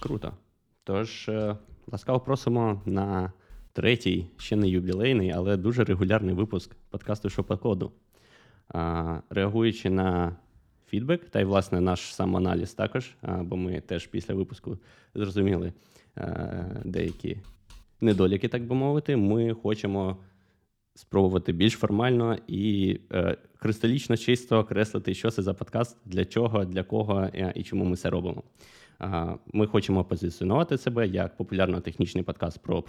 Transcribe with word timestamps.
Круто. 0.00 0.32
Тож, 0.84 1.28
е, 1.28 1.56
ласкаво 1.92 2.20
просимо 2.20 2.82
на 2.86 3.32
третій, 3.72 4.26
ще 4.36 4.56
не 4.56 4.68
юбілейний, 4.68 5.30
але 5.30 5.56
дуже 5.56 5.84
регулярний 5.84 6.34
випуск 6.34 6.74
подкасту 6.90 7.30
«Що 7.30 7.44
по 7.44 7.56
коду». 7.56 7.92
Реагуючи 9.30 9.90
на 9.90 10.36
фідбек, 10.86 11.30
та 11.30 11.40
й, 11.40 11.44
власне, 11.44 11.80
наш 11.80 12.14
самоаналіз 12.14 12.74
також, 12.74 13.14
бо 13.22 13.56
ми 13.56 13.80
теж 13.80 14.06
після 14.06 14.34
випуску 14.34 14.78
зрозуміли 15.14 15.72
е, 16.16 16.82
деякі 16.84 17.36
недоліки, 18.00 18.48
так 18.48 18.66
би 18.66 18.74
мовити, 18.74 19.16
ми 19.16 19.54
хочемо 19.54 20.16
спробувати 20.94 21.52
більш 21.52 21.72
формально 21.72 22.36
і 22.46 22.96
е, 23.12 23.36
кристалічно 23.58 24.16
чисто 24.16 24.58
окреслити, 24.58 25.14
що 25.14 25.30
це 25.30 25.42
за 25.42 25.54
подкаст, 25.54 25.96
для 26.04 26.24
чого, 26.24 26.64
для 26.64 26.82
кого 26.82 27.20
е, 27.20 27.52
і 27.56 27.62
чому 27.62 27.84
ми 27.84 27.96
це 27.96 28.10
робимо. 28.10 28.42
Ми 29.52 29.66
хочемо 29.66 30.04
позиціонувати 30.04 30.78
себе 30.78 31.08
як 31.08 31.36
популярно-технічний 31.36 32.24
подкаст 32.24 32.62
про 32.62 32.84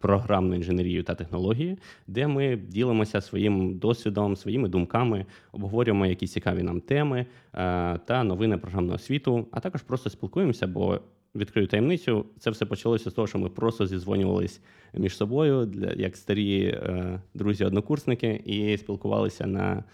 програмну 0.00 0.54
інженерію 0.54 1.02
та 1.02 1.14
технології, 1.14 1.78
де 2.06 2.26
ми 2.26 2.56
ділимося 2.56 3.20
своїм 3.20 3.78
досвідом, 3.78 4.36
своїми 4.36 4.68
думками, 4.68 5.26
обговорюємо 5.52 6.06
якісь 6.06 6.32
цікаві 6.32 6.62
нам 6.62 6.80
теми 6.80 7.26
е, 7.54 7.98
та 7.98 8.24
новини 8.24 8.58
програмного 8.58 8.98
світу, 8.98 9.46
а 9.50 9.60
також 9.60 9.82
просто 9.82 10.10
спілкуємося, 10.10 10.66
бо 10.66 11.00
відкрию 11.34 11.66
таємницю. 11.66 12.26
Це 12.38 12.50
все 12.50 12.66
почалося 12.66 13.10
з 13.10 13.14
того, 13.14 13.26
що 13.26 13.38
ми 13.38 13.48
просто 13.48 13.86
зізвонювались 13.86 14.60
між 14.94 15.16
собою, 15.16 15.66
для 15.66 15.92
як 15.92 16.16
старі 16.16 16.64
е, 16.64 17.20
друзі-однокурсники, 17.34 18.42
і 18.44 18.78
спілкувалися 18.78 19.46
на 19.46 19.84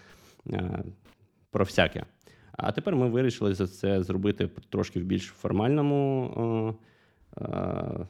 е, 0.49 0.83
про 1.51 1.65
всяке. 1.65 2.05
А 2.57 2.71
тепер 2.71 2.95
ми 2.95 3.09
вирішили 3.09 3.53
за 3.53 3.67
це 3.67 4.03
зробити 4.03 4.49
трошки 4.69 4.99
в 4.99 5.03
більш 5.03 5.25
формальному 5.25 6.77
е, 7.37 7.43
е, 7.43 8.07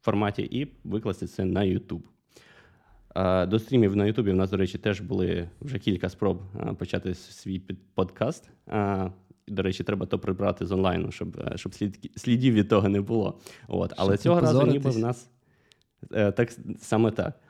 форматі 0.00 0.42
і 0.42 0.72
викласти 0.84 1.26
це 1.26 1.44
на 1.44 1.60
YouTube. 1.60 2.02
Е, 3.16 3.46
до 3.46 3.58
стрімів 3.58 3.96
на 3.96 4.06
Ютубі 4.06 4.30
в 4.30 4.36
нас, 4.36 4.50
до 4.50 4.56
речі, 4.56 4.78
теж 4.78 5.00
були 5.00 5.48
вже 5.60 5.78
кілька 5.78 6.08
спроб 6.08 6.42
почати 6.78 7.14
свій 7.14 7.58
подкаст. 7.94 8.50
До 9.48 9.62
речі, 9.62 9.84
треба 9.84 10.06
то 10.06 10.18
прибрати 10.18 10.66
з 10.66 10.72
онлайну, 10.72 11.12
щоб 11.12 11.56
щоб 11.56 11.74
слід, 11.74 12.12
слідів 12.16 12.54
від 12.54 12.68
того 12.68 12.88
не 12.88 13.00
було. 13.00 13.40
От. 13.68 13.92
Але 13.96 14.16
цього 14.16 14.40
разу 14.40 14.66
ніби 14.66 14.90
в 14.90 14.98
нас 14.98 15.30
так 16.10 16.52
саме 16.78 17.10
так. 17.10 17.40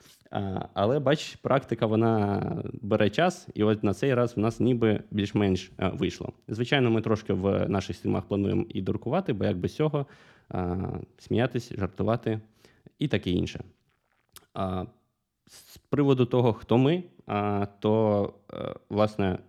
Але 0.73 0.99
бач, 0.99 1.35
практика 1.35 1.85
вона 1.85 2.41
бере 2.81 3.09
час, 3.09 3.47
і 3.53 3.63
от 3.63 3.83
на 3.83 3.93
цей 3.93 4.13
раз 4.13 4.37
в 4.37 4.39
нас 4.39 4.59
ніби 4.59 5.03
більш-менш 5.11 5.71
вийшло. 5.77 6.33
Звичайно, 6.47 6.91
ми 6.91 7.01
трошки 7.01 7.33
в 7.33 7.69
наших 7.69 7.95
стрімах 7.95 8.25
плануємо 8.25 8.65
і 8.69 8.81
дуркувати, 8.81 9.33
бо 9.33 9.45
як 9.45 9.57
без 9.57 9.75
цього 9.75 10.05
сміятись, 11.17 11.73
жартувати 11.77 12.39
і 12.99 13.07
таке 13.07 13.31
інше. 13.31 13.63
З 15.47 15.77
приводу 15.77 16.25
того, 16.25 16.53
хто 16.53 16.77
ми, 16.77 17.03
то 17.79 18.33
власне 18.89 19.39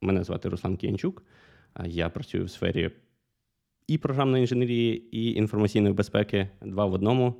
мене 0.00 0.24
звати 0.24 0.48
Руслан 0.48 0.76
Кіянчук. 0.76 1.22
Я 1.84 2.08
працюю 2.08 2.44
в 2.44 2.50
сфері 2.50 2.90
і 3.90 3.98
програмної 3.98 4.40
інженерії, 4.40 5.08
і 5.12 5.32
інформаційної 5.32 5.94
безпеки 5.94 6.48
два 6.62 6.86
в 6.86 6.92
одному. 6.92 7.34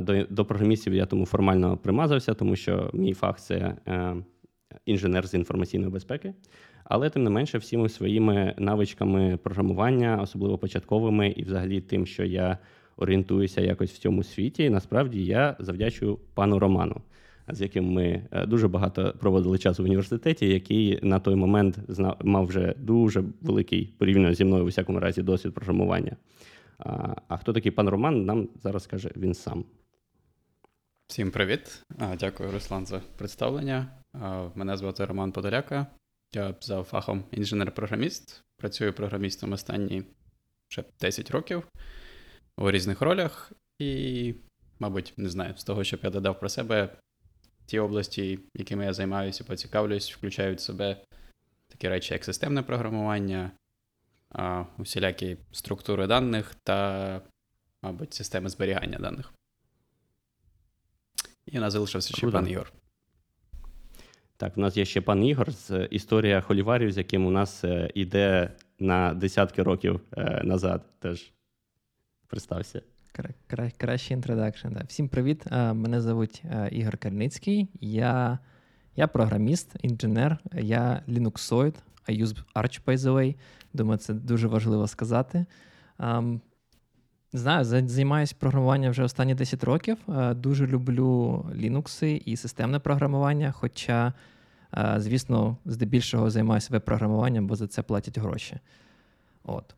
До 0.00 0.24
до 0.24 0.44
програмістів 0.44 0.94
я 0.94 1.06
тому 1.06 1.26
формально 1.26 1.76
примазався, 1.76 2.34
тому 2.34 2.56
що 2.56 2.90
мій 2.94 3.14
фах 3.14 3.40
це 3.40 3.76
е, 3.88 4.16
інженер 4.84 5.26
з 5.26 5.34
інформаційної 5.34 5.92
безпеки. 5.92 6.34
Але 6.84 7.10
тим 7.10 7.24
не 7.24 7.30
менше, 7.30 7.58
всіми 7.58 7.88
своїми 7.88 8.54
навичками 8.58 9.38
програмування, 9.42 10.20
особливо 10.22 10.58
початковими, 10.58 11.28
і 11.28 11.42
взагалі 11.42 11.80
тим, 11.80 12.06
що 12.06 12.24
я 12.24 12.58
орієнтуюся 12.96 13.60
якось 13.60 13.92
в 13.92 13.98
цьому 13.98 14.22
світі, 14.22 14.70
насправді 14.70 15.24
я 15.24 15.56
завдячую 15.58 16.18
пану 16.34 16.58
Роману 16.58 17.00
з 17.48 17.60
яким 17.60 17.92
ми 17.92 18.28
е, 18.30 18.46
дуже 18.46 18.68
багато 18.68 19.14
проводили 19.20 19.58
часу 19.58 19.82
в 19.82 19.86
університеті, 19.86 20.48
який 20.48 20.98
на 21.02 21.20
той 21.20 21.34
момент 21.34 21.78
мав 22.24 22.46
вже 22.46 22.74
дуже 22.78 23.24
великий 23.40 23.94
порівняно 23.98 24.34
зі 24.34 24.44
мною, 24.44 24.64
у 24.64 24.66
всякому 24.66 25.00
разі, 25.00 25.22
досвід 25.22 25.54
програмування. 25.54 26.16
А 27.28 27.36
хто 27.36 27.52
такий 27.52 27.72
пан 27.72 27.88
Роман, 27.88 28.24
нам 28.24 28.48
зараз 28.62 28.82
скаже 28.82 29.10
він 29.16 29.34
сам. 29.34 29.64
Всім 31.06 31.30
привіт. 31.30 31.82
Дякую, 32.18 32.50
Руслан, 32.50 32.86
за 32.86 33.00
представлення. 33.18 33.86
Мене 34.54 34.76
звати 34.76 35.04
Роман 35.04 35.32
Подоляка. 35.32 35.86
Я 36.34 36.54
за 36.60 36.82
фахом 36.82 37.24
інженер-програміст. 37.30 38.42
Працюю 38.56 38.92
програмістом 38.92 39.52
останні 39.52 40.02
вже 40.70 40.84
10 41.00 41.30
років 41.30 41.68
у 42.58 42.70
різних 42.70 43.00
ролях. 43.00 43.52
І, 43.78 44.34
мабуть, 44.78 45.14
не 45.16 45.28
знаю, 45.28 45.54
з 45.56 45.64
того, 45.64 45.84
що 45.84 45.98
я 46.02 46.10
додав 46.10 46.40
про 46.40 46.48
себе, 46.48 46.96
ті 47.66 47.78
області, 47.78 48.38
якими 48.54 48.84
я 48.84 48.92
займаюся, 48.92 49.44
поцікавлюсь, 49.44 50.12
включають 50.12 50.58
в 50.58 50.62
себе 50.62 50.96
такі 51.68 51.88
речі, 51.88 52.14
як 52.14 52.24
системне 52.24 52.62
програмування, 52.62 53.50
усілякі 54.78 55.36
структури 55.52 56.06
даних 56.06 56.54
та, 56.62 57.20
мабуть, 57.82 58.14
системи 58.14 58.48
зберігання 58.48 58.98
даних. 58.98 59.32
І 61.46 61.58
у 61.58 61.60
нас 61.60 61.72
залишився 61.72 62.16
ще 62.16 62.30
пан 62.30 62.48
Ігор. 62.48 62.72
Так, 64.36 64.58
у 64.58 64.60
нас 64.60 64.76
є 64.76 64.84
ще 64.84 65.00
пан 65.00 65.24
Ігор 65.24 65.52
з 65.52 65.88
історія 65.90 66.40
холіварів, 66.40 66.92
з 66.92 66.98
яким 66.98 67.26
у 67.26 67.30
нас 67.30 67.64
е, 67.64 68.50
на 68.78 69.14
десятки 69.14 69.62
років 69.62 70.00
е, 70.16 70.40
назад. 70.44 70.82
Теж 70.98 71.32
представся. 72.26 72.82
Кра- 73.16 73.72
кращий 73.76 74.14
introduction. 74.16 74.68
Да. 74.70 74.84
Всім 74.88 75.08
привіт. 75.08 75.44
Мене 75.50 76.00
звуть 76.00 76.42
Ігор 76.70 76.96
Кальницький. 76.96 77.68
Я 77.80 78.38
я 78.96 79.06
програміст, 79.06 79.76
інженер, 79.82 80.38
я 80.52 81.02
лінуксоїд, 81.08 81.74
I 82.08 82.22
use 82.24 82.42
Arch, 82.54 82.84
by 82.84 82.96
the 82.96 83.12
way. 83.12 83.34
Думаю, 83.72 83.98
це 83.98 84.14
дуже 84.14 84.48
важливо 84.48 84.86
сказати. 84.86 85.46
Знаю, 87.32 87.64
займаюся 87.88 88.34
програмуванням 88.38 88.90
вже 88.90 89.02
останні 89.02 89.34
10 89.34 89.64
років. 89.64 89.96
Дуже 90.30 90.66
люблю 90.66 91.44
Linux 91.54 92.04
і 92.04 92.36
системне 92.36 92.78
програмування, 92.78 93.52
хоча, 93.52 94.12
звісно, 94.96 95.56
здебільшого 95.64 96.30
займаюся 96.30 96.68
веб-програмуванням, 96.70 97.46
бо 97.46 97.56
за 97.56 97.66
це 97.66 97.82
платять 97.82 98.18
гроші. 98.18 98.58
От. 99.44 99.74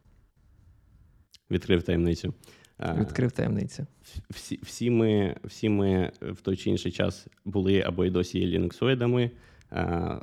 Відкрив 1.51 1.83
таємницю. 1.83 2.35
Відкрив 2.81 3.33
таємницю. 3.33 3.87
Всі 4.31 4.61
всі, 4.63 4.91
ми 4.91 5.37
всі 5.45 5.69
ми 5.69 6.13
в 6.21 6.41
той 6.41 6.57
чи 6.57 6.71
інший 6.71 6.93
час 6.93 7.27
були 7.45 7.81
або 7.81 8.05
й 8.05 8.11
досі 8.11 8.39
є 8.39 8.47
лінуксоїдами, 8.47 9.31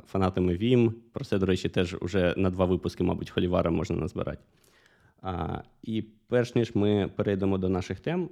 фанатами 0.06 0.52
Vim. 0.52 0.92
Про 1.12 1.24
це, 1.24 1.38
до 1.38 1.46
речі, 1.46 1.68
теж 1.68 1.96
уже 2.00 2.34
на 2.36 2.50
два 2.50 2.64
випуски, 2.64 3.04
мабуть, 3.04 3.30
холівара 3.30 3.70
можна 3.70 3.96
назбирати. 3.96 4.42
І 5.82 6.04
перш 6.28 6.54
ніж 6.54 6.74
ми 6.74 7.10
перейдемо 7.16 7.58
до 7.58 7.68
наших 7.68 8.00
тем, 8.00 8.28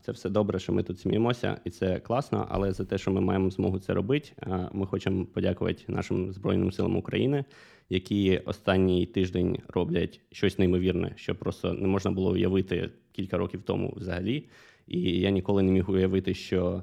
це 0.00 0.12
все 0.12 0.30
добре, 0.30 0.58
що 0.58 0.72
ми 0.72 0.82
тут 0.82 1.00
сміємося, 1.00 1.60
і 1.64 1.70
це 1.70 2.00
класно. 2.00 2.46
Але 2.50 2.72
за 2.72 2.84
те, 2.84 2.98
що 2.98 3.10
ми 3.10 3.20
маємо 3.20 3.50
змогу 3.50 3.78
це 3.78 3.94
робити, 3.94 4.28
ми 4.72 4.86
хочемо 4.86 5.24
подякувати 5.24 5.82
нашим 5.88 6.32
Збройним 6.32 6.72
силам 6.72 6.96
України, 6.96 7.44
які 7.90 8.38
останній 8.38 9.06
тиждень 9.06 9.58
роблять 9.68 10.20
щось 10.32 10.58
неймовірне, 10.58 11.12
що 11.16 11.34
просто 11.34 11.72
не 11.72 11.88
можна 11.88 12.10
було 12.10 12.32
уявити 12.32 12.90
кілька 13.12 13.38
років 13.38 13.62
тому 13.62 13.94
взагалі. 13.96 14.44
І 14.86 15.00
я 15.00 15.30
ніколи 15.30 15.62
не 15.62 15.72
міг 15.72 15.90
уявити, 15.90 16.34
що 16.34 16.82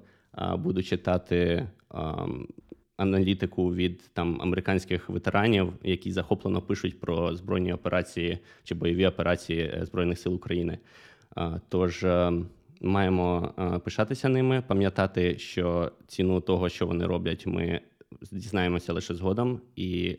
буду 0.58 0.84
читати 0.84 1.68
аналітику 3.00 3.74
від 3.74 4.10
там 4.14 4.42
американських 4.42 5.10
ветеранів, 5.10 5.74
які 5.84 6.12
захоплено 6.12 6.62
пишуть 6.62 7.00
про 7.00 7.36
збройні 7.36 7.74
операції 7.74 8.40
чи 8.64 8.76
бойові 8.76 9.06
операції 9.06 9.62
е, 9.62 9.86
Збройних 9.86 10.20
сил 10.20 10.34
України. 10.34 10.80
Тож 11.70 12.04
е, 12.04 12.32
маємо 12.82 13.54
е, 13.60 13.80
пишатися 13.80 14.30
ними, 14.30 14.64
пам'ятати, 14.68 15.38
що 15.38 15.92
ціну 16.08 16.42
того, 16.42 16.70
що 16.70 16.88
вони 16.88 17.06
роблять, 17.06 17.46
ми 17.48 17.82
дізнаємося 18.32 18.94
лише 18.94 19.16
згодом, 19.16 19.62
і 19.76 20.18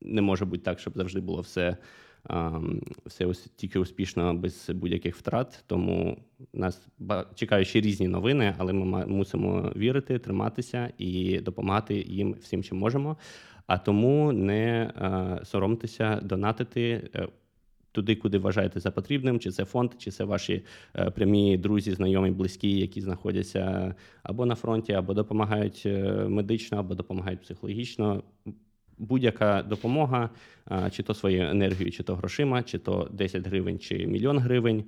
не 0.00 0.22
може 0.22 0.44
бути 0.44 0.62
так, 0.62 0.78
щоб 0.78 0.92
завжди 0.96 1.20
було 1.20 1.40
все 1.40 1.76
все 3.06 3.32
тільки 3.56 3.78
успішно 3.78 4.34
без 4.34 4.70
будь-яких 4.74 5.16
втрат. 5.16 5.64
Тому 5.66 6.18
нас 6.52 6.86
чекають 7.34 7.68
ще 7.68 7.80
різні 7.80 8.08
новини, 8.08 8.54
але 8.58 8.72
ми 8.72 9.06
мусимо 9.06 9.72
вірити, 9.76 10.18
триматися 10.18 10.92
і 10.98 11.38
допомагати 11.38 11.94
їм 11.94 12.32
всім, 12.32 12.62
чим 12.62 12.78
можемо. 12.78 13.16
А 13.66 13.78
тому 13.78 14.32
не 14.32 14.92
соромтеся, 15.44 16.20
донатити. 16.22 17.10
Е, 17.14 17.28
туди, 17.92 18.16
куди 18.16 18.38
вважаєте 18.38 18.80
за 18.80 18.90
потрібним, 18.90 19.40
чи 19.40 19.50
це 19.50 19.64
фонд, 19.64 19.90
чи 19.98 20.10
це 20.10 20.24
ваші 20.24 20.64
е, 20.96 21.10
прямі 21.10 21.56
друзі, 21.56 21.92
знайомі, 21.92 22.30
близькі, 22.30 22.78
які 22.78 23.00
знаходяться 23.00 23.94
або 24.22 24.46
на 24.46 24.54
фронті, 24.54 24.92
або 24.92 25.14
допомагають 25.14 25.82
е, 25.86 26.12
медично, 26.28 26.78
або 26.78 26.94
допомагають 26.94 27.40
психологічно 27.40 28.22
будь-яка 29.00 29.62
допомога, 29.62 30.30
чи 30.90 31.02
то 31.02 31.14
своєю 31.14 31.50
енергією, 31.50 31.92
чи 31.92 32.02
то 32.02 32.14
грошима, 32.14 32.62
чи 32.62 32.78
то 32.78 33.08
10 33.12 33.46
гривень, 33.46 33.78
чи 33.78 34.06
мільйон 34.06 34.38
гривень. 34.38 34.84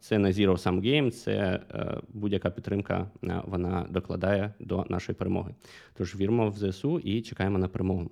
Це 0.00 0.18
не 0.18 0.32
Zero 0.32 0.52
Sum 0.52 0.80
Game, 0.80 1.10
це 1.10 1.60
будь-яка 2.08 2.50
підтримка 2.50 3.10
вона 3.44 3.86
докладає 3.90 4.54
до 4.60 4.84
нашої 4.88 5.16
перемоги. 5.16 5.54
Тож 5.94 6.16
віримо 6.16 6.50
в 6.50 6.58
ЗСУ 6.58 6.98
і 6.98 7.22
чекаємо 7.22 7.58
на 7.58 7.68
перемогу. 7.68 8.10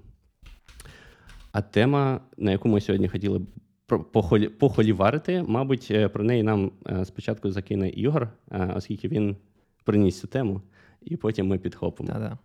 А 1.52 1.62
тема, 1.62 2.20
на 2.36 2.50
яку 2.50 2.68
ми 2.68 2.80
сьогодні 2.80 3.08
хотіли 3.08 3.40
похоліварити, 4.58 5.44
мабуть, 5.48 5.88
е, 5.90 6.08
про 6.08 6.24
неї 6.24 6.42
нам 6.42 6.72
е, 6.86 7.04
спочатку 7.04 7.50
закине 7.50 7.88
Ігор, 7.88 8.28
е, 8.50 8.72
оскільки 8.76 9.08
він 9.08 9.36
приніс 9.84 10.20
цю 10.20 10.26
тему, 10.26 10.62
і 11.02 11.16
потім 11.16 11.46
ми 11.46 11.58
підхопимо. 11.58 12.08
Да-да. 12.12 12.38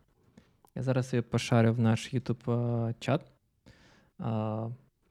Я 0.77 0.83
зараз 0.83 1.13
її 1.13 1.21
пошарю 1.21 1.73
в 1.73 1.79
наш 1.79 2.13
YouTube 2.13 2.93
чат. 2.99 3.21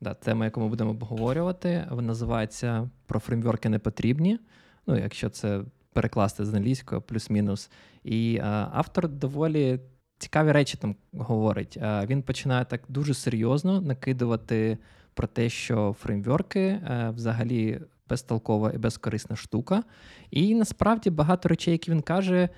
Да, 0.00 0.14
Тема, 0.20 0.44
яку 0.44 0.60
ми 0.60 0.68
будемо 0.68 0.90
обговорювати, 0.90 1.86
вона 1.90 2.06
називається 2.08 2.90
Про 3.06 3.20
фреймворки 3.20 3.68
не 3.68 3.78
потрібні. 3.78 4.38
Ну, 4.86 4.96
якщо 4.96 5.30
це 5.30 5.62
перекласти 5.92 6.44
з 6.44 6.54
англійського, 6.54 7.00
плюс-мінус. 7.00 7.70
І 8.04 8.38
а, 8.42 8.70
автор 8.72 9.08
доволі 9.08 9.80
цікаві 10.18 10.52
речі 10.52 10.78
там 10.78 10.96
говорить. 11.12 11.78
А, 11.82 12.06
Він 12.06 12.22
починає 12.22 12.64
так 12.64 12.82
дуже 12.88 13.14
серйозно 13.14 13.80
накидувати 13.80 14.78
про 15.14 15.26
те, 15.26 15.48
що 15.48 15.96
фреймворки 16.00 16.80
а, 16.86 17.10
взагалі 17.10 17.80
безтолкова 18.08 18.72
і 18.72 18.78
безкорисна 18.78 19.36
штука. 19.36 19.82
І 20.30 20.54
насправді 20.54 21.10
багато 21.10 21.48
речей, 21.48 21.72
які 21.72 21.90
він 21.90 22.02
каже, 22.02 22.48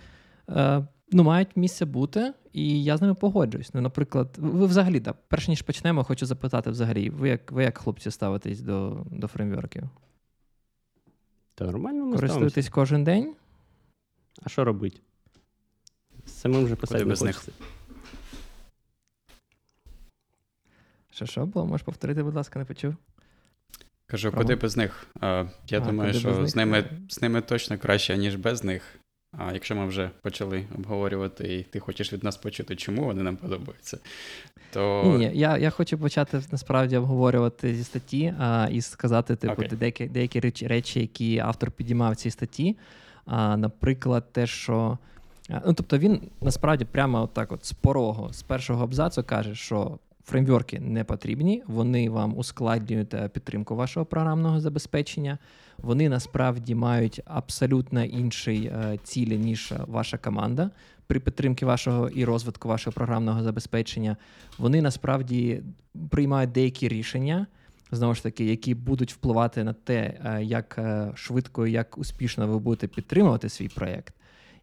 ну, 1.12 1.22
мають 1.25 1.56
місце 1.56 1.84
бути, 1.84 2.34
і 2.52 2.84
я 2.84 2.96
з 2.96 3.02
ними 3.02 3.14
погоджуюсь. 3.14 3.75
Ну, 3.75 3.81
наприклад, 3.81 4.37
ви 4.38 4.66
взагалі, 4.66 5.00
да, 5.00 5.14
перш 5.28 5.49
ніж 5.49 5.62
почнемо, 5.62 6.05
хочу 6.05 6.26
запитати 6.26 6.70
взагалі, 6.70 7.10
ви 7.10 7.28
як 7.28 7.52
ви 7.52 7.64
як 7.64 7.78
хлопці 7.78 8.10
ставитесь 8.10 8.60
до 8.60 9.06
до 9.10 9.26
фреймворків? 9.26 9.82
Та 11.55 11.64
нормально 11.64 12.06
ми 12.06 12.16
Користуєтесь 12.16 12.50
ставимося. 12.50 12.70
кожен 12.70 13.05
день? 13.05 13.34
А 14.43 14.49
що 14.49 14.64
робити? 14.64 15.00
Самим 16.26 16.64
вже 16.64 16.76
писати 16.76 17.05
без 17.05 17.22
них. 17.22 17.49
Що 21.11 21.26
що 21.26 21.46
було? 21.46 21.66
Можеш 21.66 21.84
повторити, 21.84 22.22
будь 22.22 22.34
ласка, 22.34 22.58
не 22.58 22.64
почув? 22.64 22.94
Кажу, 24.06 24.31
Про... 24.31 24.40
куди 24.40 24.56
без 24.56 24.76
них? 24.76 25.06
Я 25.22 25.49
а, 25.70 25.81
думаю, 25.81 26.14
що 26.14 26.46
з 26.46 26.56
ними 26.56 26.90
з 27.08 27.22
ними 27.22 27.40
точно 27.40 27.78
краще, 27.78 28.16
ніж 28.16 28.37
без 28.37 28.64
них. 28.64 28.97
А 29.32 29.52
якщо 29.52 29.76
ми 29.76 29.86
вже 29.86 30.10
почали 30.22 30.66
обговорювати, 30.75 31.54
і 31.54 31.62
ти 31.62 31.80
хочеш 31.80 32.12
від 32.12 32.25
нас 32.25 32.36
почути, 32.36 32.76
чому 32.76 33.04
вони 33.04 33.22
нам 33.22 33.36
подобаються, 33.36 33.98
то 34.72 35.02
ні, 35.06 35.19
ні, 35.19 35.30
я 35.34 35.58
я 35.58 35.70
хочу 35.70 35.98
почати 35.98 36.42
насправді 36.52 36.96
обговорювати 36.96 37.75
зі 37.75 37.84
статті 37.84 38.34
а, 38.38 38.69
і 38.70 38.80
сказати, 38.80 39.36
типу, 39.36 39.62
okay. 39.62 39.76
деякі 39.76 40.06
деякі 40.06 40.40
речі, 40.40 40.66
речі, 40.66 41.00
які 41.00 41.38
автор 41.38 41.70
підіймав 41.70 42.12
в 42.12 42.16
цій 42.16 42.30
статті. 42.30 42.76
А, 43.26 43.56
Наприклад, 43.56 44.32
те, 44.32 44.46
що 44.46 44.98
ну 45.48 45.72
тобто 45.72 45.98
він 45.98 46.20
насправді 46.40 46.84
прямо 46.84 47.22
отак, 47.22 47.52
от 47.52 47.64
з 47.64 47.72
порогу, 47.72 48.32
з 48.32 48.42
першого 48.42 48.84
абзацу 48.84 49.25
каже, 49.25 49.54
що 49.54 49.98
фреймворки 50.28 50.80
не 50.80 51.04
потрібні, 51.04 51.62
вони 51.66 52.10
вам 52.10 52.38
ускладнюють 52.38 53.14
е, 53.14 53.28
підтримку 53.28 53.76
вашого 53.76 54.06
програмного 54.06 54.60
забезпечення. 54.60 55.38
Вони 55.78 56.08
насправді 56.08 56.75
мають 56.75 57.20
абсолютно 57.25 58.04
інший 58.04 58.66
е, 58.66 58.98
цілі, 59.02 59.38
ніж 59.38 59.72
ваша 59.86 60.19
команда 60.19 60.70
при 61.06 61.20
підтримці 61.20 61.64
вашого 61.64 62.08
і 62.08 62.25
розвитку 62.25 62.69
вашого 62.69 62.94
програмного 62.94 63.42
забезпечення. 63.42 64.16
Вони 64.58 64.82
насправді 64.82 65.62
приймають 66.10 66.52
деякі 66.52 66.88
рішення. 66.88 67.46
Знову 67.90 68.14
ж 68.14 68.22
таки, 68.22 68.44
які 68.44 68.75
будуть 68.75 69.12
впливати 69.12 69.64
на 69.64 69.72
те, 69.72 70.20
е, 70.25 70.44
як 70.44 70.80
швидко 71.14 71.66
і 71.66 71.72
як 71.72 71.98
успішно 71.98 72.46
ви 72.46 72.58
будете 72.58 72.88
підтримувати 72.88 73.48
свій 73.48 73.69
проєкт. 73.69 74.14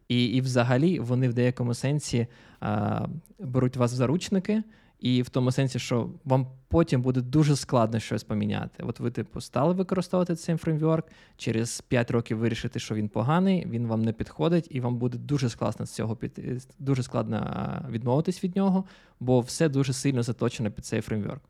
І 0.08 0.24
і 0.24 0.40
взагалі 0.40 0.98
вони 0.98 1.28
в 1.28 1.34
деякому 1.34 1.74
сенсі 1.74 2.26
а, 2.60 3.06
беруть 3.38 3.76
вас 3.76 3.92
в 3.92 3.94
заручники, 3.94 4.62
і 5.00 5.22
в 5.22 5.28
тому 5.28 5.52
сенсі, 5.52 5.78
що 5.78 6.10
вам 6.24 6.46
потім 6.68 7.02
буде 7.02 7.20
дуже 7.20 7.56
складно 7.56 8.00
щось 8.00 8.24
поміняти. 8.24 8.82
От 8.82 9.00
ви, 9.00 9.10
типу, 9.10 9.40
стали 9.40 9.74
використовувати 9.74 10.36
цей 10.36 10.56
фреймворк, 10.56 11.06
через 11.36 11.80
5 11.80 12.10
років 12.10 12.38
вирішити, 12.38 12.78
що 12.78 12.94
він 12.94 13.08
поганий, 13.08 13.66
він 13.66 13.86
вам 13.86 14.02
не 14.02 14.12
підходить, 14.12 14.66
і 14.70 14.80
вам 14.80 14.96
буде 14.96 15.18
дуже 15.18 15.48
складно 15.48 15.86
з 15.86 15.90
цього 15.90 16.16
під 16.16 16.40
дуже 16.78 17.02
складно 17.02 17.84
відмовитись 17.90 18.44
від 18.44 18.56
нього, 18.56 18.84
бо 19.20 19.40
все 19.40 19.68
дуже 19.68 19.92
сильно 19.92 20.22
заточено 20.22 20.70
під 20.70 20.86
цей 20.86 21.00
фреймворк. 21.00 21.42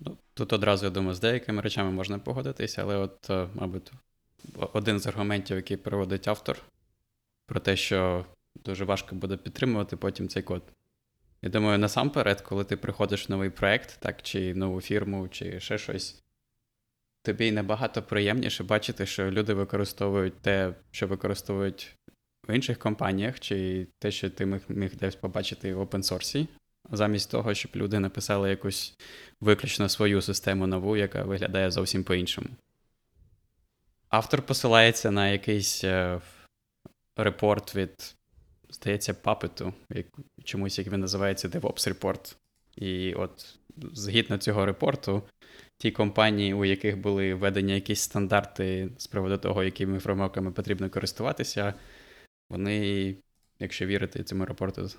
Ну, 0.00 0.16
тут 0.34 0.52
одразу 0.52 0.84
я 0.84 0.90
думаю, 0.90 1.14
з 1.14 1.20
деякими 1.20 1.62
речами 1.62 1.90
можна 1.90 2.18
погодитися, 2.18 2.82
але, 2.82 2.96
от, 2.96 3.30
е, 3.30 3.48
мабуть, 3.54 3.92
один 4.72 5.00
з 5.00 5.06
аргументів, 5.06 5.56
який 5.56 5.76
проводить 5.76 6.28
автор, 6.28 6.58
про 7.46 7.60
те, 7.60 7.76
що 7.76 8.24
дуже 8.64 8.84
важко 8.84 9.14
буде 9.14 9.36
підтримувати 9.36 9.96
потім 9.96 10.28
цей 10.28 10.42
код. 10.42 10.62
Я 11.46 11.50
думаю, 11.50 11.78
насамперед, 11.78 12.40
коли 12.40 12.64
ти 12.64 12.76
приходиш 12.76 13.28
в 13.28 13.30
новий 13.30 13.50
проект, 13.50 14.00
так, 14.00 14.22
чи 14.22 14.54
нову 14.54 14.80
фірму, 14.80 15.28
чи 15.28 15.60
ще 15.60 15.78
щось, 15.78 16.22
тобі 17.22 17.52
набагато 17.52 18.02
приємніше 18.02 18.64
бачити, 18.64 19.06
що 19.06 19.30
люди 19.30 19.54
використовують 19.54 20.40
те, 20.40 20.74
що 20.90 21.06
використовують 21.06 21.96
в 22.48 22.54
інших 22.54 22.78
компаніях, 22.78 23.40
чи 23.40 23.86
те, 23.98 24.10
що 24.10 24.30
ти 24.30 24.46
міг, 24.46 24.60
міг 24.68 24.96
десь 24.96 25.14
побачити 25.14 25.74
в 25.74 25.80
source, 25.80 26.46
замість 26.90 27.30
того, 27.30 27.54
щоб 27.54 27.72
люди 27.76 27.98
написали 27.98 28.50
якусь 28.50 28.96
виключно 29.40 29.88
свою 29.88 30.22
систему 30.22 30.66
нову, 30.66 30.96
яка 30.96 31.22
виглядає 31.22 31.70
зовсім 31.70 32.04
по-іншому. 32.04 32.48
Автор 34.08 34.42
посилається 34.42 35.10
на 35.10 35.28
якийсь 35.28 35.84
е, 35.84 36.20
репорт 37.16 37.74
від 37.74 38.15
здається, 38.70 39.14
папету, 39.14 39.74
як, 39.90 40.06
чомусь, 40.44 40.78
як 40.78 40.88
він 40.88 41.00
називається, 41.00 41.48
DevOps 41.48 41.94
Report. 41.94 42.36
І 42.76 43.14
от 43.14 43.58
згідно 43.92 44.38
цього 44.38 44.66
репорту, 44.66 45.22
ті 45.78 45.90
компанії, 45.90 46.54
у 46.54 46.64
яких 46.64 46.98
були 46.98 47.34
введені 47.34 47.74
якісь 47.74 48.00
стандарти 48.00 48.88
з 48.98 49.06
приводу 49.06 49.38
того, 49.38 49.64
якими 49.64 49.98
фреймворками 49.98 50.52
потрібно 50.52 50.90
користуватися, 50.90 51.74
вони, 52.50 53.16
якщо 53.58 53.86
вірити 53.86 54.24
цьому 54.24 54.44
репорту, 54.44 54.90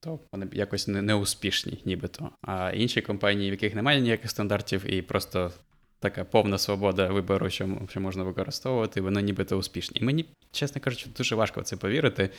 то 0.00 0.20
вони 0.32 0.48
якось 0.52 0.88
неуспішні, 0.88 1.82
нібито. 1.84 2.30
А 2.42 2.70
інші 2.70 3.02
компанії, 3.02 3.50
в 3.50 3.54
яких 3.54 3.74
немає 3.74 4.00
ніяких 4.00 4.30
стандартів, 4.30 4.90
і 4.90 5.02
просто 5.02 5.52
така 6.00 6.24
повна 6.24 6.58
свобода 6.58 7.08
вибору, 7.08 7.50
що 7.50 7.68
що 7.88 8.00
можна 8.00 8.22
використовувати, 8.22 9.00
вони 9.00 9.22
нібито 9.22 9.56
успішні. 9.56 10.00
І 10.00 10.04
мені, 10.04 10.26
чесно 10.50 10.80
кажучи, 10.80 11.10
дуже 11.16 11.34
важко 11.34 11.60
в 11.60 11.64
це 11.64 11.76
повірити. 11.76 12.30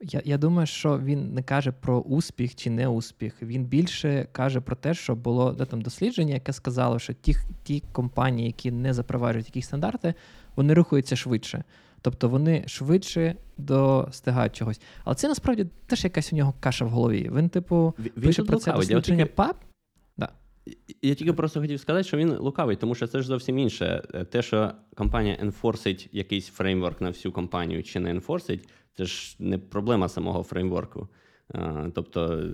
Я 0.00 0.22
я 0.24 0.38
думаю, 0.38 0.66
що 0.66 0.98
він 0.98 1.34
не 1.34 1.42
каже 1.42 1.72
про 1.72 2.00
успіх 2.00 2.54
чи 2.54 2.70
не 2.70 2.88
успіх. 2.88 3.42
Він 3.42 3.64
більше 3.64 4.28
каже 4.32 4.60
про 4.60 4.76
те, 4.76 4.94
що 4.94 5.14
було 5.14 5.52
де 5.52 5.64
там 5.64 5.82
дослідження, 5.82 6.34
яке 6.34 6.52
сказало, 6.52 6.98
що 6.98 7.12
ті 7.12 7.36
ті 7.64 7.82
компанії, 7.92 8.46
які 8.46 8.70
не 8.70 8.94
запроваджують 8.94 9.46
якісь 9.46 9.66
стандарти, 9.66 10.14
вони 10.56 10.74
рухаються 10.74 11.16
швидше. 11.16 11.64
Тобто 12.00 12.28
вони 12.28 12.64
швидше 12.66 13.36
достигають 13.58 14.56
чогось. 14.56 14.80
Але 15.04 15.14
це 15.16 15.28
насправді 15.28 15.66
теж 15.86 16.04
якась 16.04 16.32
у 16.32 16.36
нього 16.36 16.54
каша 16.60 16.84
в 16.84 16.88
голові. 16.88 17.30
Він, 17.34 17.48
типу, 17.48 17.94
він 17.98 18.22
пише 18.22 18.44
про 18.44 18.58
це 18.58 18.72
дослідження 18.72 19.24
тільки... 19.24 19.26
ПАП. 19.26 19.56
Я 21.02 21.14
тільки 21.14 21.32
просто 21.32 21.60
хотів 21.60 21.80
сказати, 21.80 22.04
що 22.04 22.16
він 22.16 22.36
лукавий, 22.36 22.76
тому 22.76 22.94
що 22.94 23.06
це 23.06 23.20
ж 23.20 23.26
зовсім 23.26 23.58
інше. 23.58 24.02
Те, 24.30 24.42
що 24.42 24.72
компанія 24.94 25.36
енфорсить 25.40 26.08
якийсь 26.12 26.48
фреймворк 26.48 27.00
на 27.00 27.08
всю 27.08 27.32
компанію 27.32 27.82
чи 27.82 28.00
не 28.00 28.10
енфорсить, 28.10 28.68
це 28.96 29.04
ж 29.04 29.36
не 29.38 29.58
проблема 29.58 30.08
самого 30.08 30.42
фреймворку. 30.42 31.08
Тобто, 31.94 32.44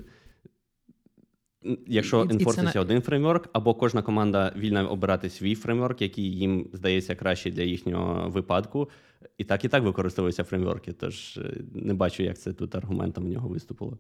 якщо 1.87 2.21
енфорситься 2.21 2.81
один 2.81 3.03
фреймворк, 3.03 3.49
або 3.53 3.75
кожна 3.75 4.03
команда 4.03 4.53
вільна 4.57 4.89
обирати 4.89 5.31
свій 5.31 5.55
фреймворк, 5.55 6.03
який 6.03 6.37
їм 6.37 6.69
здається 6.73 7.15
краще 7.15 7.51
для 7.51 7.63
їхнього 7.63 8.31
випадку, 8.31 8.91
і 9.39 9.45
так 9.45 9.65
і 9.65 9.69
так 9.69 9.83
використовуються 9.83 10.45
фреймворки. 10.45 10.93
Тож 10.93 11.37
е, 11.37 11.55
не 11.75 11.95
бачу, 11.95 12.23
як 12.23 12.39
це 12.39 12.53
тут 12.53 12.75
аргументом 12.75 13.25
в 13.25 13.29
нього 13.29 13.49
виступило. 13.49 13.99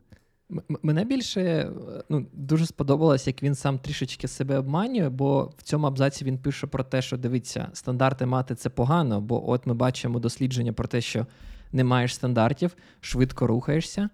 Мене 0.82 1.04
більше 1.04 1.70
ну, 2.08 2.26
дуже 2.32 2.66
сподобалось, 2.66 3.26
як 3.26 3.42
він 3.42 3.54
сам 3.54 3.78
трішечки 3.78 4.28
себе 4.28 4.58
обманює, 4.58 5.08
бо 5.08 5.52
в 5.56 5.62
цьому 5.62 5.86
абзаці 5.86 6.24
він 6.24 6.38
пише 6.38 6.66
про 6.66 6.84
те, 6.84 7.02
що 7.02 7.16
дивіться, 7.16 7.68
стандарти 7.72 8.26
мати 8.26 8.54
це 8.54 8.70
погано, 8.70 9.20
бо 9.20 9.50
от 9.50 9.66
ми 9.66 9.74
бачимо 9.74 10.18
дослідження 10.18 10.72
про 10.72 10.88
те, 10.88 11.00
що 11.00 11.26
не 11.72 11.84
маєш 11.84 12.14
стандартів, 12.14 12.76
швидко 13.00 13.46
рухаєшся. 13.46 14.08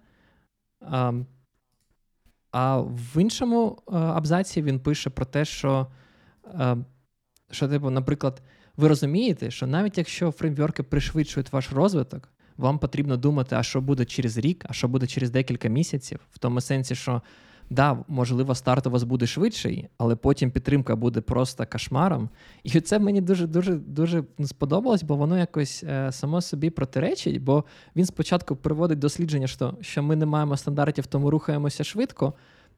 А 0.81 1.13
а 2.51 2.77
в 2.79 3.21
іншому 3.21 3.77
абзаці 3.87 4.61
він 4.61 4.79
пише 4.79 5.09
про 5.09 5.25
те, 5.25 5.45
що, 5.45 5.87
що 7.51 7.67
типу, 7.67 7.89
наприклад, 7.89 8.41
ви 8.77 8.87
розумієте, 8.87 9.51
що 9.51 9.67
навіть 9.67 9.97
якщо 9.97 10.31
фреймворки 10.31 10.83
пришвидшують 10.83 11.53
ваш 11.53 11.71
розвиток, 11.71 12.29
вам 12.59 12.79
потрібно 12.79 13.17
думати, 13.17 13.55
а 13.55 13.63
що 13.63 13.81
буде 13.81 14.05
через 14.05 14.37
рік, 14.37 14.65
а 14.69 14.73
що 14.73 14.87
буде 14.87 15.07
через 15.07 15.31
декілька 15.31 15.67
місяців, 15.67 16.19
в 16.31 16.39
тому 16.39 16.61
сенсі, 16.61 16.95
що 16.95 17.21
да, 17.69 17.97
можливо, 18.07 18.55
старт 18.55 18.87
у 18.87 18.91
вас 18.91 19.03
буде 19.03 19.27
швидший, 19.27 19.87
але 19.97 20.15
потім 20.15 20.51
підтримка 20.51 20.95
буде 20.95 21.21
просто 21.21 21.65
кошмаром. 21.71 22.29
І 22.63 22.81
це 22.81 22.99
мені 22.99 23.21
дуже 23.21 23.47
дуже 23.47 23.75
дуже 23.75 24.23
сподобалось, 24.45 25.03
бо 25.03 25.15
воно 25.15 25.37
якось 25.37 25.83
е, 25.83 26.11
само 26.11 26.41
собі 26.41 26.69
протиречить. 26.69 27.41
Бо 27.41 27.63
він 27.95 28.05
спочатку 28.05 28.55
приводить 28.55 28.99
дослідження, 28.99 29.47
що 29.47 29.73
що 29.81 30.03
ми 30.03 30.15
не 30.15 30.25
маємо 30.25 30.57
стандартів, 30.57 31.05
тому 31.05 31.29
рухаємося 31.31 31.83
швидко 31.83 32.33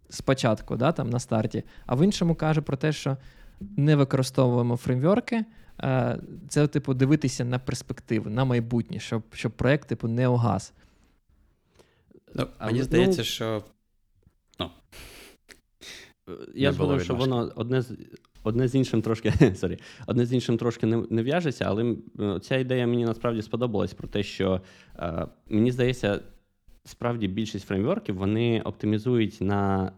спочатку, 0.09 0.75
да, 0.75 0.91
там 0.91 1.09
на 1.09 1.19
старті, 1.19 1.63
а 1.85 1.95
в 1.95 2.05
іншому 2.05 2.35
каже 2.35 2.61
про 2.61 2.77
те, 2.77 2.91
що 2.91 3.17
не 3.77 3.95
використовуємо 3.95 4.77
фреймворки. 4.77 5.45
Е, 5.83 6.19
це, 6.49 6.67
типу, 6.67 6.93
дивитися 6.93 7.45
на 7.45 7.59
перспективу, 7.59 8.29
на 8.29 8.45
майбутнє, 8.45 8.99
щоб 8.99 9.23
щоб 9.33 9.51
проект 9.51 9.87
типу, 9.87 10.07
не 10.07 10.27
угас. 10.27 10.73
Ну, 12.35 12.47
Мені 12.65 12.79
ну, 12.79 12.83
здається, 12.83 13.23
що 13.23 13.63
Ну. 14.59 14.69
Я 16.55 16.71
згодом, 16.71 16.99
що 16.99 17.15
воно 17.15 17.51
одне 17.55 17.81
з 17.81 17.97
одне 18.43 18.67
з 18.67 18.75
іншим 18.75 19.01
трошки 19.01 19.29
sorry, 19.39 19.79
одне 20.07 20.25
з 20.25 20.33
іншим 20.33 20.57
трошки 20.57 20.85
не 20.85 21.03
не 21.09 21.23
в'яжеться, 21.23 21.65
але 21.67 21.95
ця 22.41 22.57
ідея 22.57 22.87
мені 22.87 23.05
насправді 23.05 23.41
сподобалась 23.41 23.93
про 23.93 24.07
те, 24.07 24.23
що 24.23 24.61
е, 24.95 25.27
мені 25.49 25.71
здається, 25.71 26.19
справді 26.85 27.27
більшість 27.27 27.67
фреймворків 27.67 28.15
вони 28.15 28.61
оптимізують 28.61 29.41
на 29.41 29.91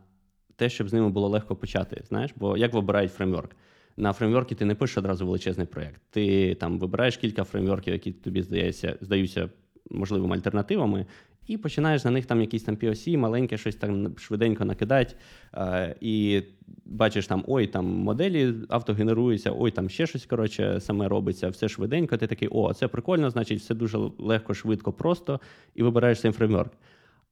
те, 0.55 0.69
щоб 0.69 0.89
з 0.89 0.93
ними 0.93 1.09
було 1.09 1.27
легко 1.27 1.55
почати. 1.55 2.03
Знаєш, 2.07 2.31
бо 2.35 2.57
як 2.57 2.73
вибирають 2.73 3.13
фреймворк? 3.13 3.55
На 3.97 4.13
фреймворкі 4.13 4.55
ти 4.55 4.65
не 4.65 4.75
пишеш 4.75 4.97
одразу 4.97 5.25
величезний 5.25 5.67
проєкт. 5.67 6.01
Ти 6.09 6.55
там 6.55 6.79
вибираєш 6.79 7.17
кілька 7.17 7.43
фреймворків, 7.43 7.93
які 7.93 8.12
тобі 8.12 8.41
здається, 8.41 8.97
здаються 9.01 9.50
можливими 9.91 10.35
альтернативами, 10.35 11.05
і 11.47 11.57
починаєш 11.57 12.05
на 12.05 12.12
них 12.12 12.25
там 12.25 12.41
якісь 12.41 12.63
там 12.63 12.75
POC, 12.75 13.17
маленьке 13.17 13.57
щось 13.57 13.75
там 13.75 14.17
швиденько 14.17 14.65
накидати. 14.65 15.15
Е, 15.53 15.95
і 16.01 16.41
бачиш 16.85 17.27
там, 17.27 17.43
ой, 17.47 17.67
там 17.67 17.85
моделі 17.85 18.53
автогенеруються, 18.69 19.53
ой, 19.57 19.71
там 19.71 19.89
ще 19.89 20.07
щось 20.07 20.25
коротше, 20.25 20.77
саме 20.79 21.07
робиться, 21.07 21.50
все 21.50 21.69
швиденько. 21.69 22.17
Ти 22.17 22.27
такий, 22.27 22.47
о, 22.51 22.73
це 22.73 22.88
прикольно, 22.88 23.29
значить, 23.29 23.59
все 23.59 23.75
дуже 23.75 23.97
легко, 24.17 24.53
швидко, 24.53 24.93
просто, 24.93 25.39
і 25.75 25.83
вибираєш 25.83 26.19
цей 26.19 26.31
фреймворк. 26.31 26.71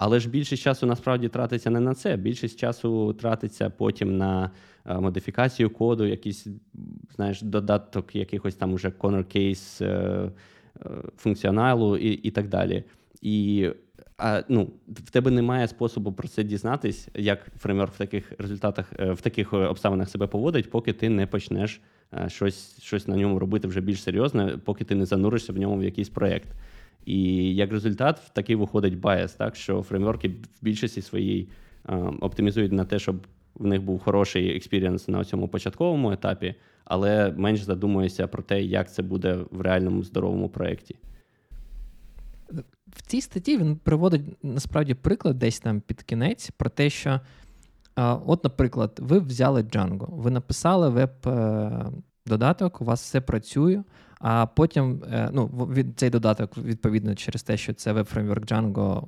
Але 0.04 0.20
ж 0.20 0.30
більшість 0.30 0.64
часу 0.64 0.86
насправді 0.86 1.28
тратиться 1.28 1.70
не 1.70 1.80
на 1.80 1.94
це. 1.94 2.18
Більшість 2.18 2.60
часу 2.60 3.14
тратиться 3.14 3.70
потім 3.70 4.18
на 4.18 4.52
е, 4.86 5.00
модифікацію 5.00 5.70
коду, 5.70 6.06
якийсь, 6.06 6.48
знаєш, 7.16 7.42
додаток 7.42 8.16
якихось 8.16 8.56
там 8.56 8.74
уже 8.74 8.90
corner 8.90 9.38
case 9.38 9.86
е, 9.86 9.88
е, 9.88 10.90
функціоналу 11.18 11.98
і, 11.98 12.10
і 12.10 12.32
так 12.32 12.48
далі. 12.48 12.84
І 13.22 13.70
а 14.18 14.44
ну, 14.50 14.70
в 14.88 15.12
тебе 15.12 15.32
немає 15.32 15.68
способу 15.68 16.12
про 16.12 16.28
це 16.28 16.44
дізнатись, 16.44 17.08
як 17.16 17.48
фреймворк 17.60 17.94
в 17.94 17.98
таких 17.98 18.34
результатах, 18.38 18.94
в 19.00 19.22
таких 19.22 19.54
обставинах 19.54 20.10
себе 20.10 20.28
поводить, 20.28 20.72
поки 20.72 20.94
ти 20.94 21.10
не 21.10 21.28
почнеш 21.28 21.82
щось 22.28 22.82
щось 22.82 23.08
на 23.08 23.16
ньому 23.16 23.40
робити 23.40 23.68
вже 23.68 23.82
більш 23.82 24.04
серйозне, 24.04 24.58
поки 24.66 24.86
ти 24.86 24.96
не 24.96 25.06
зануришся 25.06 25.54
в 25.54 25.58
ньому 25.58 25.78
в 25.78 25.84
якийсь 25.84 26.10
проєкт. 26.10 26.48
І 27.06 27.56
як 27.56 27.72
результат, 27.72 28.32
такий 28.34 28.56
виходить 28.56 29.00
bias, 29.00 29.34
так 29.34 29.56
що 29.56 29.82
фреймворки 29.82 30.28
в 30.30 30.34
більшості 30.62 31.02
своїй 31.02 31.50
оптимізують 32.22 32.72
на 32.72 32.86
те, 32.86 33.00
щоб 33.00 33.28
в 33.56 33.66
них 33.66 33.82
був 33.82 34.00
хороший 34.00 34.56
experience 34.56 35.08
на 35.08 35.24
цьому 35.24 35.48
початковому 35.48 36.12
етапі, 36.12 36.56
але 36.86 37.34
менш 37.38 37.62
задумуються 37.62 38.28
про 38.28 38.44
те, 38.44 38.62
як 38.64 38.94
це 38.94 39.04
буде 39.04 39.40
в 39.52 39.62
реальному 39.62 40.04
здоровому 40.04 40.50
проєкті 40.50 40.96
в 42.96 43.02
цій 43.02 43.22
статті 43.22 43.58
він 43.58 43.76
приводить 43.76 44.44
насправді 44.44 44.94
приклад 44.94 45.40
десь 45.40 45.60
там 45.60 45.82
під 45.82 46.02
кінець 46.02 46.52
про 46.52 46.70
те, 46.70 46.90
що, 46.90 47.20
от, 48.26 48.44
наприклад, 48.44 49.00
ви 49.02 49.20
взяли 49.20 49.62
Django, 49.62 50.22
ви 50.22 50.32
написали 50.32 50.90
веб-додаток, 50.90 52.82
у 52.82 52.86
вас 52.86 53.02
все 53.02 53.22
працює. 53.22 53.84
А 54.22 54.46
потім 54.46 55.04
е, 55.12 55.30
ну, 55.34 55.46
від 55.48 56.00
цей 56.00 56.10
додаток, 56.10 56.58
відповідно, 56.58 57.16
через 57.16 57.44
те, 57.44 57.58
що 57.58 57.74
це 57.74 57.94
веб-фреймворк 57.94 58.46
Django, 58.46 59.08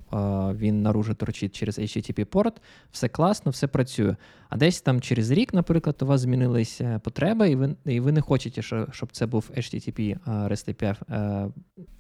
він 0.55 0.82
наружу 0.82 1.13
торчить 1.13 1.55
через 1.55 1.79
HTTP 1.79 2.24
порт, 2.24 2.62
все 2.91 3.08
класно, 3.08 3.51
все 3.51 3.67
працює. 3.67 4.15
А 4.50 4.58
десь 4.58 4.82
там 4.82 5.01
через 5.01 5.32
рік, 5.32 5.53
наприклад, 5.53 5.96
у 6.01 6.05
вас 6.05 6.22
змінилися 6.22 7.01
потреби, 7.03 7.50
і 7.50 7.55
ви 7.55 7.75
і 7.86 8.00
ви 8.00 8.12
не 8.12 8.22
хочете, 8.22 8.62
щоб 8.91 9.12
це 9.12 9.25
був 9.25 9.51
HTTP 9.58 10.17
REST 10.27 10.74
API 10.74 10.96
е, 11.10 11.50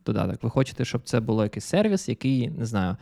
додаток. 0.05 0.43
Ви 0.43 0.49
хочете, 0.49 0.85
щоб 0.85 1.01
це 1.03 1.19
було 1.19 1.43
якийсь 1.43 1.65
сервіс, 1.65 2.09
який 2.09 2.49
не 2.49 2.65
знаю. 2.65 2.95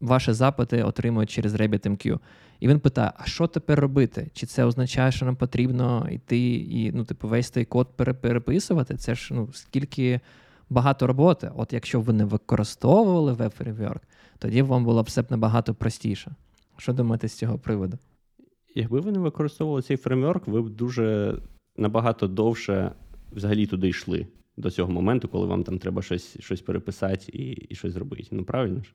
Ваші 0.00 0.32
запити 0.32 0.82
отримують 0.82 1.30
через 1.30 1.54
RabbitMQ. 1.54 2.18
І 2.60 2.68
він 2.68 2.80
питає: 2.80 3.12
а 3.16 3.24
що 3.26 3.46
тепер 3.46 3.80
робити? 3.80 4.30
Чи 4.32 4.46
це 4.46 4.64
означає, 4.64 5.12
що 5.12 5.26
нам 5.26 5.36
потрібно 5.36 6.08
йти 6.10 6.54
і 6.54 6.92
ну, 6.92 7.04
типу, 7.04 7.28
весь 7.28 7.50
той 7.50 7.64
код 7.64 7.88
переписувати? 7.96 8.96
Це 8.96 9.14
ж 9.14 9.34
ну, 9.34 9.48
скільки 9.52 10.20
багато 10.70 11.06
роботи. 11.06 11.50
От 11.56 11.72
якщо 11.72 12.00
ви 12.00 12.12
не 12.12 12.24
використовували 12.24 13.32
веб-фреймворк, 13.32 14.00
тоді 14.38 14.62
вам 14.62 14.84
було 14.84 15.02
б 15.02 15.06
все 15.06 15.22
б 15.22 15.26
набагато 15.30 15.74
простіше. 15.74 16.30
Що 16.76 16.92
думаєте 16.92 17.28
з 17.28 17.38
цього 17.38 17.58
приводу? 17.58 17.98
Якби 18.74 19.00
ви 19.00 19.12
не 19.12 19.18
використовували 19.18 19.82
цей 19.82 19.96
фреймворк, 19.96 20.48
ви 20.48 20.62
б 20.62 20.70
дуже 20.70 21.36
набагато 21.76 22.28
довше 22.28 22.92
взагалі 23.32 23.66
туди 23.66 23.88
йшли 23.88 24.26
до 24.56 24.70
цього 24.70 24.92
моменту, 24.92 25.28
коли 25.28 25.46
вам 25.46 25.64
там 25.64 25.78
треба 25.78 26.02
щось 26.02 26.40
щось 26.40 26.60
переписати 26.60 27.32
і 27.32 27.50
і 27.50 27.74
щось 27.74 27.92
зробити. 27.92 28.28
Ну, 28.30 28.44
правильно 28.44 28.82
ж? 28.82 28.94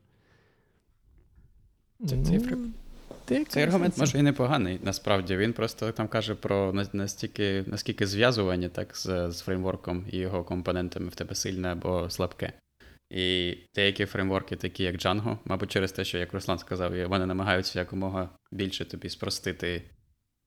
Це 2.06 2.24
цифри. 2.24 2.56
Цей 3.48 3.62
аргумент 3.62 3.98
може 3.98 4.18
і 4.18 4.22
непоганий, 4.22 4.80
насправді. 4.82 5.36
Він 5.36 5.52
просто 5.52 5.92
там 5.92 6.08
каже 6.08 6.34
про 6.34 6.72
настільки, 6.92 7.64
наскільки 7.66 8.06
зв'язування 8.06 8.68
так, 8.68 8.96
з, 8.96 9.30
з 9.30 9.40
фреймворком 9.40 10.06
і 10.10 10.16
його 10.16 10.44
компонентами 10.44 11.08
в 11.08 11.14
тебе 11.14 11.34
сильне 11.34 11.72
або 11.72 12.10
слабке. 12.10 12.52
І 13.10 13.56
деякі 13.74 14.06
фреймворки, 14.06 14.56
такі 14.56 14.82
як 14.82 14.96
Django, 14.96 15.38
мабуть, 15.44 15.70
через 15.70 15.92
те, 15.92 16.04
що, 16.04 16.18
як 16.18 16.32
Руслан 16.32 16.58
сказав, 16.58 17.08
вони 17.08 17.26
намагаються 17.26 17.78
якомога 17.78 18.28
більше 18.52 18.84
тобі 18.84 19.08
спростити 19.08 19.82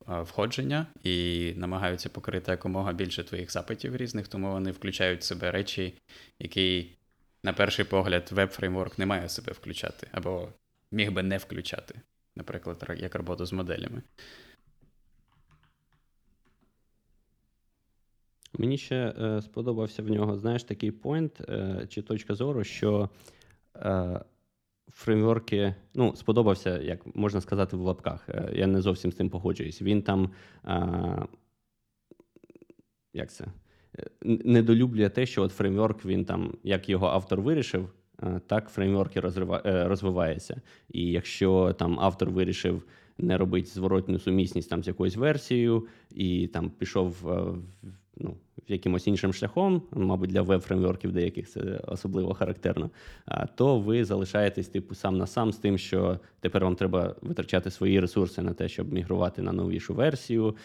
входження 0.07 0.87
і 1.03 1.53
намагаються 1.57 2.09
покрити 2.09 2.51
якомога 2.51 2.93
більше 2.93 3.23
твоїх 3.23 3.51
запитів 3.51 3.95
різних, 3.95 4.27
тому 4.27 4.51
вони 4.51 4.71
включають 4.71 5.21
в 5.21 5.23
себе 5.23 5.51
речі, 5.51 5.93
які, 6.39 6.97
на 7.43 7.53
перший 7.53 7.85
погляд, 7.85 8.29
веб-фреймворк 8.31 8.99
не 8.99 9.05
має 9.05 9.29
себе 9.29 9.53
включати, 9.53 10.07
або 10.11 10.49
міг 10.91 11.11
би 11.11 11.23
не 11.23 11.37
включати 11.37 12.01
наприклад, 12.35 12.95
як 12.97 13.15
роботу 13.15 13.45
з 13.45 13.53
моделями. 13.53 14.01
Мені 18.59 18.77
ще 18.77 18.95
е, 18.95 19.41
сподобався 19.41 20.03
в 20.03 20.09
нього, 20.09 20.37
знаєш, 20.37 20.63
такий 20.63 20.91
поінт 20.91 21.41
е, 21.41 21.87
чи 21.89 22.01
точка 22.01 22.35
зору, 22.35 22.63
що 22.63 23.09
е, 23.75 24.19
фреймворки, 24.91 25.75
ну, 25.93 26.15
сподобався, 26.15 26.81
як 26.81 27.15
можна 27.15 27.41
сказати, 27.41 27.77
в 27.77 27.81
лапках. 27.81 28.29
Е, 28.29 28.51
я 28.55 28.67
не 28.67 28.81
зовсім 28.81 29.11
з 29.11 29.15
тим 29.15 29.29
погоджуюсь. 29.29 29.81
Він 29.81 30.01
там. 30.01 30.31
Е, 30.65 31.25
як 33.13 33.31
це? 33.31 33.45
Е, 33.99 34.09
недолюблює 34.25 35.09
те, 35.09 35.25
що 35.25 35.43
от 35.43 35.51
фреймворк, 35.51 36.05
він 36.05 36.25
там, 36.25 36.57
як 36.63 36.89
його 36.89 37.07
автор 37.07 37.41
вирішив, 37.41 37.89
так 38.47 38.69
фреймворки 38.69 39.19
е, 39.19 39.87
розвиваються. 39.87 40.61
І 40.91 41.11
якщо 41.11 41.75
там 41.79 41.99
автор 41.99 42.29
вирішив 42.29 42.83
не 43.17 43.37
робити 43.37 43.69
зворотню 43.69 44.19
сумісність 44.19 44.69
там 44.69 44.83
з 44.83 44.87
якоюсь 44.87 45.15
версією, 45.15 45.87
і 46.11 46.47
там 46.47 46.69
пішов 46.69 47.29
е, 47.29 47.43
ну, 48.17 48.35
якимось 48.67 49.07
іншим 49.07 49.33
шляхом, 49.33 49.81
мабуть, 49.91 50.29
для 50.29 50.41
веб-фреймворків 50.41 51.11
деяких 51.11 51.49
це 51.49 51.61
особливо 51.87 52.33
характерно, 52.33 52.89
то 53.55 53.79
ви 53.79 54.05
залишаєтесь 54.05 54.67
типу 54.67 54.95
сам 54.95 55.17
на 55.17 55.27
сам 55.27 55.51
з 55.51 55.57
тим, 55.57 55.77
що 55.77 56.19
тепер 56.39 56.63
вам 56.63 56.75
треба 56.75 57.15
витрачати 57.21 57.71
свої 57.71 57.99
ресурси 57.99 58.41
на 58.41 58.53
те, 58.53 58.69
щоб 58.69 58.93
мігрувати 58.93 59.41
на 59.41 59.51
новішу 59.51 59.93
версію. 59.93 60.55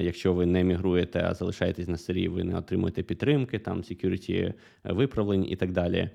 Якщо 0.00 0.32
ви 0.32 0.46
не 0.46 0.64
мігруєте, 0.64 1.24
а 1.28 1.34
залишаєтесь 1.34 1.88
на 1.88 1.96
старій, 1.96 2.28
ви 2.28 2.44
не 2.44 2.58
отримуєте 2.58 3.02
підтримки, 3.02 3.58
там 3.58 3.78
security 3.78 4.54
виправлень 4.84 5.46
і 5.48 5.56
так 5.56 5.72
далі. 5.72 6.10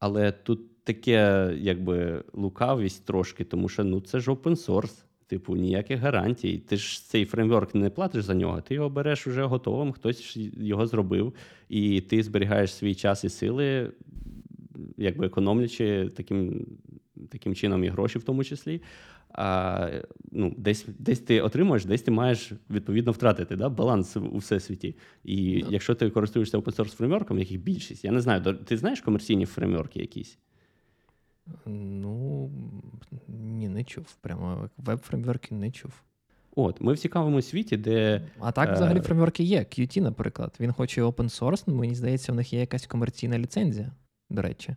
Але 0.00 0.32
тут 0.32 0.84
таке, 0.84 1.50
якби 1.58 2.24
лукавість 2.32 3.04
трошки, 3.04 3.44
тому 3.44 3.68
що 3.68 3.84
ну 3.84 4.00
це 4.00 4.20
ж 4.20 4.30
open 4.30 4.66
source. 4.66 5.04
Типу, 5.26 5.56
ніяких 5.56 6.00
гарантій. 6.00 6.58
Ти 6.58 6.76
ж 6.76 7.08
цей 7.08 7.24
фреймворк 7.24 7.74
не 7.74 7.90
платиш 7.90 8.24
за 8.24 8.34
нього, 8.34 8.60
ти 8.60 8.74
його 8.74 8.88
береш 8.88 9.26
уже 9.26 9.44
готовим, 9.44 9.92
хтось 9.92 10.36
його 10.60 10.86
зробив, 10.86 11.34
і 11.68 12.00
ти 12.00 12.22
зберігаєш 12.22 12.72
свій 12.72 12.94
час 12.94 13.24
і 13.24 13.28
сили, 13.28 13.92
якби 14.96 15.26
економлячи 15.26 16.10
таким 16.16 16.66
таким 17.30 17.54
чином 17.54 17.84
і 17.84 17.88
гроші, 17.88 18.18
в 18.18 18.22
тому 18.22 18.44
числі. 18.44 18.82
а, 19.32 19.88
ну, 20.32 20.54
десь 20.56 20.86
десь 20.98 21.20
ти 21.20 21.40
отримуєш, 21.40 21.84
десь 21.84 22.02
ти 22.02 22.10
маєш 22.10 22.52
відповідно 22.70 23.12
втратити 23.12 23.56
да, 23.56 23.68
баланс 23.68 24.16
у 24.16 24.38
всесвіті. 24.38 24.96
І 25.24 25.62
ну. 25.64 25.70
якщо 25.70 25.94
ти 25.94 26.10
користуєшся 26.10 26.58
open 26.58 26.76
source 26.76 26.96
фреймворком, 26.96 27.38
яких 27.38 27.60
більшість, 27.60 28.04
я 28.04 28.12
не 28.12 28.20
знаю, 28.20 28.42
ти 28.54 28.76
знаєш 28.76 29.00
комерційні 29.00 29.46
фреймворки 29.46 30.00
якісь? 30.00 30.38
Ну, 31.66 32.50
ні, 33.28 33.68
не 33.68 33.84
чув. 33.84 34.16
Прямо 34.20 34.70
веб-фреймворки 34.78 35.54
не 35.54 35.70
чув. 35.70 35.92
От, 36.56 36.80
ми 36.80 36.92
в 36.92 36.98
цікавому 36.98 37.42
світі, 37.42 37.76
де. 37.76 38.28
А 38.38 38.52
так, 38.52 38.72
взагалі, 38.72 38.98
е, 38.98 39.02
фреймворки 39.02 39.42
є. 39.42 39.58
Qt, 39.58 40.00
наприклад. 40.00 40.56
Він 40.60 40.72
хоче 40.72 41.02
open 41.02 41.40
source, 41.40 41.64
але 41.66 41.76
мені 41.76 41.94
здається, 41.94 42.32
в 42.32 42.34
них 42.34 42.52
є 42.52 42.60
якась 42.60 42.86
комерційна 42.86 43.38
ліцензія, 43.38 43.92
до 44.30 44.42
речі. 44.42 44.76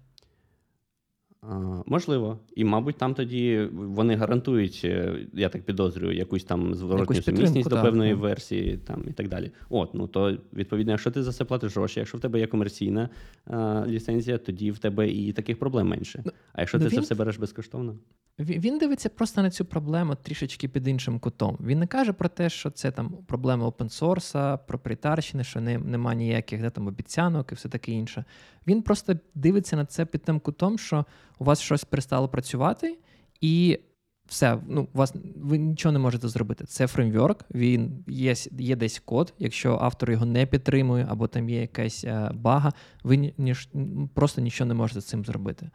Можливо. 1.85 2.39
І, 2.55 2.63
мабуть, 2.63 2.97
там 2.97 3.13
тоді 3.13 3.69
вони 3.73 4.15
гарантують, 4.15 4.81
е, 4.83 5.27
я 5.33 5.50
так 5.50 5.63
підозрюю, 5.63 6.17
якусь 6.17 6.43
там 6.43 6.75
зворотню 6.75 7.21
сумісність 7.21 7.69
до 7.69 7.81
певної 7.81 8.12
так. 8.12 8.21
версії 8.21 8.77
там, 8.77 9.03
і 9.09 9.12
так 9.12 9.29
далі. 9.29 9.51
От, 9.69 9.93
ну 9.93 10.07
то 10.07 10.38
відповідно, 10.53 10.91
якщо 10.91 11.12
ти 11.12 11.23
за 11.23 11.31
це 11.31 11.45
платиш 11.45 11.75
гроші, 11.75 12.00
якщо 12.00 12.17
в 12.17 12.21
тебе 12.21 12.39
є 12.39 12.47
комерційна 12.47 13.09
а, 13.45 13.83
ліцензія, 13.88 14.38
тоді 14.38 14.71
в 14.71 14.79
тебе 14.79 15.09
і 15.09 15.33
таких 15.33 15.59
проблем 15.59 15.88
менше. 15.88 16.21
Ну, 16.25 16.31
а 16.53 16.62
якщо 16.62 16.77
ну, 16.77 16.83
ти 16.83 16.89
він... 16.89 16.95
це 16.95 17.01
все 17.01 17.15
береш 17.15 17.38
безкоштовно. 17.38 17.95
Він 18.39 18.77
дивиться 18.77 19.09
просто 19.09 19.41
на 19.41 19.51
цю 19.51 19.65
проблему 19.65 20.15
трішечки 20.15 20.67
під 20.67 20.87
іншим 20.87 21.19
кутом. 21.19 21.57
Він 21.61 21.79
не 21.79 21.87
каже 21.87 22.13
про 22.13 22.29
те, 22.29 22.49
що 22.49 22.69
це 22.71 22.91
там 22.91 23.09
проблема 23.27 23.65
опенсорса, 23.65 24.57
проприєтарщини, 24.57 25.43
що 25.43 25.61
не, 25.61 25.77
нема 25.77 26.13
ніяких 26.13 26.61
де, 26.61 26.69
там, 26.69 26.87
обіцянок 26.87 27.51
і 27.51 27.55
все 27.55 27.69
таке 27.69 27.91
інше. 27.91 28.25
Він 28.67 28.81
просто 28.81 29.15
дивиться 29.35 29.75
на 29.75 29.85
це 29.85 30.05
під 30.05 30.23
тим 30.23 30.39
кутом, 30.39 30.77
що 30.79 31.05
у 31.39 31.43
вас 31.45 31.61
щось 31.61 31.83
перестало 31.83 32.27
працювати, 32.27 32.97
і 33.41 33.79
все, 34.25 34.57
ну, 34.67 34.87
у 34.93 34.97
вас 34.97 35.13
ви 35.35 35.57
нічого 35.57 35.93
не 35.93 35.99
можете 35.99 36.27
зробити. 36.27 36.65
Це 36.65 36.87
фреймворк, 36.87 37.45
він 37.53 38.03
є 38.07 38.33
є 38.51 38.75
десь 38.75 38.99
код. 38.99 39.33
Якщо 39.39 39.77
автор 39.81 40.11
його 40.11 40.25
не 40.25 40.45
підтримує, 40.45 41.07
або 41.09 41.27
там 41.27 41.49
є 41.49 41.61
якась 41.61 42.03
е, 42.03 42.31
бага, 42.33 42.73
ви 43.03 43.33
ніж, 43.37 43.69
просто 44.13 44.41
нічого 44.41 44.67
не 44.67 44.73
можете 44.73 45.01
з 45.01 45.05
цим 45.05 45.25
зробити. 45.25 45.69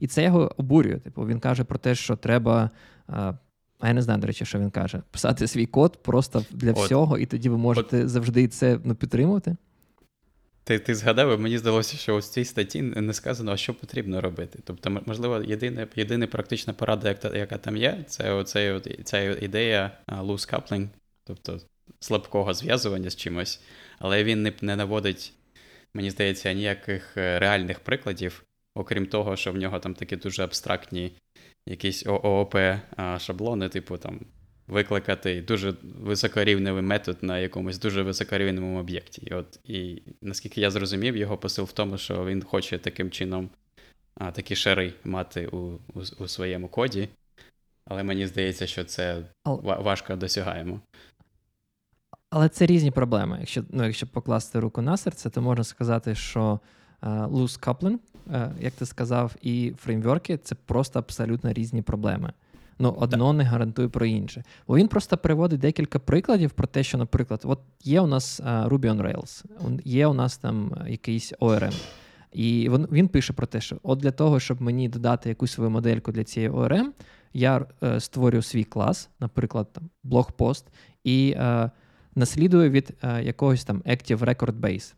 І 0.00 0.06
це 0.06 0.22
його 0.22 0.54
обурює. 0.56 0.98
Типу, 0.98 1.26
він 1.26 1.40
каже 1.40 1.64
про 1.64 1.78
те, 1.78 1.94
що 1.94 2.16
треба. 2.16 2.70
А, 3.06 3.32
а 3.80 3.88
я 3.88 3.94
не 3.94 4.02
знаю, 4.02 4.20
до 4.20 4.26
речі, 4.26 4.44
що 4.44 4.58
він 4.58 4.70
каже: 4.70 5.02
писати 5.10 5.46
свій 5.46 5.66
код 5.66 6.02
просто 6.02 6.44
для 6.50 6.70
От. 6.70 6.78
всього, 6.78 7.18
і 7.18 7.26
тоді 7.26 7.48
ви 7.48 7.56
можете 7.56 8.02
От. 8.02 8.08
завжди 8.08 8.48
це 8.48 8.78
ну, 8.84 8.94
підтримувати. 8.94 9.56
Ти 10.64 10.78
ти 10.78 10.94
згадав, 10.94 11.40
мені 11.40 11.58
здалося, 11.58 11.96
що 11.96 12.16
у 12.16 12.20
цій 12.20 12.44
статті 12.44 12.82
не 12.82 13.12
сказано, 13.12 13.56
що 13.56 13.74
потрібно 13.74 14.20
робити. 14.20 14.58
Тобто, 14.64 15.02
можливо, 15.06 15.42
єдина 15.42 15.86
єдина 15.96 16.26
практична 16.26 16.72
порада, 16.72 17.08
яка, 17.08 17.36
яка 17.36 17.58
там 17.58 17.76
є, 17.76 18.04
це 18.06 18.32
оцей, 18.32 18.80
ця 19.04 19.20
ідея 19.20 19.90
loose 20.08 20.52
coupling, 20.54 20.88
тобто 21.24 21.60
слабкого 22.00 22.54
зв'язування 22.54 23.10
з 23.10 23.16
чимось, 23.16 23.60
але 23.98 24.24
він 24.24 24.42
не, 24.42 24.52
не 24.60 24.76
наводить, 24.76 25.32
мені 25.94 26.10
здається, 26.10 26.52
ніяких 26.52 27.16
е, 27.16 27.38
реальних 27.38 27.80
прикладів, 27.80 28.44
окрім 28.74 29.06
того, 29.06 29.36
що 29.36 29.52
в 29.52 29.56
нього 29.56 29.78
там 29.78 29.94
такі 29.94 30.16
дуже 30.16 30.44
абстрактні 30.44 31.12
якісь 31.66 32.06
ООП 32.06 32.56
шаблони, 33.18 33.68
типу 33.68 33.96
там 33.98 34.20
викликати 34.66 35.42
дуже 35.42 35.74
високорівневий 35.82 36.82
метод 36.82 37.18
на 37.22 37.38
якомусь 37.38 37.78
дуже 37.78 38.02
високорівневому 38.02 38.80
об'єкті. 38.80 39.22
І 39.22 39.34
от, 39.34 39.60
і 39.64 40.02
наскільки 40.22 40.60
я 40.60 40.70
зрозумів, 40.70 41.16
його 41.16 41.38
посил 41.38 41.64
в 41.64 41.72
тому, 41.72 41.98
що 41.98 42.24
він 42.24 42.42
хоче 42.42 42.78
таким 42.78 43.10
чином 43.10 43.50
а, 44.14 44.30
такі 44.30 44.56
шари 44.56 44.92
мати 45.04 45.46
у, 45.46 45.56
у, 45.94 46.00
у 46.18 46.28
своєму 46.28 46.68
коді. 46.68 47.08
Але 47.86 48.02
мені 48.02 48.26
здається, 48.26 48.66
що 48.66 48.84
це 48.84 49.22
важко 49.44 50.16
досягаємо. 50.16 50.80
Але 52.30 52.48
це 52.48 52.66
різні 52.66 52.90
проблеми. 52.90 53.36
Якщо 53.40 53.64
ну, 53.70 53.84
якщо 53.84 54.06
покласти 54.06 54.60
руку 54.60 54.82
на 54.82 54.96
серце, 54.96 55.30
то 55.30 55.42
можна 55.42 55.64
сказати, 55.64 56.14
що 56.14 56.60
uh, 57.02 57.30
loose 57.30 57.60
coupling, 57.60 57.98
uh, 57.98 57.98
як 58.60 58.72
ти 58.72 58.86
сказав, 58.86 59.36
і 59.42 59.72
фреймворки 59.78 60.38
це 60.38 60.54
просто 60.54 60.98
абсолютно 60.98 61.52
різні 61.52 61.82
проблеми. 61.82 62.32
Ну, 62.78 62.90
одно 62.98 63.32
не 63.32 63.44
гарантує 63.44 63.88
про 63.88 64.06
інше. 64.06 64.44
Бо 64.68 64.76
він 64.76 64.88
просто 64.88 65.16
приводить 65.16 65.60
декілька 65.60 65.98
прикладів 65.98 66.50
про 66.50 66.66
те, 66.66 66.82
що, 66.82 66.98
наприклад, 66.98 67.40
от 67.44 67.60
є 67.82 68.00
у 68.00 68.06
нас 68.06 68.40
uh, 68.40 68.68
Ruby 68.68 68.94
on 68.94 69.02
Rails, 69.02 69.44
є 69.84 70.06
у 70.06 70.14
нас 70.14 70.38
там 70.38 70.76
якийсь 70.88 71.32
ORM. 71.32 71.74
І 72.32 72.68
він, 72.70 72.88
він 72.92 73.08
пише 73.08 73.32
про 73.32 73.46
те, 73.46 73.60
що 73.60 73.76
от 73.82 73.98
для 73.98 74.10
того, 74.10 74.40
щоб 74.40 74.62
мені 74.62 74.88
додати 74.88 75.28
якусь 75.28 75.52
свою 75.52 75.70
модельку 75.70 76.12
для 76.12 76.24
цієї 76.24 76.52
ORM, 76.52 76.86
я 77.32 77.66
е, 77.82 78.00
створюю 78.00 78.42
свій 78.42 78.64
клас, 78.64 79.10
наприклад, 79.20 79.72
там 79.72 79.90
блогпост, 80.02 80.66
і 81.04 81.34
е, 81.36 81.70
наслідую 82.14 82.70
від 82.70 82.96
е, 83.02 83.22
якогось 83.22 83.64
там 83.64 83.82
Active 83.86 84.18
Record 84.18 84.60
Base. 84.60 84.94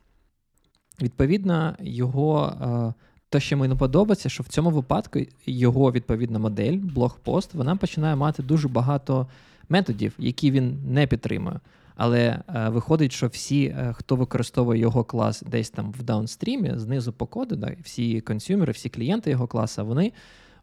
Відповідно, 1.02 1.76
його 1.80 2.46
е, 2.46 2.94
те, 3.28 3.40
що 3.40 3.56
мені 3.56 3.74
подобається, 3.74 4.28
що 4.28 4.42
в 4.42 4.48
цьому 4.48 4.70
випадку 4.70 5.20
його 5.46 5.92
відповідна 5.92 6.38
модель, 6.38 6.76
блогпост, 6.76 7.54
вона 7.54 7.76
починає 7.76 8.16
мати 8.16 8.42
дуже 8.42 8.68
багато 8.68 9.26
методів, 9.68 10.12
які 10.18 10.50
він 10.50 10.78
не 10.92 11.06
підтримує. 11.06 11.60
Але 11.96 12.42
е, 12.48 12.68
виходить, 12.68 13.12
що 13.12 13.26
всі, 13.26 13.64
е, 13.64 13.94
хто 13.96 14.16
використовує 14.16 14.80
його 14.80 15.04
клас 15.04 15.42
десь 15.42 15.70
там 15.70 15.92
в 15.98 16.02
даунстрімі, 16.02 16.72
знизу 16.74 17.12
по 17.12 17.26
коду, 17.26 17.56
да, 17.56 17.72
всі 17.82 18.20
консюмери, 18.20 18.72
всі 18.72 18.88
клієнти 18.88 19.30
його 19.30 19.46
класу, 19.46 19.86
вони 19.86 20.12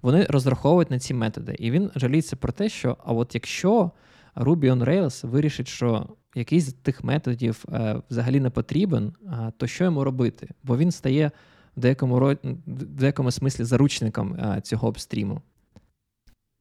вони 0.02 0.23
розраховують 0.30 0.91
на 0.91 0.99
ці 0.99 1.13
методи. 1.13 1.56
І 1.60 1.71
він 1.71 1.91
жаліється 1.95 2.36
про 2.36 2.52
те, 2.52 2.69
що 2.69 2.97
а 3.06 3.13
от 3.13 3.36
якщо 3.36 3.91
Ruby 4.36 4.71
on 4.71 4.86
Rails 4.86 5.28
вирішить, 5.28 5.67
що 5.67 6.08
якийсь 6.36 6.65
з 6.65 6.73
тих 6.73 7.04
методів 7.04 7.65
е, 7.73 8.02
взагалі 8.10 8.39
не 8.39 8.49
потрібен, 8.49 9.13
то 9.58 9.67
що 9.67 9.84
йому 9.84 10.04
робити? 10.04 10.49
Бо 10.63 10.78
він 10.78 10.91
стає 10.91 11.32
в 11.77 11.79
деякому 11.79 12.38
в 12.67 12.83
деякому 12.83 13.31
смислі 13.31 13.63
заручником 13.63 14.38
а, 14.39 14.62
цього 14.62 14.88
обстріму? 14.88 15.41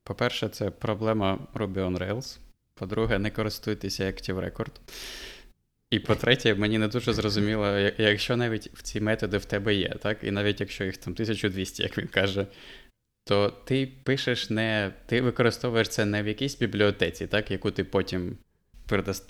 По-перше, 0.05 0.49
це 0.49 0.71
проблема 0.71 1.39
Ruby 1.55 1.75
on 1.75 1.99
Rails. 1.99 2.39
По-друге, 2.75 3.19
не 3.19 3.31
користуйтеся 3.31 4.05
Active 4.05 4.41
Record. 4.41 4.73
І 5.91 5.99
по-третє, 5.99 6.55
мені 6.55 6.79
не 6.79 6.89
дуже 6.89 7.13
зрозуміло, 7.13 7.67
якщо 7.99 8.37
навіть 8.37 8.71
ці 8.83 9.01
методи 9.01 9.39
в 9.39 9.45
тебе 9.45 9.75
є, 9.75 9.89
так? 9.89 10.25
І 10.25 10.31
навіть 10.31 10.61
якщо 10.61 10.85
їх 10.85 10.97
там 10.97 11.13
1200, 11.13 11.83
як 11.83 11.99
він 11.99 12.07
каже, 12.07 12.47
то 13.25 13.51
ти 13.51 13.93
пишеш 14.03 14.51
не. 14.51 14.93
Ти 15.07 15.21
використовуєш 15.21 15.89
це 15.89 16.05
не 16.05 16.23
в 16.23 16.29
якійсь 16.29 16.59
бібліотеці, 16.59 17.27
так, 17.27 17.51
яку 17.51 17.71
ти 17.71 17.85
потім 17.85 18.37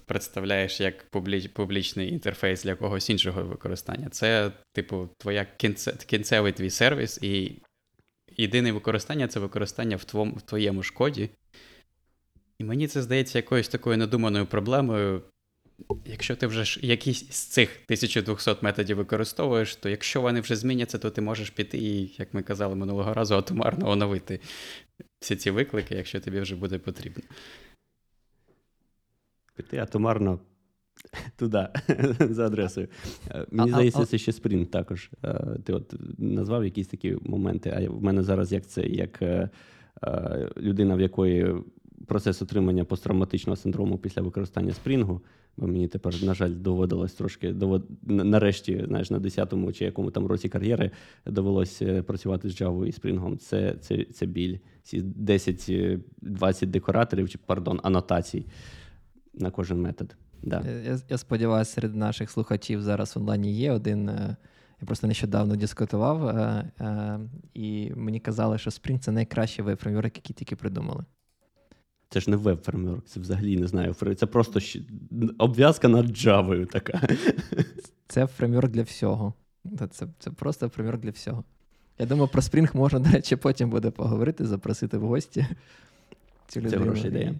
представляєш 0.06 0.80
як 0.80 1.10
публіч, 1.10 1.48
публічний 1.48 2.12
інтерфейс 2.12 2.64
для 2.64 2.74
когось 2.74 3.10
іншого 3.10 3.42
використання. 3.42 4.08
Це, 4.08 4.52
типу, 4.72 5.08
твоя 5.18 5.46
кінце, 5.56 5.92
кінцевий 6.06 6.52
твій 6.52 6.70
сервіс, 6.70 7.18
і 7.22 7.62
єдине 8.36 8.72
використання 8.72 9.28
це 9.28 9.40
використання 9.40 9.96
в, 9.96 10.04
твом, 10.04 10.34
в 10.34 10.42
твоєму 10.42 10.82
шкоді. 10.82 11.30
І 12.58 12.64
мені 12.64 12.88
це 12.88 13.02
здається 13.02 13.38
якоюсь 13.38 13.68
такою 13.68 13.96
надуманою 13.96 14.46
проблемою. 14.46 15.22
Якщо 16.06 16.36
ти 16.36 16.46
вже 16.46 16.80
якісь 16.86 17.30
з 17.30 17.46
цих 17.46 17.70
1200 17.84 18.56
методів 18.60 18.96
використовуєш, 18.96 19.76
то 19.76 19.88
якщо 19.88 20.20
вони 20.20 20.40
вже 20.40 20.56
зміняться, 20.56 20.98
то 20.98 21.10
ти 21.10 21.20
можеш 21.20 21.50
піти 21.50 21.78
і, 21.78 22.14
як 22.18 22.34
ми 22.34 22.42
казали 22.42 22.74
минулого 22.74 23.14
разу, 23.14 23.34
атомарно 23.34 23.88
оновити 23.88 24.40
всі 25.20 25.36
ці 25.36 25.50
виклики, 25.50 25.94
якщо 25.94 26.20
тобі 26.20 26.40
вже 26.40 26.56
буде 26.56 26.78
потрібно 26.78 27.22
піти 29.56 29.78
атомарно 29.78 30.38
туди, 31.36 31.68
за 32.30 32.46
адресою. 32.46 32.88
Е, 33.30 33.46
мені 33.50 33.70
а, 33.70 33.74
здається, 33.74 34.02
а, 34.02 34.06
це 34.06 34.18
ще 34.18 34.32
спринт 34.32 34.70
також. 34.70 35.10
Е, 35.24 35.58
ти 35.64 35.72
от 35.72 35.94
назвав 36.18 36.64
якісь 36.64 36.86
такі 36.86 37.16
моменти, 37.22 37.74
а 37.76 37.90
в 37.90 38.02
мене 38.02 38.22
зараз 38.22 38.52
як 38.52 38.66
це, 38.66 38.82
як 38.82 39.22
е, 39.22 39.50
людина, 40.56 40.94
в 40.96 41.00
якої 41.00 41.54
процес 42.06 42.42
отримання 42.42 42.84
посттравматичного 42.84 43.56
синдрому 43.56 43.98
після 43.98 44.22
використання 44.22 44.72
спрінгу. 44.72 45.20
Бо 45.56 45.66
мені 45.66 45.88
тепер, 45.88 46.24
на 46.24 46.34
жаль, 46.34 46.52
доводилось 46.54 47.12
трошки 47.12 47.52
довод... 47.52 47.88
нарешті, 48.02 48.84
знаєш, 48.88 49.10
на 49.10 49.18
10-му 49.18 49.72
чи 49.72 49.84
якому 49.84 50.10
там 50.10 50.26
році 50.26 50.48
кар'єри 50.48 50.90
довелось 51.26 51.82
працювати 52.06 52.50
з 52.50 52.60
Java 52.60 52.86
і 52.86 52.92
спрінгом. 52.92 53.38
Це 53.38 53.76
це, 53.80 54.04
це 54.04 54.26
біль. 54.26 54.58
Ці 54.82 55.02
10-20 55.02 56.66
декораторів, 56.66 57.28
чи 57.28 57.38
пардон, 57.38 57.80
анотацій 57.82 58.46
на 59.34 59.50
кожен 59.50 59.80
метод. 59.80 60.16
Да. 60.42 60.62
Е, 60.66 60.82
я 60.86 60.98
я 61.08 61.18
сподіваюся, 61.18 61.72
серед 61.72 61.96
наших 61.96 62.30
слухачів 62.30 62.82
зараз 62.82 63.16
в 63.16 63.18
онлайні 63.18 63.52
є 63.52 63.72
один. 63.72 64.08
Е, 64.08 64.36
я 64.80 64.86
просто 64.86 65.06
нещодавно 65.06 65.56
дискутував, 65.56 66.26
е, 66.28 67.18
і 67.54 67.92
мені 67.96 68.20
казали, 68.20 68.58
що 68.58 68.70
Spring 68.70 68.98
це 68.98 69.12
найкращий 69.12 69.64
веб-фреймворк, 69.64 70.16
який 70.16 70.34
тільки 70.34 70.56
придумали. 70.56 71.04
Це 72.08 72.20
ж 72.20 72.30
не 72.30 72.36
веб-фреймворк, 72.36 73.02
це 73.06 73.20
взагалі 73.20 73.56
не 73.56 73.66
знаю. 73.66 73.94
Це 73.94 74.26
просто 74.26 74.60
обв'язка 75.38 75.88
над 75.88 76.10
Java 76.10 76.66
така. 76.66 77.00
Це 78.08 78.26
фреймворк 78.26 78.70
для 78.70 78.82
всього. 78.82 79.34
Це 79.78 80.06
це 80.18 80.30
просто 80.30 80.68
фреймворк 80.68 81.00
для 81.00 81.10
всього. 81.10 81.44
Я 81.98 82.06
думаю, 82.06 82.28
про 82.28 82.42
Spring 82.42 82.76
можна, 82.76 82.98
до 82.98 83.10
речі, 83.10 83.36
потім 83.36 83.70
буде 83.70 83.90
поговорити, 83.90 84.46
запросити 84.46 84.98
в 84.98 85.06
гості. 85.06 85.46
цю 86.48 86.60
людину. 86.60 86.72
Це 86.72 86.78
хороша 86.78 87.08
ідея. 87.08 87.34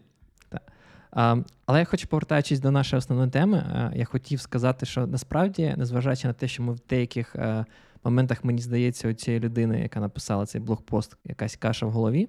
Але 1.13 1.79
я 1.79 1.85
хочу 1.85 2.09
повертаючись 2.09 2.61
до 2.61 2.71
нашої 2.71 2.99
основної 2.99 3.31
теми, 3.31 3.91
я 3.97 4.05
хотів 4.05 4.41
сказати, 4.41 4.87
що 4.87 5.07
насправді, 5.07 5.75
незважаючи 5.77 6.29
на 6.29 6.33
те, 6.33 6.49
що 6.49 6.63
ми 6.63 6.73
в 6.73 6.81
деяких 6.89 7.37
е, 7.37 7.65
моментах, 8.05 8.45
мені 8.45 8.63
здається, 8.63 9.09
у 9.09 9.13
цієї 9.13 9.41
людини, 9.41 9.81
яка 9.81 10.01
написала 10.01 10.47
цей 10.47 10.61
блогпост, 10.61 11.17
якась 11.25 11.57
каша 11.57 11.87
в 11.87 11.91
голові, 11.91 12.29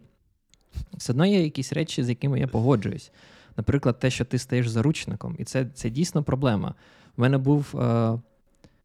все 0.93 1.13
одно 1.13 1.25
є 1.25 1.43
якісь 1.43 1.73
речі, 1.73 2.03
з 2.03 2.09
якими 2.09 2.39
я 2.39 2.47
погоджуюсь. 2.47 3.11
Наприклад, 3.57 3.99
те, 3.99 4.09
що 4.09 4.25
ти 4.25 4.37
стаєш 4.37 4.67
заручником, 4.67 5.35
і 5.39 5.43
це 5.43 5.65
це 5.65 5.89
дійсно 5.89 6.23
проблема. 6.23 6.75
У 7.17 7.21
мене 7.21 7.37
був 7.37 7.79
е, 7.79 8.19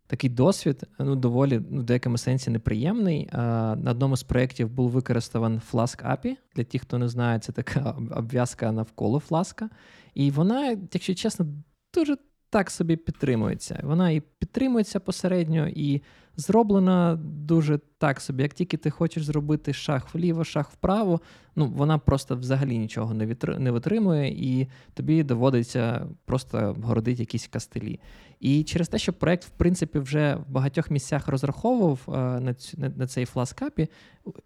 такий 0.08 0.30
досвід, 0.30 0.84
ну 0.98 1.16
доволі 1.16 1.60
ну, 1.70 1.80
в 1.80 1.84
деякому 1.84 2.18
сенсі 2.18 2.50
неприємний. 2.50 3.28
А, 3.32 3.76
на 3.78 3.90
одному 3.90 4.16
з 4.16 4.22
проєктів 4.22 4.70
був 4.70 4.90
використаний 4.90 5.60
Flask 5.72 6.16
API. 6.16 6.36
Для 6.56 6.64
тих, 6.64 6.82
хто 6.82 6.98
не 6.98 7.08
знає, 7.08 7.38
це 7.38 7.52
така 7.52 7.96
обв'язка 8.10 8.72
навколо 8.72 9.20
фласка. 9.20 9.70
І 10.14 10.30
вона, 10.30 10.76
якщо 10.92 11.14
чесно, 11.14 11.46
дуже 11.94 12.16
так 12.50 12.70
собі 12.70 12.96
підтримується. 12.96 13.80
Вона 13.82 14.10
і 14.10 14.20
підтримується 14.20 15.00
посередньо, 15.00 15.68
і 15.68 16.02
зроблена 16.38 17.18
дуже 17.22 17.78
так 17.98 18.20
собі. 18.20 18.42
Як 18.42 18.54
тільки 18.54 18.76
ти 18.76 18.90
хочеш 18.90 19.24
зробити 19.24 19.72
шаг 19.72 20.06
вліво, 20.12 20.44
шаг 20.44 20.70
вправо, 20.72 21.20
ну 21.56 21.66
вона 21.66 21.98
просто 21.98 22.36
взагалі 22.36 22.78
нічого 22.78 23.14
не 23.14 23.26
витр... 23.26 23.58
не 23.58 23.70
витримує, 23.70 24.28
і 24.28 24.68
тобі 24.94 25.22
доводиться 25.22 26.06
просто 26.24 26.76
городити 26.82 27.22
якісь 27.22 27.46
кастелі. 27.46 28.00
І 28.40 28.64
через 28.64 28.88
те, 28.88 28.98
що 28.98 29.12
проект, 29.12 29.44
в 29.44 29.50
принципі, 29.50 29.98
вже 29.98 30.34
в 30.34 30.50
багатьох 30.50 30.90
місцях 30.90 31.28
розраховував 31.28 32.00
е, 32.08 32.40
на 32.40 32.54
цю, 32.54 32.78
на 32.96 33.06
цей 33.06 33.24
фласкапі, 33.24 33.88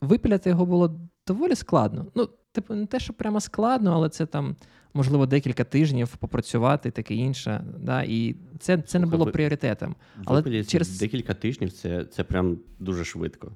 випіляти 0.01 0.51
його 0.51 0.67
було 0.67 1.01
доволі 1.27 1.55
складно. 1.55 2.07
Ну, 2.15 2.29
типу, 2.53 2.75
не 2.75 2.87
те, 2.87 3.01
що 3.01 3.13
прямо 3.13 3.41
складно, 3.41 3.93
але 3.93 4.09
це 4.09 4.27
там 4.27 4.57
можливо, 4.95 5.27
декілька 5.27 5.65
тижнів 5.65 6.17
попрацювати, 6.17 6.91
таке 6.91 7.15
інше. 7.15 7.65
Да? 7.79 8.03
І 8.03 8.37
це 8.59 8.79
це 8.79 8.99
не 8.99 9.07
було 9.07 9.27
пріоритетом. 9.27 9.97
Але 10.25 10.65
через 10.65 10.99
декілька 10.99 11.35
тижнів 11.35 11.73
це 11.73 12.05
це 12.05 12.25
прям 12.25 12.59
дуже 12.79 13.05
швидко. 13.05 13.53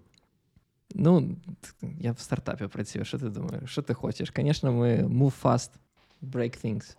Ну, 0.95 1.37
я 2.01 2.13
в 2.13 2.19
стартапі 2.19 2.67
працюю. 2.67 3.05
Що 3.05 3.19
ти 3.19 3.29
думаєш? 3.29 3.71
Що 3.71 3.83
ти 3.83 3.95
хочеш? 3.95 4.33
Звісно, 4.37 4.73
ми 4.73 5.03
move 5.03 5.43
fast, 5.43 5.71
break 6.23 6.65
things. 6.65 6.97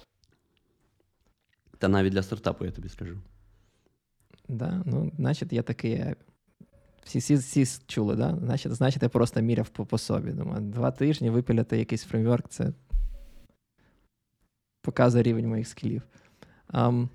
Та 1.78 1.88
навіть 1.88 2.14
для 2.14 2.24
стартапу 2.24 2.66
я 2.66 2.72
тобі 2.72 2.90
скажу. 2.90 3.18
Да? 4.48 4.84
Ну, 4.86 5.12
значить, 5.18 5.54
я 5.54 5.62
такий. 5.62 6.06
Всі 7.04 7.20
всі, 7.20 7.36
всі 7.36 7.66
чули, 7.88 8.16
да? 8.16 8.38
Значить, 8.42 8.74
значить, 8.74 9.04
я 9.04 9.10
просто 9.10 9.42
міряв 9.42 9.70
по, 9.70 9.86
по 9.86 9.98
собі. 9.98 10.32
Думаю, 10.32 10.62
два 10.62 10.92
тижні 10.92 11.30
випіляти 11.30 11.78
якийсь 11.78 12.04
фреймворк 12.04 12.50
це 12.50 12.74
показує 14.88 15.24
рівень 15.24 15.48
моїх 15.48 15.68
скілів. 15.68 16.02
Um, 16.74 17.08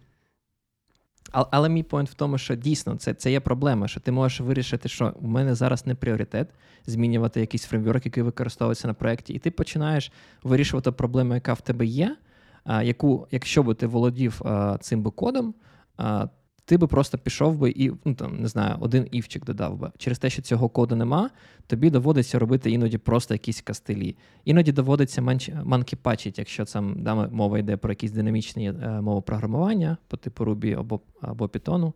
але 1.32 1.68
мій 1.68 1.82
поінт 1.82 2.10
в 2.10 2.14
тому, 2.14 2.38
що 2.38 2.54
дійсно 2.54 2.96
це 2.96 3.14
це 3.14 3.32
є 3.32 3.40
проблема, 3.40 3.88
що 3.88 4.00
ти 4.00 4.12
можеш 4.12 4.40
вирішити, 4.40 4.88
що 4.88 5.14
в 5.20 5.26
мене 5.26 5.54
зараз 5.54 5.86
не 5.86 5.94
пріоритет 5.94 6.48
змінювати 6.86 7.40
якийсь 7.40 7.64
фреймворк, 7.64 8.06
який 8.06 8.22
використовується 8.22 8.88
на 8.88 8.94
проєкті, 8.94 9.32
і 9.32 9.38
ти 9.38 9.50
починаєш 9.50 10.12
вирішувати 10.42 10.92
проблему, 10.92 11.34
яка 11.34 11.52
в 11.52 11.60
тебе 11.60 11.86
є, 11.86 12.16
а, 12.64 12.82
яку, 12.82 13.26
якщо 13.30 13.62
би 13.62 13.74
ти 13.74 13.86
володів 13.86 14.42
а, 14.44 14.78
цим 14.80 15.02
би 15.02 15.10
кодом, 15.10 15.54
а, 15.96 16.28
ти 16.64 16.76
би 16.76 16.86
просто 16.86 17.18
пішов 17.18 17.56
би 17.56 17.70
і 17.70 17.92
ну 18.04 18.14
там 18.14 18.36
не 18.40 18.48
знаю, 18.48 18.76
один 18.80 19.08
івчик 19.10 19.44
додав 19.44 19.76
би. 19.76 19.92
Через 19.98 20.18
те, 20.18 20.30
що 20.30 20.42
цього 20.42 20.68
коду 20.68 20.96
нема, 20.96 21.30
тобі 21.66 21.90
доводиться 21.90 22.38
робити 22.38 22.70
іноді 22.70 22.98
просто 22.98 23.34
якісь 23.34 23.60
кастелі. 23.60 24.16
Іноді 24.44 24.72
доводиться 24.72 25.22
манкіпачити, 25.64 26.40
якщо 26.40 26.64
там 26.64 27.02
да, 27.02 27.14
мова 27.14 27.58
йде 27.58 27.76
про 27.76 27.92
якісь 27.92 28.10
динамічні 28.10 28.68
е, 28.68 29.00
мови 29.00 29.20
програмування 29.20 29.96
по 30.08 30.16
типу 30.16 30.44
Ruby 30.44 30.78
або 30.78 31.00
або 31.20 31.46
Python. 31.46 31.92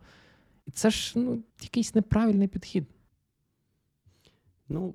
І 0.67 0.71
це 0.71 0.91
ж 0.91 1.13
ну, 1.19 1.43
якийсь 1.63 1.95
неправильний 1.95 2.49
підхід. 2.49 2.85
Ну, 4.69 4.95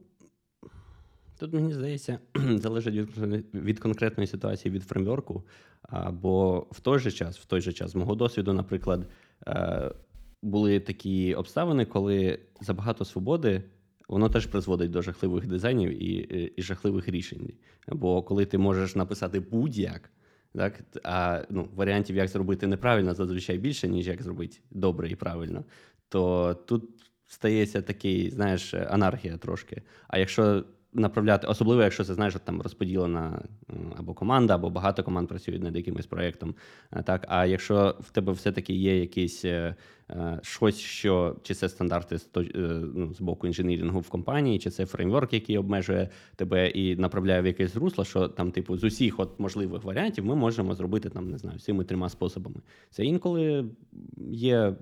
тут 1.40 1.54
мені 1.54 1.74
здається, 1.74 2.20
залежить 2.36 2.96
від 2.96 3.46
від 3.54 3.80
конкретної 3.80 4.28
ситуації 4.28 4.74
від 4.74 4.84
фреймворку. 4.84 5.44
Бо 6.12 6.68
в 6.72 6.80
той 6.80 7.00
же 7.00 7.12
час, 7.12 7.40
в 7.40 7.46
той 7.46 7.62
же 7.62 7.74
час, 7.74 7.92
з 7.92 7.96
мого 7.96 8.16
досвіду, 8.16 8.54
наприклад. 8.54 9.08
Е, 9.48 9.92
були 10.42 10.80
такі 10.80 11.36
обставини, 11.36 11.86
коли 11.86 12.40
забагато 12.62 13.06
свободи. 13.06 13.64
Воно 14.08 14.30
теж 14.30 14.46
призводить 14.46 14.92
до 14.92 15.02
жахливих 15.02 15.48
дизайнів 15.48 16.04
і 16.04 16.14
і 16.58 16.62
жахливих 16.62 17.10
рішень. 17.10 17.54
Бо 17.88 18.24
коли 18.24 18.46
ти 18.46 18.58
можеш 18.58 18.96
написати 18.96 19.40
будь-як, 19.40 20.12
так, 20.56 20.84
а 21.04 21.46
ну, 21.50 21.70
варіантів, 21.76 22.16
як 22.16 22.28
зробити 22.28 22.68
неправильно, 22.68 23.14
зазвичай 23.14 23.58
більше, 23.58 23.88
ніж 23.88 24.08
як 24.08 24.22
зробити 24.22 24.58
добре 24.72 25.10
і 25.10 25.16
правильно, 25.16 25.66
то 26.10 26.54
тут 26.54 26.84
стається 27.28 27.82
такий, 27.82 28.30
знаєш, 28.30 28.74
анархія 28.74 29.38
трошки. 29.38 29.82
А 30.08 30.18
якщо 30.20 30.64
направляти, 30.94 31.48
особливо, 31.48 31.82
якщо 31.82 32.04
це 32.04 32.14
знаєш, 32.14 32.36
там 32.44 32.62
розподілена 32.62 33.42
або 33.98 34.14
команда, 34.14 34.56
або 34.56 34.70
багато 34.70 35.04
команд 35.04 35.28
працюють 35.28 35.64
над 35.64 35.76
якимось 35.76 36.06
проєктом. 36.06 36.56
Е, 36.94 37.04
так, 37.04 37.26
а 37.28 37.46
якщо 37.46 37.96
в 38.00 38.12
тебе 38.12 38.34
все-таки 38.34 38.74
є 38.74 39.00
якийсь 39.00 39.46
е, 39.46 39.76
е, 40.10 40.40
щось, 40.44 40.78
що 40.78 41.36
чи 41.44 41.54
це 41.54 41.70
стандарти 41.70 42.18
ну, 42.96 43.14
з 43.14 43.22
боку 43.22 43.48
інженірінгу 43.48 44.00
в 44.00 44.10
компанії, 44.10 44.60
чи 44.60 44.70
це 44.70 44.86
фреймворк, 44.86 45.34
який 45.34 45.58
обмежує 45.58 46.10
тебе 46.36 46.70
і 46.70 46.96
направляє 46.96 47.42
в 47.42 47.46
якесь 47.46 47.76
русло, 47.76 48.06
що 48.06 48.28
там, 48.28 48.52
типу, 48.52 48.78
з 48.78 48.84
усіх 48.84 49.20
от 49.20 49.40
можливих 49.40 49.84
варіантів 49.84 50.26
ми 50.26 50.36
можемо 50.36 50.76
зробити 50.76 51.10
там, 51.10 51.30
не 51.30 51.38
знаю, 51.38 51.60
цими 51.60 51.84
трьома 51.84 52.10
способами. 52.10 52.58
Це 52.90 53.06
інколи 53.06 53.66
є 54.32 54.76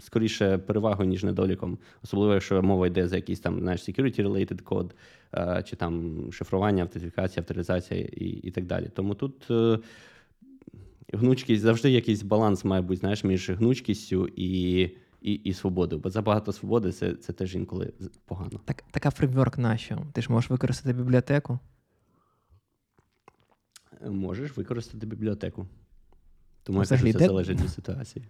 скоріше 0.00 0.58
перевагою, 0.58 1.08
ніж 1.08 1.24
недоліком. 1.24 1.78
Особливо, 2.04 2.32
якщо 2.32 2.62
мова 2.62 2.86
йде 2.86 3.08
за 3.08 3.16
якийсь 3.16 3.40
там 3.40 3.60
знаєш, 3.60 3.88
security-related 3.88 4.62
код, 4.62 4.94
е, 5.34 5.62
чи 5.66 5.76
там 5.76 6.22
шифрування, 6.32 6.82
автентифікація, 6.82 7.42
авторизація 7.42 8.00
і 8.00 8.24
і 8.24 8.50
так 8.50 8.66
далі. 8.66 8.90
Тому 8.94 9.14
тут 9.14 9.50
е, 9.50 9.78
гнучкість 11.12 11.62
завжди 11.62 11.90
якийсь 11.90 12.22
баланс 12.22 12.64
має 12.64 12.82
бути 12.82 13.00
знаєш, 13.00 13.24
між 13.24 13.50
гнучкістю 13.50 14.28
і 14.36 14.80
і, 15.20 15.32
і 15.32 15.54
свободою. 15.54 16.02
Бо 16.02 16.10
забагато 16.10 16.52
свободи 16.52 16.92
це 16.92 17.14
це 17.14 17.32
теж 17.32 17.54
інколи 17.54 17.92
погано. 18.24 18.60
Так, 18.64 18.84
Така 18.90 19.10
фреймворк 19.10 19.58
нащо? 19.58 19.98
Ти 20.12 20.22
ж 20.22 20.32
можеш 20.32 20.50
використати 20.50 20.92
бібліотеку? 20.92 21.58
Можеш 24.08 24.56
використати 24.56 25.06
бібліотеку. 25.06 25.66
Тому 26.62 26.80
я 26.80 26.86
кажу, 26.86 27.12
це 27.12 27.18
де... 27.18 27.26
залежить 27.26 27.60
від 27.60 27.70
ситуації 27.70 28.24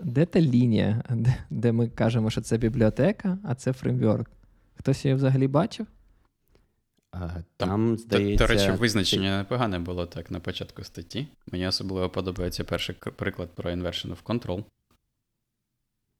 де 0.00 0.26
та 0.26 0.40
лінія, 0.40 1.02
де, 1.10 1.36
де 1.50 1.72
ми 1.72 1.88
кажемо, 1.88 2.30
що 2.30 2.40
це 2.40 2.58
бібліотека, 2.58 3.38
а 3.44 3.54
це 3.54 3.72
фреймворк? 3.72 4.30
Хтось 4.74 5.04
її 5.04 5.14
взагалі 5.14 5.48
бачив? 5.48 5.86
А, 7.12 7.28
Там, 7.56 7.98
здається... 7.98 8.46
До 8.46 8.52
речі, 8.52 8.70
визначення 8.70 9.38
непогане 9.38 9.78
було 9.78 10.06
так 10.06 10.30
на 10.30 10.40
початку 10.40 10.84
статті. 10.84 11.28
Мені 11.52 11.66
особливо 11.66 12.10
подобається 12.10 12.64
перший 12.64 12.94
приклад 12.94 13.54
про 13.54 13.70
inversion 13.70 14.16
of 14.16 14.22
control. 14.24 14.64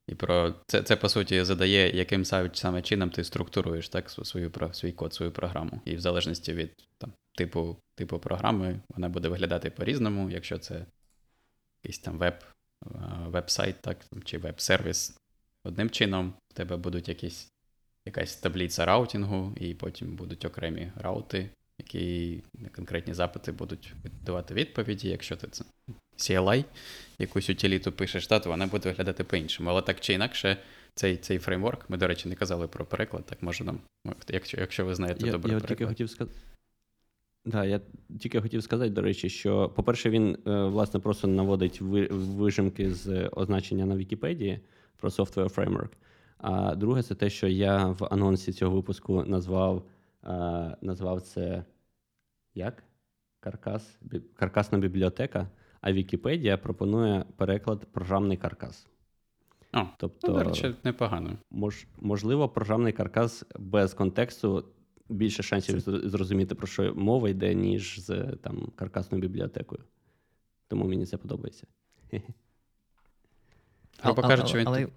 І 0.08 0.14
про 0.14 0.54
це, 0.66 0.82
це, 0.82 0.96
по 0.96 1.08
суті, 1.08 1.44
задає, 1.44 1.96
яким 1.96 2.24
саме 2.52 2.82
чином 2.82 3.10
ти 3.10 3.24
структуруєш 3.24 3.88
так, 3.88 4.10
свою, 4.10 4.52
свій 4.72 4.92
код, 4.92 5.14
свою 5.14 5.32
програму. 5.32 5.80
І 5.84 5.96
в 5.96 6.00
залежності 6.00 6.52
від 6.52 6.70
там, 6.98 7.12
типу 7.34 7.76
типу 7.94 8.18
програми, 8.18 8.80
вона 8.88 9.08
буде 9.08 9.28
виглядати 9.28 9.70
по-різному, 9.70 10.30
якщо 10.30 10.58
це 10.58 10.86
якийсь 11.82 11.98
там 11.98 12.18
веб 12.18 12.34
веб-сайт, 13.26 13.76
так, 13.80 13.96
чи 14.24 14.38
веб-сервіс. 14.38 15.16
Одним 15.64 15.90
чином, 15.90 16.34
в 16.48 16.52
тебе 16.52 16.76
будуть 16.76 17.08
якісь, 17.08 17.52
якась 18.06 18.36
таблиця 18.36 18.84
раутингу, 18.84 19.52
і 19.56 19.74
потім 19.74 20.16
будуть 20.16 20.44
окремі 20.44 20.92
раути, 20.96 21.50
які 21.78 22.42
на 22.54 22.68
конкретні 22.68 23.14
запити 23.14 23.52
будуть 23.52 23.92
давати 24.22 24.54
відповіді. 24.54 25.08
Якщо 25.08 25.36
ти 25.36 25.46
це 25.46 25.64
CLI, 26.18 26.64
якусь 27.18 27.50
утиліту 27.50 27.92
пишеш, 27.92 28.26
то 28.26 28.40
вона 28.44 28.66
буде 28.66 28.88
виглядати 28.88 29.24
по-іншому. 29.24 29.70
Але 29.70 29.82
так 29.82 30.00
чи 30.00 30.12
інакше, 30.12 30.56
цей 30.94 31.16
цей 31.16 31.38
фреймворк, 31.38 31.90
ми, 31.90 31.96
до 31.96 32.06
речі, 32.06 32.28
не 32.28 32.34
казали 32.34 32.68
про 32.68 32.84
переклад, 32.84 33.26
так 33.26 33.42
може 33.42 33.64
нам, 33.64 33.80
якщо 34.28 34.60
якщо 34.60 34.84
ви 34.84 34.94
знаєте 34.94 35.26
я, 35.26 35.32
добре. 35.32 35.52
Я 35.52 35.60
тільки 35.60 35.86
хотів 35.86 36.10
сказати. 36.10 36.36
Да, 37.44 37.64
я 37.64 37.80
тільки 38.20 38.40
хотів 38.40 38.62
сказати, 38.62 38.90
до 38.90 39.02
речі, 39.02 39.28
що, 39.28 39.68
по-перше, 39.68 40.10
він 40.10 40.38
е, 40.46 40.64
власне 40.64 41.00
просто 41.00 41.28
наводить 41.28 41.80
вижимки 41.80 42.94
з 42.94 43.28
означення 43.28 43.86
на 43.86 43.96
Вікіпедії 43.96 44.60
про 44.96 45.10
Software 45.10 45.54
Framework. 45.54 45.90
А 46.38 46.74
друге, 46.74 47.02
це 47.02 47.14
те, 47.14 47.30
що 47.30 47.48
я 47.48 47.86
в 47.86 48.08
анонсі 48.10 48.52
цього 48.52 48.76
випуску 48.76 49.24
назвав 49.24 49.82
е, 50.24 50.76
назвав 50.80 51.20
це 51.20 51.64
як? 52.54 52.84
Каркас, 53.40 53.98
Каркасна 54.34 54.78
бібліотека, 54.78 55.48
а 55.80 55.92
Вікіпедія 55.92 56.56
пропонує 56.58 57.24
переклад 57.36 57.86
програмний 57.92 58.36
каркас. 58.36 58.86
О, 59.72 59.80
тобто, 59.96 60.28
ну, 60.28 60.34
до 60.34 60.44
речі, 60.44 60.74
непогано. 60.84 61.36
Мож, 61.50 61.86
Можливо, 62.00 62.48
програмний 62.48 62.92
каркас 62.92 63.44
без 63.58 63.94
контексту 63.94 64.64
більше 65.12 65.42
шансів 65.42 65.80
зрозуміти, 65.80 66.54
про 66.54 66.66
що 66.66 66.94
мова 66.94 67.28
йде, 67.28 67.54
ніж 67.54 68.00
з 68.00 68.36
там, 68.42 68.72
каркасною 68.76 69.22
бібліотекою. 69.22 69.84
Тому 70.68 70.84
мені 70.84 71.06
це 71.06 71.16
подобається. 71.16 71.66
Грубо 74.02 74.22
кажучи, 74.22 74.58
він. 74.58 74.68
Але... 74.68 74.88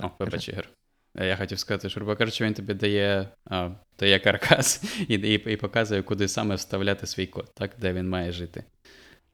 О, 0.00 0.10
вибач, 0.18 0.48
Ігор. 0.48 0.68
Я 1.14 1.36
хотів 1.36 1.58
сказати, 1.58 1.88
що 1.88 2.00
грубо 2.00 2.16
кажучи, 2.16 2.44
він 2.44 2.54
тобі 2.54 2.74
дає 2.74 3.28
а, 3.44 3.70
дає 3.98 4.18
каркас 4.18 4.98
і, 5.08 5.14
і 5.14 5.52
і, 5.52 5.56
показує, 5.56 6.02
куди 6.02 6.28
саме 6.28 6.54
вставляти 6.54 7.06
свій 7.06 7.26
код, 7.26 7.50
так, 7.54 7.70
де 7.78 7.92
він 7.92 8.08
має 8.08 8.32
жити. 8.32 8.64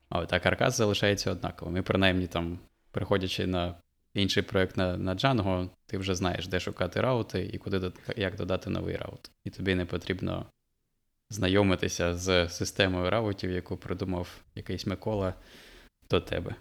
А 0.08 0.18
от, 0.18 0.32
а 0.32 0.40
каркас 0.40 0.76
залишається 0.76 1.30
однаковим. 1.30 1.76
І 1.76 1.82
принаймні, 1.82 2.26
там, 2.26 2.58
приходячи 2.90 3.46
на 3.46 3.74
інший 4.14 4.42
проєкт 4.42 4.76
на 4.76 4.96
на 4.96 5.14
Django, 5.14 5.68
ти 5.86 5.98
вже 5.98 6.14
знаєш, 6.14 6.48
де 6.48 6.60
шукати 6.60 7.00
раути 7.00 7.50
і 7.52 7.58
куди 7.58 7.92
як 8.16 8.36
додати 8.36 8.70
новий 8.70 8.96
раут. 8.96 9.30
І 9.44 9.50
тобі 9.50 9.74
не 9.74 9.84
потрібно 9.84 10.46
знайомитися 11.30 12.14
з 12.14 12.48
системою 12.48 13.10
раутів, 13.10 13.50
яку 13.50 13.76
придумав 13.76 14.28
якийсь 14.54 14.86
Микола 14.86 15.34
до 16.10 16.20
тебе. 16.20 16.54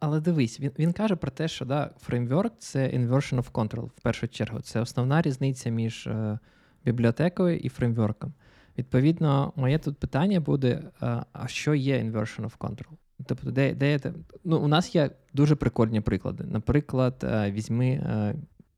Але 0.00 0.20
дивись, 0.20 0.60
він 0.60 0.72
він 0.78 0.92
каже 0.92 1.16
про 1.16 1.30
те, 1.30 1.48
що 1.48 1.64
да, 1.64 1.90
фреймворк 2.00 2.52
це 2.58 2.88
inversion 2.88 3.42
of 3.42 3.52
control 3.52 3.84
в 3.84 4.00
першу 4.02 4.28
чергу. 4.28 4.60
Це 4.60 4.80
основна 4.80 5.22
різниця 5.22 5.70
між 5.70 6.06
е, 6.06 6.38
бібліотекою 6.84 7.58
і 7.58 7.68
фреймворком. 7.68 8.32
Відповідно, 8.78 9.52
моє 9.56 9.78
тут 9.78 9.98
питання 9.98 10.40
буде: 10.40 10.68
е, 11.02 11.24
а 11.32 11.48
що 11.48 11.74
є 11.74 11.98
inversion 11.98 12.40
of 12.40 12.58
control? 12.58 13.01
Тобто, 13.26 13.50
де 13.50 13.74
де 13.74 14.00
ну, 14.44 14.58
у 14.58 14.68
нас 14.68 14.94
є 14.94 15.10
дуже 15.34 15.54
прикольні 15.54 16.00
приклади. 16.00 16.44
Наприклад, 16.44 17.24
е, 17.24 17.50
візьми 17.50 17.86
е, 17.88 18.34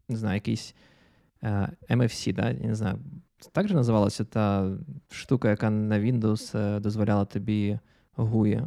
не 0.08 0.16
знаю, 0.16 0.34
якийсь 0.34 0.74
е, 1.42 1.68
MFC, 1.90 2.34
да? 2.34 2.50
я 2.50 2.68
не 2.68 2.74
знаю, 2.74 2.98
так 3.52 3.68
же 3.68 3.74
називалася 3.74 4.24
та 4.24 4.76
штука, 5.10 5.50
яка 5.50 5.70
на 5.70 5.98
Windows 5.98 6.80
дозволяла 6.80 7.24
тобі 7.24 7.78
GUI 8.16 8.62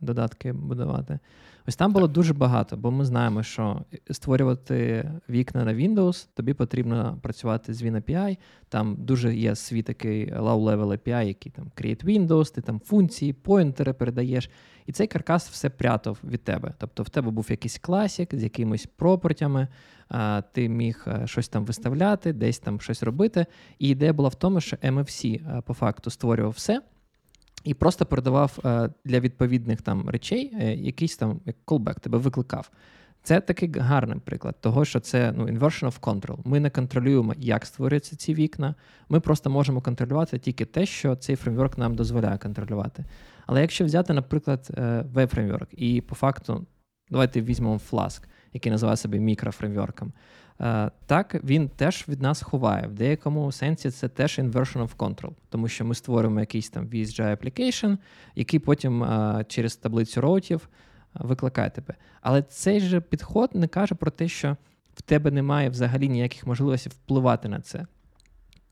додатки 0.00 0.52
будувати. 0.52 1.18
Ось 1.66 1.76
там 1.76 1.92
було 1.92 2.08
дуже 2.08 2.34
багато, 2.34 2.76
бо 2.76 2.90
ми 2.90 3.04
знаємо, 3.04 3.42
що 3.42 3.80
створювати 4.10 5.10
вікна 5.28 5.64
на 5.64 5.74
Windows, 5.74 6.28
тобі 6.34 6.54
потрібно 6.54 7.18
працювати 7.22 7.74
з 7.74 7.82
WinAPI. 7.82 8.38
Там 8.68 8.96
дуже 8.98 9.34
є 9.34 9.56
свій 9.56 9.82
такий 9.82 10.32
low-level 10.32 10.86
API, 10.86 11.26
який 11.26 11.52
там 11.52 11.70
Create 11.76 12.04
Windows, 12.04 12.54
ти 12.54 12.60
там 12.60 12.80
функції, 12.80 13.32
поінтери 13.32 13.92
передаєш. 13.92 14.50
І 14.86 14.92
цей 14.92 15.06
каркас 15.06 15.48
все 15.48 15.70
прятав 15.70 16.18
від 16.24 16.44
тебе. 16.44 16.74
Тобто 16.78 17.02
в 17.02 17.08
тебе 17.08 17.30
був 17.30 17.46
якийсь 17.50 17.78
класік 17.78 18.34
з 18.34 18.42
якимись 18.42 18.86
пропортями, 18.86 19.68
ти 20.52 20.68
міг 20.68 21.04
е, 21.06 21.26
щось 21.26 21.48
там 21.48 21.64
виставляти, 21.64 22.32
десь 22.32 22.58
там 22.58 22.80
щось 22.80 23.02
робити. 23.02 23.46
І 23.78 23.88
ідея 23.88 24.12
була 24.12 24.28
в 24.28 24.34
тому, 24.34 24.60
що 24.60 24.76
MFC 24.76 25.34
е, 25.34 25.62
по 25.66 25.74
факту 25.74 26.10
створював 26.10 26.52
все 26.52 26.80
і 27.64 27.74
просто 27.74 28.06
передавав 28.06 28.58
е, 28.64 28.90
для 29.04 29.20
відповідних 29.20 29.82
там 29.82 30.08
речей 30.08 30.52
е, 30.60 30.74
якийсь 30.74 31.16
там 31.16 31.40
як 31.44 31.56
callback, 31.66 32.00
тебе 32.00 32.18
викликав. 32.18 32.70
Це 33.22 33.40
такий 33.40 33.72
гарний 33.78 34.18
приклад 34.18 34.60
того, 34.60 34.84
що 34.84 35.00
це 35.00 35.32
ну, 35.36 35.44
inversion 35.46 35.84
of 35.84 36.00
control. 36.00 36.38
Ми 36.44 36.60
не 36.60 36.70
контролюємо, 36.70 37.34
як 37.38 37.66
створюються 37.66 38.16
ці 38.16 38.34
вікна. 38.34 38.74
Ми 39.08 39.20
просто 39.20 39.50
можемо 39.50 39.80
контролювати 39.80 40.38
тільки 40.38 40.64
те, 40.64 40.86
що 40.86 41.16
цей 41.16 41.36
фреймворк 41.36 41.78
нам 41.78 41.94
дозволяє 41.94 42.38
контролювати. 42.38 43.04
Але 43.46 43.60
якщо 43.60 43.84
взяти, 43.84 44.12
наприклад, 44.12 44.70
веб-фреймворк, 45.14 45.68
і 45.70 46.00
по 46.00 46.14
факту, 46.14 46.66
давайте 47.10 47.40
візьмемо 47.40 47.80
Flask, 47.90 48.22
який 48.52 48.72
називає 48.72 48.96
себе 48.96 49.18
мікрофреймворком. 49.18 50.12
Е, 50.60 50.90
так, 51.06 51.44
він 51.44 51.68
теж 51.68 52.04
від 52.08 52.22
нас 52.22 52.42
ховає. 52.42 52.86
В 52.86 52.94
деякому 52.94 53.52
сенсі 53.52 53.90
це 53.90 54.08
теж 54.08 54.38
inversion 54.38 54.88
of 54.88 54.96
control, 54.96 55.32
тому 55.48 55.68
що 55.68 55.84
ми 55.84 55.94
створюємо 55.94 56.40
якийсь 56.40 56.70
там 56.70 56.86
VSGI 56.86 57.36
application, 57.36 57.98
який 58.34 58.60
потім 58.60 59.04
е, 59.04 59.44
через 59.48 59.76
таблицю 59.76 60.20
роутів 60.20 60.68
е, 61.16 61.20
викликає 61.24 61.70
тебе. 61.70 61.94
Але 62.20 62.42
цей 62.42 62.80
же 62.80 63.00
підход 63.00 63.50
не 63.54 63.68
каже 63.68 63.94
про 63.94 64.10
те, 64.10 64.28
що 64.28 64.56
в 64.94 65.02
тебе 65.02 65.30
немає 65.30 65.70
взагалі 65.70 66.08
ніяких 66.08 66.46
можливостей 66.46 66.92
впливати 66.92 67.48
на 67.48 67.60
це. 67.60 67.86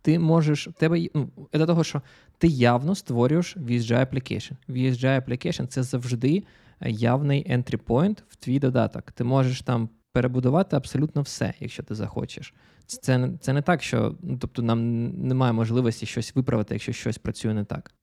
Ти 0.03 0.19
можеш, 0.19 0.69
в 0.69 0.73
тебе 0.73 1.07
ну, 1.15 1.29
це 1.53 1.67
того, 1.67 1.85
що 1.85 2.03
ти 2.39 2.49
явно 2.49 2.95
створюєш 2.95 3.57
VSGI 3.57 4.11
application. 4.11 4.53
VSGI 4.69 5.25
application– 5.25 5.67
це 5.69 5.83
завжди 5.83 6.45
явний 6.81 7.51
entry 7.51 7.79
point 7.79 8.19
в 8.29 8.37
твій 8.37 8.59
додаток. 8.59 9.13
Ти 9.13 9.25
можеш 9.25 9.63
там 9.63 9.89
перебудувати 10.13 10.77
абсолютно 10.77 11.23
все, 11.23 11.55
якщо 11.61 11.83
ти 11.83 11.95
захочеш. 11.95 12.55
Це 12.87 13.31
це 13.41 13.53
не 13.53 13.63
так, 13.63 13.83
що 13.83 14.15
ну, 14.23 14.39
тобто 14.41 14.63
нам 14.63 15.09
немає 15.29 15.53
можливості 15.53 16.07
щось 16.07 16.37
виправити, 16.37 16.75
якщо 16.75 16.93
щось 16.93 17.19
працює 17.19 17.55
не 17.55 17.65
так. 17.65 17.95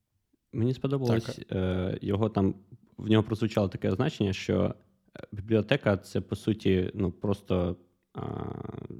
Мені 0.52 0.74
сподобалось 0.74 1.40
е, 1.52 1.98
його 2.02 2.28
там, 2.28 2.54
в 2.96 3.10
нього 3.10 3.22
прозвучало 3.22 3.68
таке 3.68 3.92
значення, 3.92 4.32
що 4.32 4.74
е, 5.16 5.20
бібліотека 5.32 5.96
це 5.96 6.20
по 6.20 6.36
суті 6.36 6.90
ну, 6.94 7.10
просто 7.12 7.76
а, 8.14 8.22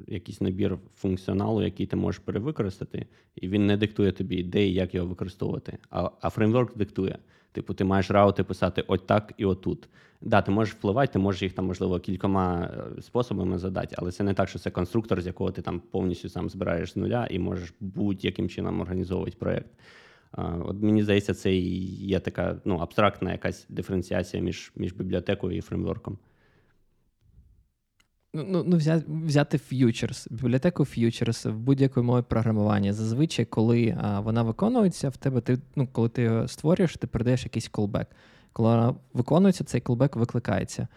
якийсь 0.07 0.40
набір 0.40 0.79
функціоналу, 0.94 1.62
який 1.62 1.87
ти 1.87 1.96
можеш 1.96 2.18
перевикористати, 2.18 3.07
і 3.35 3.49
він 3.49 3.66
не 3.66 3.77
диктує 3.77 4.12
тобі 4.12 4.37
ідеї, 4.37 4.75
як 4.75 4.94
його 4.94 5.07
використовувати. 5.07 5.79
А 5.90 6.11
а 6.20 6.31
фреймворк 6.31 6.77
диктує. 6.77 7.18
Типу, 7.52 7.74
ти 7.74 7.84
маєш 7.84 8.10
раути 8.10 8.44
писати 8.44 8.84
от 8.86 9.06
так 9.06 9.32
і 9.36 9.44
отут. 9.44 9.88
Да, 10.20 10.42
ти 10.42 10.50
можеш 10.50 10.74
впливати, 10.74 11.12
ти 11.12 11.18
можеш 11.18 11.42
їх 11.42 11.52
там, 11.52 11.66
можливо, 11.66 12.00
кількома 12.00 12.70
е, 12.98 13.02
способами 13.02 13.58
задати, 13.58 13.96
але 13.98 14.12
це 14.12 14.24
не 14.24 14.34
так, 14.34 14.48
що 14.48 14.58
це 14.58 14.70
конструктор, 14.70 15.20
з 15.20 15.26
якого 15.26 15.50
ти 15.50 15.62
там 15.62 15.80
повністю 15.80 16.28
сам 16.28 16.50
збираєш 16.50 16.92
з 16.92 16.96
нуля 16.96 17.26
і 17.30 17.38
можеш 17.38 17.74
будь-яким 17.80 18.48
чином 18.48 18.80
організовувати 18.80 19.36
проєкт. 19.38 19.70
От 20.64 20.82
Мені 20.82 21.02
здається, 21.02 21.34
це 21.34 21.54
є 21.54 22.20
така 22.20 22.60
ну, 22.64 22.76
абстрактна 22.76 23.32
якась 23.32 23.66
диференціація 23.68 24.42
між, 24.42 24.72
між 24.76 24.92
бібліотекою 24.92 25.56
і 25.56 25.60
фреймворком. 25.60 26.18
Ну, 28.34 28.44
ну, 28.48 28.64
ну 28.66 28.76
взяти 29.26 29.58
ф'ючерс, 29.58 30.28
бібліотеку 30.30 30.84
ф'ючерс 30.84 31.46
в 31.46 31.52
будь-якої 31.52 32.06
мові 32.06 32.24
програмування. 32.28 32.92
Зазвичай, 32.92 33.44
коли 33.44 33.96
а, 34.00 34.20
вона 34.20 34.42
виконується, 34.42 35.08
в 35.08 35.16
тебе 35.16 35.40
ти, 35.40 35.58
ну, 35.76 35.88
коли 35.92 36.08
ти 36.08 36.22
його 36.22 36.48
створюєш, 36.48 36.96
ти 36.96 37.06
передаєш 37.06 37.44
якийсь 37.44 37.68
колбек. 37.68 38.06
Коли 38.52 38.68
вона 38.68 38.94
виконується, 39.12 39.64
цей 39.64 39.80
колбек 39.80 40.16
викликається. 40.16 40.88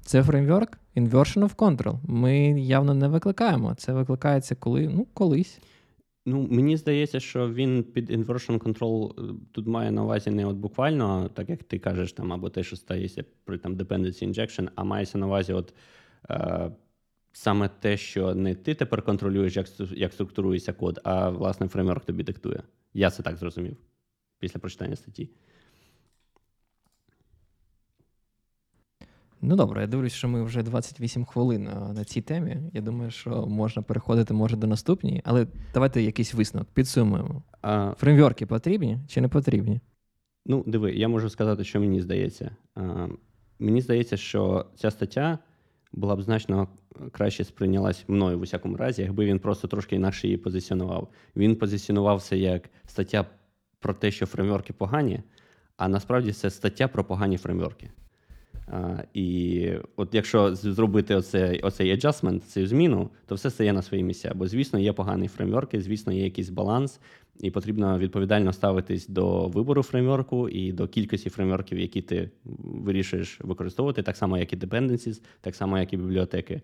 Це 0.00 0.22
фреймворк 0.22 0.78
inversion 0.96 1.42
of 1.42 1.56
control. 1.56 1.98
Ми 2.06 2.60
явно 2.60 2.94
не 2.94 3.08
викликаємо. 3.08 3.74
Це 3.74 3.92
викликається 3.92 4.54
коли, 4.54 4.88
ну, 4.88 5.06
колись. 5.14 5.58
Ну, 6.26 6.48
мені 6.50 6.76
здається, 6.76 7.20
що 7.20 7.52
він 7.52 7.82
під 7.82 8.10
inversion 8.10 8.58
control 8.58 9.30
е, 9.30 9.34
тут 9.52 9.66
має 9.66 9.90
на 9.90 10.04
увазі 10.04 10.30
не 10.30 10.46
от 10.46 10.56
буквально, 10.56 11.30
так 11.34 11.48
як 11.48 11.62
ти 11.62 11.78
кажеш, 11.78 12.12
там, 12.12 12.32
або 12.32 12.50
те, 12.50 12.62
що 12.62 12.76
стається 12.76 13.24
при 13.44 13.58
там 13.58 13.76
dependency 13.76 14.28
injection, 14.28 14.68
а 14.74 14.84
мається 14.84 15.18
на 15.18 15.26
увазі, 15.26 15.52
от. 15.52 15.74
Е, 16.30 16.70
саме 17.32 17.68
те, 17.68 17.96
що 17.96 18.34
не 18.34 18.54
ти 18.54 18.74
тепер 18.74 19.02
контролюєш, 19.02 19.56
як 19.56 19.66
як 19.90 20.12
структурується 20.12 20.72
код, 20.72 21.00
а 21.04 21.30
власне 21.30 21.68
фреймворк 21.68 22.04
тобі 22.04 22.22
диктує. 22.22 22.62
Я 22.94 23.10
це 23.10 23.22
так 23.22 23.36
зрозумів 23.36 23.76
після 24.38 24.60
прочитання 24.60 24.96
статті. 24.96 25.30
Ну 29.40 29.56
добре, 29.56 29.80
я 29.80 29.86
дивлюсь, 29.86 30.12
що 30.12 30.28
ми 30.28 30.42
вже 30.42 30.62
28 30.62 31.24
хвилин 31.24 31.64
на 31.94 32.04
цій 32.04 32.20
темі. 32.20 32.56
Я 32.72 32.80
думаю, 32.80 33.10
що 33.10 33.46
можна 33.46 33.82
переходити 33.82 34.34
може 34.34 34.56
до 34.56 34.66
наступної, 34.66 35.22
але 35.24 35.46
давайте 35.74 36.02
якийсь 36.02 36.34
висновок 36.34 36.68
підсумуємо. 36.74 37.42
А... 37.62 37.94
Фреймворки 37.98 38.46
потрібні 38.46 38.98
чи 39.08 39.20
не 39.20 39.28
потрібні? 39.28 39.80
Ну, 40.46 40.64
диви, 40.66 40.92
я 40.92 41.08
можу 41.08 41.30
сказати, 41.30 41.64
що 41.64 41.80
мені 41.80 42.00
здається. 42.00 42.56
А, 42.74 43.08
Мені 43.58 43.80
здається, 43.80 44.16
що 44.16 44.66
ця 44.76 44.90
стаття 44.90 45.38
була 45.92 46.16
б 46.16 46.22
значно 46.22 46.68
краще 47.12 47.44
сприйнялась 47.44 48.04
мною 48.08 48.38
в 48.38 48.42
усякому 48.42 48.76
разі, 48.76 49.02
якби 49.02 49.26
він 49.26 49.38
просто 49.38 49.68
трошки 49.68 49.96
інакше 49.96 50.26
її 50.26 50.36
позиціонував. 50.36 51.08
Він 51.36 51.56
позиціонувався 51.56 52.36
як 52.36 52.70
стаття 52.86 53.26
про 53.78 53.94
те, 53.94 54.10
що 54.10 54.26
фреймворки 54.26 54.72
погані, 54.72 55.22
а 55.76 55.88
насправді 55.88 56.32
це 56.32 56.50
стаття 56.50 56.88
про 56.88 57.04
погані 57.04 57.36
фреймворки. 57.36 57.90
А, 58.70 59.02
І 59.14 59.70
от 59.96 60.14
якщо 60.14 60.54
зробити 60.54 61.14
оцей 61.14 61.60
оцей 61.60 61.94
adjustment, 61.94 62.40
цю 62.40 62.66
зміну, 62.66 63.10
то 63.26 63.34
все 63.34 63.50
стає 63.50 63.72
на 63.72 63.82
свої 63.82 64.02
місця. 64.02 64.32
Бо, 64.34 64.46
звісно, 64.48 64.78
є 64.78 64.92
погані 64.92 65.28
фреймворки, 65.28 65.80
звісно, 65.80 66.12
є 66.12 66.24
якийсь 66.24 66.48
баланс, 66.48 67.00
і 67.40 67.50
потрібно 67.50 67.98
відповідально 67.98 68.52
ставитись 68.52 69.08
до 69.08 69.46
вибору 69.46 69.82
фреймворку 69.82 70.48
і 70.48 70.72
до 70.72 70.88
кількості 70.88 71.30
фреймворків, 71.30 71.78
які 71.78 72.02
ти 72.02 72.30
вирішуєш 72.64 73.40
використовувати, 73.40 74.02
так 74.02 74.16
само, 74.16 74.38
як 74.38 74.52
і 74.52 74.56
dependencies, 74.56 75.22
так 75.40 75.54
само, 75.54 75.78
як 75.78 75.92
і 75.92 75.96
бібліотеки. 75.96 76.62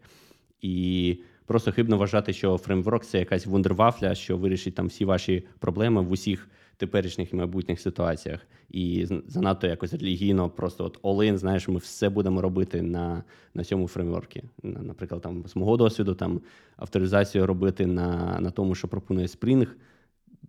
І 0.60 1.18
просто 1.46 1.72
хибно 1.72 1.98
вважати, 1.98 2.32
що 2.32 2.58
фреймворк 2.58 3.04
це 3.04 3.18
якась 3.18 3.46
вундервафля, 3.46 4.14
що 4.14 4.36
вирішить 4.36 4.74
там 4.74 4.86
всі 4.86 5.04
ваші 5.04 5.44
проблеми 5.58 6.02
в 6.02 6.10
усіх 6.10 6.48
теперішніх 6.76 7.32
і 7.32 7.36
майбутніх 7.36 7.80
ситуаціях. 7.80 8.40
І 8.70 9.06
занадто 9.26 9.66
якось 9.66 9.92
релігійно, 9.92 10.50
просто 10.50 10.84
от 10.84 11.02
all-in, 11.02 11.36
знаєш, 11.36 11.68
ми 11.68 11.78
все 11.78 12.08
будемо 12.08 12.40
робити 12.42 12.82
на 12.82 13.24
на 13.54 13.64
цьому 13.64 13.88
фреймворкі. 13.88 14.42
Наприклад, 14.62 15.22
там 15.22 15.44
з 15.46 15.56
мого 15.56 15.76
досвіду 15.76 16.14
там 16.14 16.40
авторизацію 16.76 17.46
робити 17.46 17.86
на 17.86 18.40
на 18.40 18.50
тому, 18.50 18.74
що 18.74 18.88
пропонує 18.88 19.26
Spring, 19.26 19.68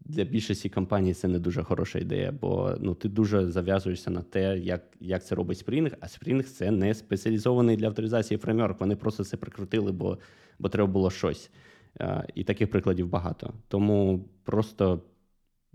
для 0.06 0.24
більшості 0.24 0.70
компаній 0.70 1.14
це 1.14 1.28
не 1.28 1.40
дуже 1.40 1.64
хороша 1.64 2.00
ідея, 2.00 2.32
бо 2.42 2.76
ну, 2.80 2.96
ти 2.96 3.10
дуже 3.10 3.52
зав'язуєшся 3.52 4.12
на 4.12 4.22
те, 4.22 4.58
як 4.58 4.82
як 5.00 5.26
це 5.26 5.36
робить 5.36 5.66
Spring, 5.68 5.96
а 6.00 6.06
Spring 6.06 6.44
це 6.44 6.72
не 6.72 6.94
спеціалізований 6.94 7.78
для 7.78 7.88
авторизації 7.88 8.38
фреймворк. 8.38 8.80
Вони 8.80 8.96
просто 8.96 9.24
це 9.24 9.38
прикрутили, 9.38 9.92
бо 9.92 10.18
бо 10.60 10.70
треба 10.70 10.92
було 10.92 11.12
щось. 11.12 11.52
І 12.36 12.44
таких 12.44 12.72
прикладів 12.72 13.08
багато. 13.08 13.54
Тому 13.68 14.26
просто 14.44 15.02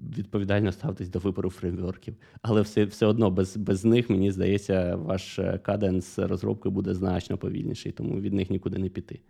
відповідально 0.01 0.73
ставтесь 0.73 1.09
до 1.09 1.19
вибору 1.19 1.51
фреймворків. 1.51 2.17
Але 2.43 2.61
все 2.61 2.85
все 2.85 3.07
одно 3.07 3.31
без 3.31 3.57
без 3.57 3.85
них, 3.85 4.11
мені 4.11 4.33
здається, 4.33 4.97
ваш 4.97 5.41
каденс 5.63 6.19
розробки 6.19 6.69
буде 6.69 6.95
значно 6.95 7.39
повільніший, 7.39 7.93
тому 7.93 8.21
від 8.21 8.33
них 8.33 8.51
нікуди 8.51 8.79
не 8.79 8.89
піти. 8.89 9.21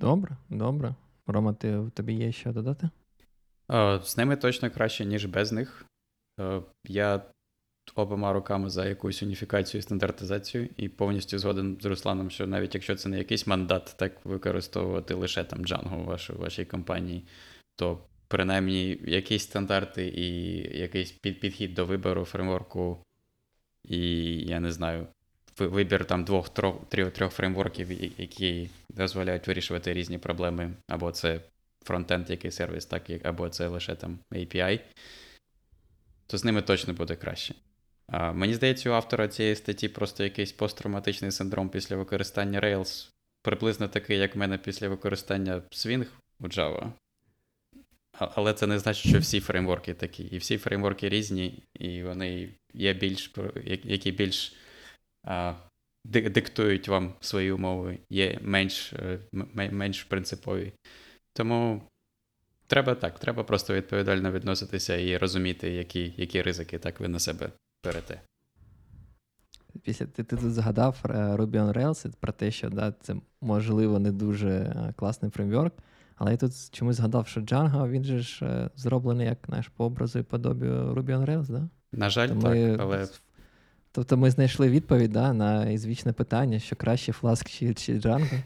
Добре, 0.00 0.36
добре. 0.50 0.94
Рома, 1.26 1.52
ти, 1.52 1.90
тобі 1.94 2.14
є 2.14 2.32
що 2.32 2.52
додати? 2.52 2.90
З 4.02 4.16
ними 4.16 4.36
точно 4.36 4.70
краще, 4.70 5.04
ніж 5.04 5.26
без 5.26 5.52
них. 5.52 5.86
Я 6.84 7.22
обома 7.94 8.32
руками 8.32 8.70
за 8.70 8.86
якусь 8.86 9.22
уніфікацію 9.22 9.78
і 9.78 9.82
стандартизацію, 9.82 10.68
і 10.76 10.88
повністю 10.88 11.38
згоден 11.38 11.78
з 11.80 11.84
Русланом, 11.84 12.30
що 12.30 12.46
навіть 12.46 12.74
якщо 12.74 12.96
це 12.96 13.08
не 13.08 13.18
якийсь 13.18 13.46
мандат, 13.46 13.94
так 13.98 14.26
використовувати 14.26 15.14
лише 15.14 15.44
там 15.44 15.58
Django 15.58 16.34
в 16.34 16.38
вашій 16.38 16.64
компанії, 16.64 17.24
то 17.76 17.98
принаймні 18.28 18.98
якісь 19.04 19.42
стандарти 19.42 20.08
і 20.08 20.54
якийсь 20.78 21.12
підхід 21.12 21.74
до 21.74 21.86
вибору 21.86 22.24
фреймворку, 22.24 23.04
і 23.84 23.98
я 24.38 24.60
не 24.60 24.72
знаю, 24.72 25.06
вибір 25.58 26.04
там 26.04 26.24
двох 26.24 26.48
трьох 26.88 27.32
фреймворків, 27.32 28.20
які 28.20 28.70
дозволяють 28.88 29.48
вирішувати 29.48 29.92
різні 29.92 30.18
проблеми, 30.18 30.72
або 30.88 31.12
це 31.12 31.40
фронтенд, 31.84 32.30
який 32.30 32.50
сервіс, 32.50 32.86
так, 32.86 33.10
або 33.24 33.48
це 33.48 33.68
лише 33.68 33.94
там 33.94 34.18
API, 34.32 34.80
то 36.26 36.38
з 36.38 36.44
ними 36.44 36.62
точно 36.62 36.94
буде 36.94 37.16
краще. 37.16 37.54
Мені 38.12 38.54
здається, 38.54 38.90
у 38.90 38.92
автора 38.92 39.28
цієї 39.28 39.56
статті 39.56 39.88
просто 39.88 40.24
якийсь 40.24 40.52
посттравматичний 40.52 41.30
синдром 41.30 41.68
після 41.68 41.96
використання 41.96 42.60
Rails, 42.60 43.10
приблизно 43.42 43.88
такий, 43.88 44.18
як 44.18 44.34
в 44.34 44.38
мене 44.38 44.58
після 44.58 44.88
використання 44.88 45.62
Swing 45.70 46.06
у 46.40 46.48
Java. 46.48 46.92
Але 48.18 48.54
це 48.54 48.66
не 48.66 48.78
значить, 48.78 49.08
що 49.08 49.18
всі 49.18 49.40
фреймворки 49.40 49.94
такі. 49.94 50.22
І 50.22 50.38
всі 50.38 50.58
фреймворки 50.58 51.08
різні, 51.08 51.62
і 51.74 52.02
вони 52.02 52.48
є 52.74 52.94
більш 52.94 53.32
які 53.84 54.12
більш 54.12 54.56
а, 55.24 55.54
диктують 56.04 56.88
вам 56.88 57.14
свої 57.20 57.52
умови, 57.52 57.98
є 58.10 58.38
менш, 58.42 58.92
е, 58.92 59.18
менш 59.52 60.04
принципові. 60.04 60.72
Тому 61.32 61.82
треба 62.66 62.94
так, 62.94 63.18
треба 63.18 63.44
просто 63.44 63.74
відповідально 63.74 64.32
відноситися 64.32 64.96
і 64.96 65.16
розуміти, 65.16 65.70
які 65.70 66.14
які 66.16 66.42
ризики 66.42 66.78
так 66.78 67.00
ви 67.00 67.08
на 67.08 67.18
себе 67.18 67.50
берете. 67.84 68.20
Після 69.82 70.06
ти, 70.06 70.24
ти 70.24 70.36
тут 70.36 70.52
згадав 70.52 71.00
е, 71.04 71.08
Ruby 71.08 71.50
on 71.50 71.72
Rails 71.72 72.12
про 72.20 72.32
те, 72.32 72.50
що 72.50 72.70
да, 72.70 72.94
це 73.00 73.16
можливо 73.40 73.98
не 73.98 74.12
дуже 74.12 74.48
е, 74.48 74.94
класний 74.96 75.30
фреймворк, 75.30 75.74
але 76.16 76.30
я 76.30 76.36
тут 76.36 76.52
чомусь 76.70 76.96
згадав, 76.96 77.26
що 77.26 77.40
Django, 77.40 77.90
він 77.90 78.04
же 78.04 78.20
ж 78.20 78.70
зроблений 78.76 79.26
як 79.26 79.48
наш 79.48 79.68
по 79.68 79.84
образу 79.84 80.18
і 80.18 80.22
подобію 80.22 80.94
Ruby 80.94 81.10
on 81.10 81.26
Rails, 81.26 81.50
да? 81.50 81.68
На 81.92 82.10
жаль, 82.10 82.28
То 82.28 82.34
так, 82.34 82.44
ми... 82.44 82.76
але 82.80 83.08
Тобто 83.92 84.16
ми 84.16 84.30
знайшли 84.30 84.68
відповідь 84.68 85.12
да, 85.12 85.32
на 85.32 85.70
ізвічне 85.70 86.12
питання, 86.12 86.58
що 86.58 86.76
краще 86.76 87.12
Flask 87.12 87.58
чи, 87.58 87.74
чи 87.74 87.98
Django? 87.98 88.42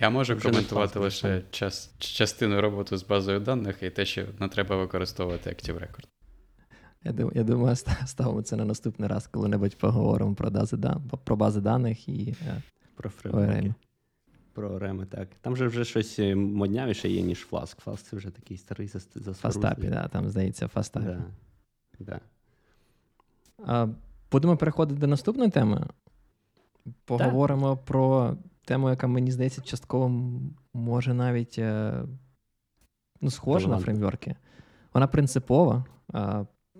Я 0.00 0.10
можу 0.10 0.40
коментувати 0.40 0.98
лише 0.98 1.42
час, 1.50 1.94
частину 1.98 2.60
роботи 2.60 2.96
з 2.96 3.02
базою 3.02 3.40
даних 3.40 3.82
і 3.82 3.90
те, 3.90 4.04
що 4.04 4.26
не 4.40 4.48
треба 4.48 4.76
використовувати 4.76 5.50
Active 5.50 5.78
Record. 5.78 6.04
Я 7.06 7.12
думаю, 7.12 7.32
я 7.36 7.44
думаю, 7.44 7.76
ставимо 8.06 8.42
це 8.42 8.56
на 8.56 8.64
наступний 8.64 9.08
раз, 9.08 9.26
коли-небудь 9.26 9.78
поговоримо 9.78 10.34
про 10.34 10.50
бази, 10.50 10.78
про 11.24 11.36
бази 11.36 11.60
даних 11.60 12.08
і 12.08 12.34
е, 12.46 12.62
про 12.94 13.10
фреймворки. 13.10 13.74
Про 14.52 14.78
реми, 14.78 15.06
так. 15.06 15.28
Там 15.40 15.56
же 15.56 15.66
вже 15.66 15.84
щось 15.84 16.18
е, 16.18 16.34
моднявіше 16.34 17.08
є, 17.08 17.22
ніж 17.22 17.48
Flask. 17.50 17.84
Flask 17.84 18.10
це 18.10 18.16
вже 18.16 18.30
такий 18.30 18.56
старий 18.56 18.88
засорузний. 18.88 19.34
Фастапі, 19.34 19.88
да, 19.88 20.08
там, 20.08 20.28
здається, 20.28 20.68
Фастапі. 20.68 21.16
Да. 22.00 22.20
Да. 23.58 23.88
Будемо 24.32 24.56
переходити 24.56 25.00
до 25.00 25.06
наступної 25.06 25.50
теми. 25.50 25.86
Поговоримо 27.04 27.76
так. 27.76 27.84
про 27.84 28.36
тему, 28.64 28.90
яка, 28.90 29.06
мені 29.06 29.32
здається, 29.32 29.62
частково 29.62 30.30
може 30.74 31.14
навіть 31.14 31.58
е, 31.58 32.02
ну, 33.20 33.30
схожа 33.30 33.68
на 33.68 33.78
фреймворки. 33.78 34.34
Вона 34.94 35.06
принципова, 35.06 35.84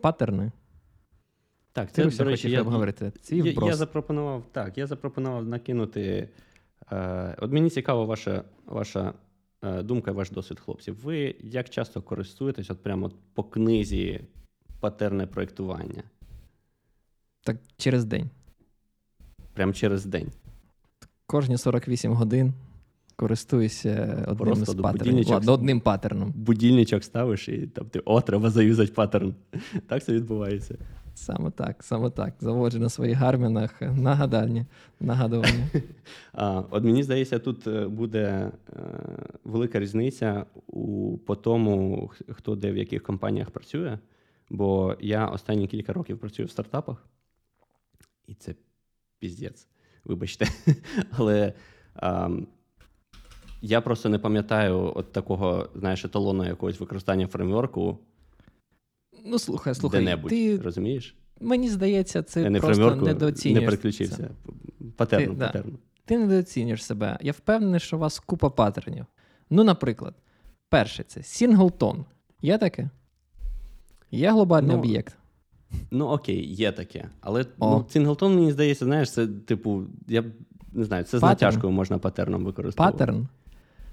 паттерни. 0.06 0.52
Так, 1.72 1.92
це, 1.92 2.06
до 2.06 2.24
речі, 2.24 2.50
я, 2.50 2.60
обговорити. 2.60 3.12
Ці 3.20 3.36
я, 3.36 3.54
я 3.66 3.74
запропонував 3.74 4.44
так, 4.52 4.78
я 4.78 4.86
запропонував 4.86 5.46
накинути. 5.46 6.28
Е, 6.92 7.36
От 7.38 7.52
мені 7.52 7.70
цікава 7.70 8.04
ваша 8.04 8.44
ваша 8.66 9.14
е, 9.62 9.82
думка 9.82 10.12
ваш 10.12 10.30
досвід, 10.30 10.60
хлопців. 10.60 11.04
Ви 11.04 11.36
як 11.40 11.70
часто 11.70 12.02
користуєтесь 12.02 12.70
от 12.70 12.82
прямо 12.82 13.10
по 13.34 13.44
книзі 13.44 14.20
патерне 14.80 15.26
проєктування? 15.26 16.02
Так 17.40 17.56
через 17.76 18.04
день. 18.04 18.30
Прямо 19.54 19.72
через 19.72 20.06
день. 20.06 20.28
Кожні 21.26 21.58
48 21.58 22.12
годин 22.12 22.54
користуюся 23.16 24.24
одним 24.28 24.54
з 24.54 24.74
паттернів. 24.74 25.28
Ладно, 25.28 25.52
одним 25.52 25.80
паттерном. 25.80 26.32
Будільничок 26.36 27.04
ставиш 27.04 27.48
і 27.48 27.66
там 27.66 27.86
ти 27.86 28.02
о, 28.04 28.20
треба 28.20 28.50
заюзати 28.50 28.92
паттерн. 28.92 29.34
Так 29.86 30.04
це 30.04 30.12
відбувається. 30.12 30.78
Саме 31.14 31.50
так, 31.50 31.82
саме 31.82 32.10
так. 32.10 32.34
Заводжу 32.40 32.78
на 32.78 32.88
своїх 32.88 33.18
гармінах 33.18 33.80
нагадання, 33.80 34.66
нагадування. 35.00 35.68
А, 36.32 36.62
От 36.70 36.84
мені 36.84 37.02
здається, 37.02 37.38
тут 37.38 37.66
е, 37.66 37.88
буде 37.88 38.22
е, 38.22 38.80
велика 39.44 39.80
різниця 39.80 40.46
у, 40.66 41.18
по 41.18 41.36
тому, 41.36 42.10
хто 42.28 42.56
де 42.56 42.72
в 42.72 42.76
яких 42.76 43.02
компаніях 43.02 43.50
працює. 43.50 43.98
Бо 44.50 44.96
я 45.00 45.26
останні 45.26 45.66
кілька 45.66 45.92
років 45.92 46.18
працюю 46.18 46.46
в 46.46 46.50
стартапах 46.50 47.08
і 48.26 48.34
це 48.34 48.54
піздець, 49.18 49.68
вибачте. 50.04 50.46
Але 51.10 51.52
а, 51.94 52.30
я 53.66 53.80
просто 53.80 54.08
не 54.08 54.18
пам'ятаю 54.18 54.92
от 54.94 55.12
такого, 55.12 55.68
знаєш, 55.74 56.04
еталону 56.04 56.44
якогось 56.44 56.80
використання 56.80 57.26
фреймворку. 57.26 57.98
Ну, 59.24 59.38
слухай, 59.38 59.74
слухай. 59.74 60.00
Де-небудь, 60.00 60.30
ти... 60.30 60.58
розумієш? 60.58 61.16
Мені 61.40 61.68
здається, 61.68 62.22
це 62.22 62.42
я 62.42 62.50
не 62.50 62.60
просто 62.60 62.96
недооцінюєш. 62.96 63.60
Не 63.60 63.66
переключився. 63.66 64.30
Патерну, 64.96 65.34
ти, 65.34 65.40
патерну. 65.40 65.72
Да. 65.72 65.78
Ти 66.04 66.18
недооцінюєш 66.18 66.84
себе. 66.84 67.18
Я 67.20 67.32
впевнений, 67.32 67.80
що 67.80 67.96
у 67.96 68.00
вас 68.00 68.18
купа 68.18 68.50
паттернів. 68.50 69.06
Ну, 69.50 69.64
наприклад, 69.64 70.14
перше 70.68 71.02
це 71.02 71.22
сінглтон. 71.22 72.04
Є 72.42 72.58
таке? 72.58 72.90
Є 74.10 74.30
глобальний 74.30 74.72
ну, 74.72 74.78
об'єкт. 74.78 75.16
Ну, 75.90 76.06
окей, 76.06 76.54
є 76.54 76.72
таке. 76.72 77.08
Але 77.20 77.46
ну, 77.58 77.86
Сінглтон, 77.88 78.34
мені 78.34 78.52
здається, 78.52 78.84
знаєш, 78.84 79.10
це, 79.10 79.26
типу, 79.26 79.84
я 80.08 80.24
не 80.72 80.84
знаю, 80.84 81.04
це 81.04 81.18
з 81.18 81.22
натяжкою 81.22 81.72
можна 81.72 81.98
патерном 81.98 82.44
використовувати. 82.44 82.98
Паттерн? 82.98 83.28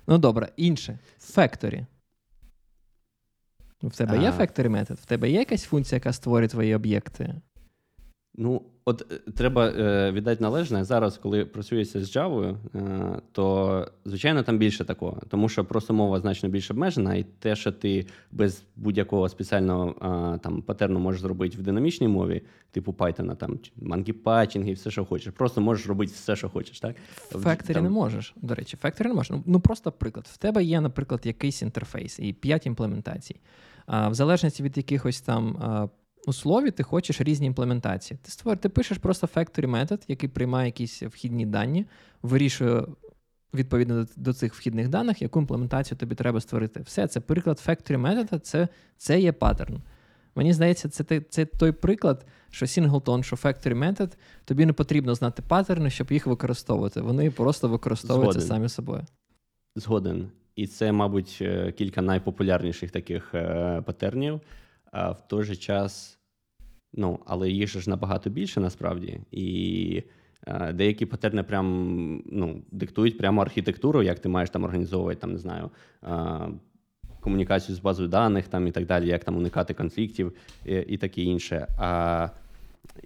Ну, 0.07 0.17
добре, 0.17 0.51
інше. 0.57 0.99
Factory. 1.19 1.85
В 3.83 3.97
тебе 3.97 4.21
є 4.21 4.31
factory 4.31 4.69
метод? 4.69 4.97
В 4.99 5.05
тебе 5.05 5.29
є 5.29 5.39
якась 5.39 5.63
функція, 5.63 5.97
яка 5.97 6.13
створює 6.13 6.47
твої 6.47 6.75
об'єкти? 6.75 7.35
Ну, 8.35 8.61
от 8.85 9.11
е, 9.11 9.31
треба 9.31 9.67
е, 9.67 10.11
віддати 10.11 10.43
належне. 10.43 10.83
Зараз, 10.83 11.17
коли 11.17 11.45
працюється 11.45 12.03
з 12.05 12.15
Java, 12.15 12.57
е, 12.75 13.21
то 13.31 13.87
звичайно 14.05 14.43
там 14.43 14.57
більше 14.57 14.85
такого, 14.85 15.21
тому 15.29 15.49
що 15.49 15.65
просто 15.65 15.93
мова 15.93 16.19
значно 16.19 16.49
більш 16.49 16.71
обмежена, 16.71 17.15
і 17.15 17.23
те, 17.23 17.55
що 17.55 17.71
ти 17.71 18.05
без 18.31 18.63
будь-якого 18.75 19.29
спеціального 19.29 19.89
е, 20.35 20.39
там 20.39 20.61
патерну 20.61 20.99
можеш 20.99 21.21
зробити 21.21 21.57
в 21.57 21.61
динамічній 21.61 22.07
мові, 22.07 22.41
типу 22.71 22.91
Python, 22.91 23.35
там 23.35 23.59
мангі-патчинг 23.81 24.67
і 24.67 24.73
все, 24.73 24.91
що 24.91 25.05
хочеш. 25.05 25.33
Просто 25.33 25.61
можеш 25.61 25.87
робити 25.87 26.11
все, 26.15 26.35
що 26.35 26.49
хочеш. 26.49 26.79
так? 26.79 26.95
В 27.31 27.45
Factory 27.45 27.73
там... 27.73 27.83
не 27.83 27.89
можеш. 27.89 28.33
До 28.41 28.55
речі, 28.55 28.77
Factory 28.83 29.07
не 29.07 29.13
можеш. 29.13 29.29
Ну, 29.29 29.43
ну 29.45 29.59
просто 29.59 29.91
приклад. 29.91 30.27
В 30.31 30.37
тебе 30.37 30.63
є, 30.63 30.81
наприклад, 30.81 31.21
якийсь 31.25 31.61
інтерфейс 31.61 32.19
і 32.19 32.33
5 32.33 32.65
імплементацій. 32.65 33.35
А, 33.85 34.09
В 34.09 34.13
залежності 34.13 34.63
від 34.63 34.77
якихось 34.77 35.21
там 35.21 35.57
у 36.27 36.33
слові 36.33 36.71
ти 36.71 36.83
хочеш 36.83 37.21
різні 37.21 37.47
імплементації. 37.47 38.19
Ти 38.21 38.31
створ, 38.31 38.57
ти 38.57 38.69
пишеш 38.69 38.97
просто 38.97 39.27
factory 39.27 39.67
метод, 39.67 40.03
який 40.07 40.29
приймає 40.29 40.65
якісь 40.65 41.03
вхідні 41.03 41.45
дані, 41.45 41.85
вирішує 42.21 42.85
відповідно 43.53 44.07
до 44.15 44.33
цих 44.33 44.55
вхідних 44.55 44.87
даних, 44.89 45.21
яку 45.21 45.39
імплементацію 45.39 45.97
тобі 45.97 46.15
треба 46.15 46.41
створити. 46.41 46.81
Все, 46.81 47.07
це 47.07 47.19
приклад 47.19 47.63
factory 47.67 47.97
метода, 47.97 48.39
це 48.39 48.67
це 48.97 49.19
є 49.19 49.31
паттерн. 49.31 49.81
Мені 50.35 50.53
здається, 50.53 50.89
це 50.89 51.21
це 51.29 51.45
той 51.45 51.71
приклад, 51.71 52.25
що 52.49 52.65
Singleton, 52.65 53.23
що 53.23 53.35
Factory 53.35 53.77
Method, 53.77 54.11
тобі 54.45 54.65
не 54.65 54.73
потрібно 54.73 55.15
знати 55.15 55.43
паттерни, 55.47 55.89
щоб 55.89 56.11
їх 56.11 56.27
використовувати. 56.27 57.01
Вони 57.01 57.31
просто 57.31 57.67
використовуються 57.67 58.39
Згоден. 58.39 58.57
самі 58.57 58.69
собою. 58.69 59.05
Згоден. 59.75 60.29
І 60.55 60.67
це, 60.67 60.91
мабуть, 60.91 61.37
е, 61.41 61.71
кілька 61.71 62.01
найпопулярніших 62.01 62.91
таких 62.91 63.35
е, 63.35 63.81
патернів. 63.85 64.41
А 64.93 65.11
в 65.11 65.27
той 65.27 65.43
же 65.43 65.55
час, 65.55 66.19
ну, 66.93 67.19
але 67.25 67.49
їжі 67.49 67.79
ж 67.79 67.89
набагато 67.89 68.29
більше 68.29 68.59
насправді. 68.59 69.19
І 69.31 70.03
е, 70.47 70.73
деякі 70.73 71.05
патерни 71.05 71.43
прям 71.43 72.23
ну, 72.25 72.61
диктують 72.71 73.17
прямо 73.17 73.41
архітектуру, 73.41 74.03
як 74.03 74.19
ти 74.19 74.29
маєш 74.29 74.49
там 74.49 74.63
організовувати, 74.63 75.21
там, 75.21 75.31
не 75.31 75.37
знаю. 75.37 75.69
Е, 76.03 76.47
комунікацію 77.19 77.75
з 77.75 77.79
базою 77.79 78.09
даних 78.09 78.47
там 78.47 78.67
і 78.67 78.71
так 78.71 78.85
далі, 78.85 79.07
як 79.07 79.23
там 79.23 79.37
уникати 79.37 79.73
конфліктів 79.73 80.33
і, 80.65 80.73
і 80.75 80.97
таке 80.97 81.21
інше. 81.21 81.67
А, 81.77 82.29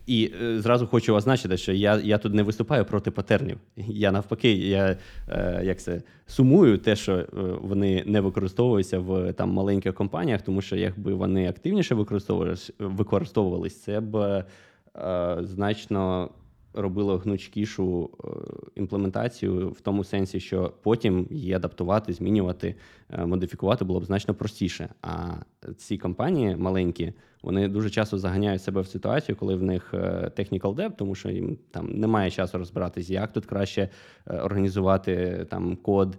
І 0.06 0.32
е, 0.42 0.62
зразу 0.62 0.88
хочу 0.88 1.16
означити, 1.16 1.58
що 1.58 1.74
я 1.74 1.96
я 2.04 2.18
тут 2.18 2.34
не 2.34 2.44
виступаю 2.44 2.86
проти 2.86 3.12
патернів. 3.12 3.58
Я 3.76 4.12
навпаки, 4.12 4.52
я 4.52 4.98
е, 5.30 5.62
як 5.64 5.82
це 5.82 6.02
сумую 6.28 6.78
те, 6.78 6.96
що 6.96 7.14
е, 7.14 7.26
вони 7.62 8.04
не 8.06 8.22
використовуються 8.22 9.00
в 9.00 9.34
там 9.34 9.50
маленьких 9.50 9.94
компаніях, 9.94 10.42
тому 10.42 10.62
що 10.62 10.76
якби 10.76 11.14
вони 11.14 11.50
активніше 11.50 11.96
використовувалися, 11.96 12.74
використовувались, 12.80 13.82
це 13.82 14.00
б 14.00 14.16
е, 14.16 15.38
значно 15.42 16.30
робило 16.74 17.18
гнучкішу 17.18 18.10
е, 18.24 18.28
імплементацію 18.76 19.70
в 19.70 19.82
тому 19.82 20.04
сенсі, 20.04 20.40
що 20.40 20.74
потім 20.82 21.28
її 21.32 21.54
адаптувати, 21.54 22.14
змінювати, 22.14 22.76
е, 23.10 23.26
модифікувати 23.26 23.86
було 23.86 24.00
б 24.00 24.06
значно 24.06 24.34
простіше. 24.34 24.90
А 25.02 25.36
ці 25.78 25.98
компанії 25.98 26.56
маленькі, 26.56 27.14
вони 27.44 27.68
дуже 27.68 27.90
часто 27.90 28.18
заганяють 28.18 28.64
себе 28.64 28.82
в 28.82 28.88
ситуацію, 28.88 29.36
коли 29.36 29.56
в 29.56 29.64
них 29.64 29.94
е, 29.94 30.32
technical 30.38 30.76
debt, 30.76 30.96
тому 30.98 31.16
що 31.16 31.30
їм 31.30 31.58
там 31.72 32.00
немає 32.00 32.32
часу 32.32 32.58
розбиратись, 32.58 33.10
як 33.10 33.34
тут 33.34 33.46
краще 33.46 33.90
організувати 34.26 35.46
там 35.50 35.76
код, 35.76 36.18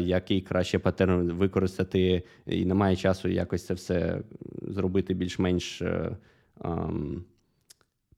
який 0.00 0.40
краще 0.40 0.78
патерн 0.78 1.32
використати, 1.32 2.22
і 2.46 2.64
немає 2.64 2.96
часу 2.96 3.28
якось 3.28 3.66
це 3.66 3.74
все 3.74 4.20
зробити 4.62 5.14
більш-менш. 5.14 5.82
Um, 6.60 7.22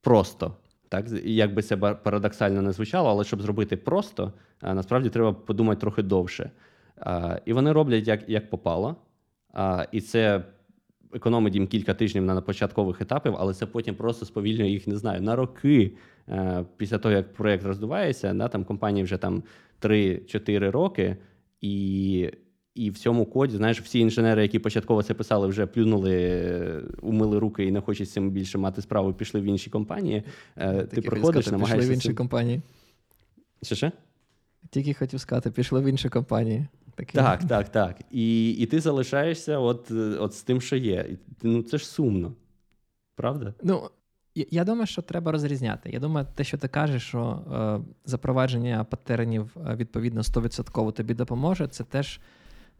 просто 0.00 0.56
так, 0.88 1.06
як 1.24 1.54
би 1.54 1.62
це 1.62 1.76
парадоксально 1.76 2.62
не 2.62 2.72
звучало, 2.72 3.10
але 3.10 3.24
щоб 3.24 3.42
зробити 3.42 3.76
просто, 3.76 4.32
насправді 4.62 5.08
треба 5.08 5.32
подумати 5.32 5.80
трохи 5.80 6.02
довше. 6.02 6.50
І 7.44 7.52
вони 7.52 7.72
роблять 7.72 8.08
як 8.08 8.28
як 8.28 8.50
попало. 8.50 8.96
І 9.92 10.00
це 10.00 10.44
економить 11.12 11.54
їм 11.54 11.66
кілька 11.66 11.94
тижнів 11.94 12.24
на 12.24 12.40
початкових 12.40 13.00
етапів, 13.00 13.34
але 13.38 13.54
це 13.54 13.66
потім 13.66 13.94
просто 13.94 14.26
сповільнює 14.26 14.68
їх, 14.68 14.86
не 14.86 14.96
знаю, 14.96 15.20
на 15.20 15.36
роки 15.36 15.92
після 16.76 16.98
того, 16.98 17.14
як 17.14 17.32
проєкт 17.32 17.64
роздувається, 17.64 18.34
да, 18.34 18.48
там 18.48 18.64
компанії 18.64 19.04
вже 19.04 19.16
там 19.16 19.42
3-4 19.80 20.70
роки. 20.70 21.16
І 21.60 22.30
і 22.78 22.90
в 22.90 22.98
цьому 22.98 23.26
коді, 23.26 23.56
знаєш, 23.56 23.80
всі 23.80 23.98
інженери, 23.98 24.42
які 24.42 24.58
початково 24.58 25.02
це 25.02 25.14
писали, 25.14 25.46
вже 25.46 25.66
плюнули, 25.66 26.82
умили 27.02 27.38
руки 27.38 27.64
і 27.64 27.70
не 27.70 27.80
хочуть 27.80 28.08
з 28.08 28.12
цим 28.12 28.30
більше 28.30 28.58
мати 28.58 28.82
справу, 28.82 29.12
пішли 29.12 29.40
в 29.40 29.44
інші 29.44 29.70
компанії. 29.70 30.22
Е, 30.56 30.84
Ти 30.84 31.00
приходиш, 31.00 31.44
сказати, 31.44 31.50
намагаєшся... 31.50 31.88
Пішли 31.88 31.94
в 31.94 31.94
інші 31.94 32.14
компанії. 32.14 32.62
Що 33.62 33.74
ще? 33.74 33.92
Тільки 34.70 34.94
хотів 34.94 35.20
сказати, 35.20 35.50
пішли 35.50 35.80
в 35.80 35.84
інші 35.84 36.08
компанії. 36.08 36.66
Такі. 36.94 37.12
Так, 37.12 37.44
так, 37.44 37.68
так. 37.68 37.96
І 38.10 38.50
і 38.50 38.66
ти 38.66 38.80
залишаєшся 38.80 39.58
от 39.58 39.90
от 40.20 40.34
з 40.34 40.42
тим, 40.42 40.60
що 40.60 40.76
є. 40.76 41.06
Ну, 41.42 41.62
Це 41.62 41.78
ж 41.78 41.86
сумно. 41.86 42.32
Правда? 43.14 43.54
Ну, 43.62 43.90
я 44.34 44.64
думаю, 44.64 44.86
що 44.86 45.02
треба 45.02 45.32
розрізняти. 45.32 45.90
Я 45.90 46.00
думаю, 46.00 46.26
те, 46.34 46.44
що 46.44 46.58
ти 46.58 46.68
кажеш, 46.68 47.02
що 47.02 47.42
е, 47.52 47.92
запровадження 48.04 48.84
патернів 48.84 49.56
е, 49.56 49.74
відповідно 49.74 50.22
100% 50.22 50.92
тобі 50.92 51.14
допоможе, 51.14 51.68
це 51.68 51.84
теж 51.84 52.20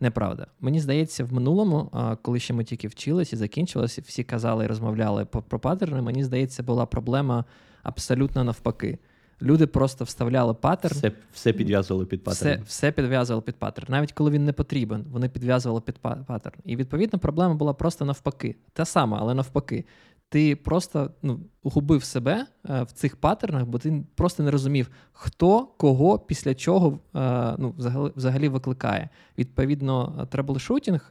неправда. 0.01 0.47
Мені 0.61 0.81
здається, 0.81 1.25
в 1.25 1.33
минулому, 1.33 1.91
коли 2.23 2.41
ще 2.41 2.55
ми 2.55 2.65
тільки 2.65 2.89
вчилися 2.89 3.37
і 3.37 3.39
закінчилися, 3.39 4.03
всі 4.07 4.25
казали 4.25 4.65
і 4.65 4.69
розмовляли 4.69 5.25
про 5.25 5.59
паттерни. 5.59 6.03
Мені 6.03 6.25
здається, 6.25 6.63
була 6.63 6.87
проблема 6.87 7.45
абсолютно 7.83 8.45
навпаки. 8.45 8.99
Люди 9.43 9.67
просто 9.67 10.05
вставляли 10.05 10.55
паттерн. 10.55 10.95
Все 10.95 11.13
все 11.33 11.53
підв'язували 11.53 12.07
під 12.07 12.25
паттерн. 12.25 12.63
Все 12.63 12.63
все 12.67 12.93
підв'язували 12.93 13.43
під 13.43 13.57
паттерн. 13.57 13.87
Навіть 13.91 14.13
коли 14.13 14.31
він 14.31 14.45
не 14.45 14.53
потрібен, 14.53 15.05
вони 15.11 15.29
підв'язували 15.29 15.81
під 15.81 15.99
паттерн. 15.99 16.61
І 16.65 16.77
відповідно 16.77 17.19
проблема 17.19 17.55
була 17.55 17.73
просто 17.73 18.05
навпаки. 18.05 18.57
Та 18.73 18.85
сама, 18.85 19.19
але 19.21 19.35
навпаки 19.35 19.85
ти 20.29 20.57
просто 20.57 21.11
ну, 21.23 21.41
губив 21.63 22.05
себе 22.05 22.47
е, 22.71 22.83
в 22.83 22.93
цих 22.93 23.17
паттернах, 23.17 23.65
бо 23.65 23.79
ти 23.79 24.05
просто 24.15 24.43
не 24.43 24.51
розумів, 24.51 24.91
хто 25.13 25.67
кого 25.67 26.19
після 26.19 26.55
чого 26.55 26.99
е, 27.15 27.55
ну, 27.59 27.75
взагалі, 27.79 28.13
взагалі 28.17 28.49
викликає. 28.49 29.09
Відповідно, 29.39 30.27
troubleshooting 30.31 31.11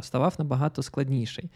ставав 0.00 0.34
набагато 0.38 0.82
складніший. 0.82 1.50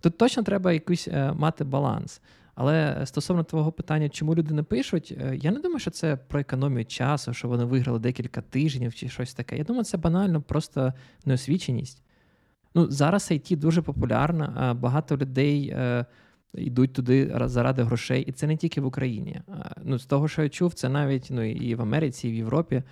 Тут 0.00 0.18
точно 0.18 0.42
треба 0.42 0.72
якийсь 0.72 1.08
е, 1.08 1.32
мати 1.32 1.64
баланс. 1.64 2.20
Але 2.54 3.06
стосовно 3.06 3.44
твого 3.44 3.72
питання, 3.72 4.08
чому 4.08 4.34
люди 4.34 4.54
не 4.54 4.62
пишуть, 4.62 5.16
я 5.34 5.50
не 5.50 5.60
думаю, 5.60 5.78
що 5.78 5.90
це 5.90 6.16
про 6.16 6.40
економію 6.40 6.84
часу, 6.84 7.34
що 7.34 7.48
вони 7.48 7.64
виграли 7.64 7.98
декілька 7.98 8.40
тижнів 8.40 8.94
чи 8.94 9.08
щось 9.08 9.34
таке. 9.34 9.56
Я 9.58 9.64
думаю, 9.64 9.84
це 9.84 9.96
банально 9.96 10.42
просто 10.42 10.92
неосвіченість. 11.24 12.02
Ну, 12.74 12.90
Зараз 12.90 13.30
IT 13.30 13.56
дуже 13.56 13.82
популярна, 13.82 14.76
багато 14.80 15.16
людей 15.16 15.76
йдуть 16.54 16.92
туди 16.92 17.32
заради 17.44 17.82
грошей, 17.82 18.22
і 18.22 18.32
це 18.32 18.46
не 18.46 18.56
тільки 18.56 18.80
в 18.80 18.86
Україні. 18.86 19.40
Ну 19.82 19.98
з 19.98 20.06
того, 20.06 20.28
що 20.28 20.42
я 20.42 20.48
чув, 20.48 20.74
це 20.74 20.88
навіть 20.88 21.28
ну 21.30 21.42
і 21.42 21.74
в 21.74 21.82
Америці, 21.82 22.28
і 22.28 22.32
в 22.32 22.34
Європі. 22.34 22.82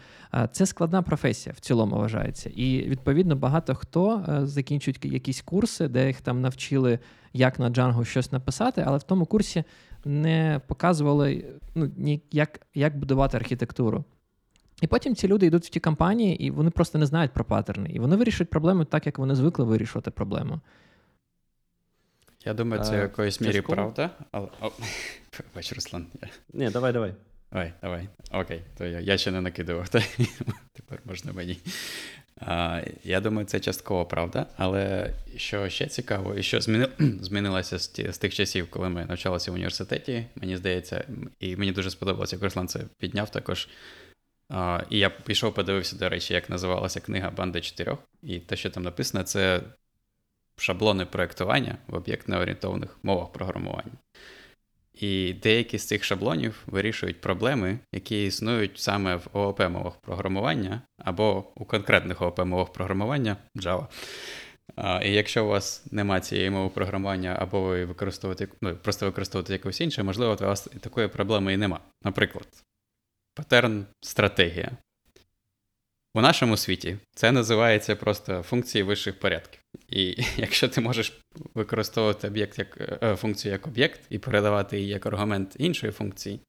Це 0.53 0.67
складна 0.67 1.03
професія 1.03 1.55
в 1.57 1.61
цілому 1.61 1.97
вважається. 1.97 2.51
І 2.55 2.83
відповідно 2.83 3.37
багато 3.37 3.75
хто 3.75 4.25
закінчують 4.43 5.05
якісь 5.05 5.43
курси, 5.43 5.89
де 5.89 6.07
їх 6.07 6.21
там 6.21 6.41
навчили, 6.41 6.99
як 7.33 7.59
на 7.59 7.71
Django 7.71 8.05
щось 8.05 8.33
написати, 8.33 8.85
але 8.87 8.99
в 8.99 9.03
тому 9.03 9.27
курсі 9.27 9.65
не 10.05 10.61
показували 10.67 11.45
ну, 11.75 11.91
як, 12.33 12.61
як 12.75 12.99
будувати 12.99 13.37
архітектуру. 13.37 14.05
І 14.83 14.87
потім 14.87 15.15
ці 15.15 15.29
люди 15.29 15.47
йдуть 15.47 15.67
в 15.67 15.69
ті 15.69 15.81
компанії, 15.81 16.45
і 16.45 16.51
вони 16.51 16.71
просто 16.71 16.99
не 16.99 17.07
знають 17.07 17.33
про 17.33 17.45
паттерни. 17.45 17.91
І 17.91 17.99
вони 17.99 18.17
вирішують 18.17 18.51
проблему 18.51 18.85
так, 18.85 19.07
як 19.07 19.19
вони 19.19 19.35
звикли 19.35 19.65
вирішувати 19.65 20.11
проблему. 20.11 20.61
Я 22.45 22.55
думаю, 22.55 22.83
це 22.85 22.97
в 22.97 23.01
якоїсь 23.01 23.41
мірі 23.41 23.61
правда. 23.61 24.11
Але... 24.31 24.49
Бач, 25.55 25.73
Руслан. 25.73 26.07
Я... 26.23 26.29
Ні, 26.53 26.71
давай, 26.71 26.93
давай. 26.93 27.15
Давай, 27.53 27.73
давай. 27.83 28.09
Окей, 28.31 28.63
то 28.79 28.85
я 28.85 29.01
я 29.01 29.19
ще 29.19 29.31
не 29.31 29.41
накидував, 29.41 29.89
то 29.89 30.01
тепер 30.73 31.01
можна 31.05 31.33
мені. 31.33 31.59
А, 32.41 32.83
Я 33.05 33.21
думаю, 33.21 33.47
це 33.47 33.61
частково 33.61 34.07
правда. 34.07 34.47
Але 34.57 35.15
що 35.37 35.69
ще 35.69 35.87
цікаво, 35.87 36.35
і 36.35 36.43
що 36.43 36.61
зміни... 36.61 36.89
змінилося 36.99 37.79
з, 37.79 37.89
ті, 37.89 38.13
з 38.13 38.19
тих 38.19 38.35
часів, 38.35 38.71
коли 38.71 38.89
ми 38.89 39.05
навчалися 39.05 39.51
в 39.51 39.55
університеті, 39.55 40.27
мені 40.35 40.57
здається, 40.57 41.05
і 41.41 41.57
мені 41.57 41.73
дуже 41.73 41.91
сподобалося, 41.91 42.37
як 42.37 42.43
Руслан 42.43 42.69
це 42.69 42.81
підняв 42.99 43.31
також. 43.31 43.69
А, 44.49 44.83
І 44.91 44.99
я 44.99 45.11
пішов, 45.11 45.55
подивився, 45.55 45.97
до 45.97 46.09
речі, 46.09 46.35
як 46.35 46.51
називалася 46.51 47.01
книга 47.01 47.31
Банда 47.31 47.61
чотирьох. 47.61 47.99
І 48.23 48.39
те, 48.39 48.57
що 48.57 48.71
там 48.71 48.83
написано, 48.83 49.25
це 49.25 49.61
шаблони 50.61 51.07
проєктування 51.07 51.79
в 51.87 51.95
об'єктно-орієнтованих 51.95 52.89
мовах 53.03 53.33
програмування. 53.33 53.93
І 54.95 55.33
деякі 55.43 55.79
з 55.79 55.87
цих 55.87 56.05
шаблонів 56.05 56.63
вирішують 56.67 57.21
проблеми, 57.21 57.79
які 57.93 58.25
існують 58.25 58.79
саме 58.79 59.17
в 59.17 59.29
ООП-мовах 59.33 59.97
програмування 60.01 60.83
або 60.99 61.45
у 61.57 61.65
конкретних 61.65 62.23
ООП-мовах 62.23 62.73
програмування 62.73 63.37
Java. 63.57 63.87
І 65.03 65.13
якщо 65.13 65.45
у 65.45 65.49
вас 65.49 65.93
немає 65.93 66.21
цієї 66.21 66.51
мови 66.51 66.71
програмування, 66.75 67.37
або 67.39 67.63
ви 67.63 67.85
використовуєте 67.85 68.49
ну, 68.61 68.77
просто 68.77 69.07
використовуєте 69.07 69.53
якусь 69.53 69.81
інше, 69.81 70.03
можливо, 70.03 70.37
у 70.41 70.45
вас 70.45 70.69
такої 70.81 71.09
проблеми 71.09 71.53
і 71.53 71.57
нема. 71.57 71.81
Наприклад, 72.03 72.47
патерн 73.35 73.87
стратегія. 74.01 74.71
У 76.15 76.21
нашому 76.21 76.57
світі 76.57 76.97
це 77.15 77.33
називається 77.33 77.97
просто 77.97 78.43
функції 78.43 78.83
вищих 78.83 79.21
порядків. 79.21 79.58
І 79.89 80.17
якщо 80.37 80.69
ти 80.69 80.81
можеш 80.81 81.21
використовувати 81.55 82.29
об'єкт 82.29 82.59
як 82.59 82.99
е, 83.03 83.17
функцію 83.17 83.53
як 83.53 83.67
об'єкт 83.67 84.01
і 84.11 84.19
передавати 84.19 84.79
її 84.79 84.89
як 84.89 85.07
аргумент 85.07 85.57
іншої 85.59 85.93
функції, 85.93 86.41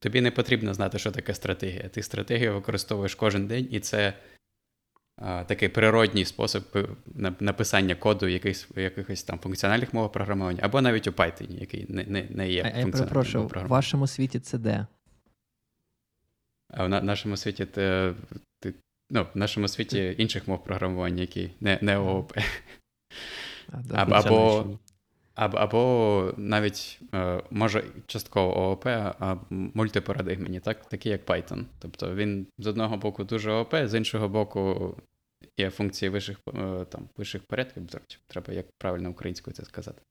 тобі 0.00 0.20
не 0.20 0.30
потрібно 0.30 0.74
знати, 0.74 0.98
що 0.98 1.10
таке 1.10 1.34
стратегія. 1.34 1.88
Ти 1.88 2.02
стратегію 2.02 2.54
використовуєш 2.54 3.14
кожен 3.14 3.46
день, 3.46 3.68
і 3.70 3.80
це 3.80 4.14
а, 5.16 5.44
такий 5.44 5.68
природній 5.68 6.24
спосіб 6.24 6.62
написання 7.40 7.94
коду 7.94 8.28
якихось, 8.28 8.68
якихось 8.76 9.22
там 9.22 9.38
функціональних 9.38 9.94
мов 9.94 10.12
програмування, 10.12 10.60
або 10.62 10.80
навіть 10.80 11.06
у 11.06 11.10
Python, 11.10 11.60
який 11.60 11.86
не 11.88 12.04
не, 12.04 12.26
не 12.30 12.50
є 12.50 12.62
функціональним. 12.62 12.88
Я 12.88 12.92
перепрошую, 12.92 13.46
в 13.46 13.68
вашому 13.68 14.06
світі 14.06 14.40
це 14.40 14.58
де? 14.58 14.86
А 16.68 16.84
в 16.84 16.88
нашому 16.88 17.36
світі 17.36 17.66
ти, 17.66 18.14
ти, 18.60 18.74
ну, 19.10 19.26
в 19.34 19.38
нашому 19.38 19.68
світі 19.68 20.14
інших 20.18 20.48
мов 20.48 20.64
програмування, 20.64 21.20
які 21.20 21.50
не 21.60 21.78
не 21.82 21.98
ООП. 21.98 22.32
Або, 23.92 24.14
або, 24.14 24.78
або, 25.34 25.58
або 25.58 26.32
навіть 26.36 27.00
е, 27.14 27.42
може 27.50 27.84
частково 28.06 28.58
ООП, 28.58 28.86
а 28.86 29.36
мультипарадигмені, 29.50 30.60
так? 30.60 30.88
такі 30.88 31.08
як 31.08 31.26
Python. 31.26 31.64
Тобто 31.78 32.14
він 32.14 32.46
з 32.58 32.66
одного 32.66 32.96
боку 32.96 33.24
дуже 33.24 33.50
ООП, 33.50 33.74
з 33.84 33.94
іншого 33.94 34.28
боку 34.28 34.94
є 35.56 35.70
функції 35.70 36.08
вищих 36.08 36.38
е, 36.54 36.84
там, 36.84 37.08
вищих 37.16 37.42
порядків, 37.42 37.82
треба 38.26 38.54
як 38.54 38.66
правильно 38.78 39.10
українською 39.10 39.54
це 39.54 39.64
сказати. 39.64 40.02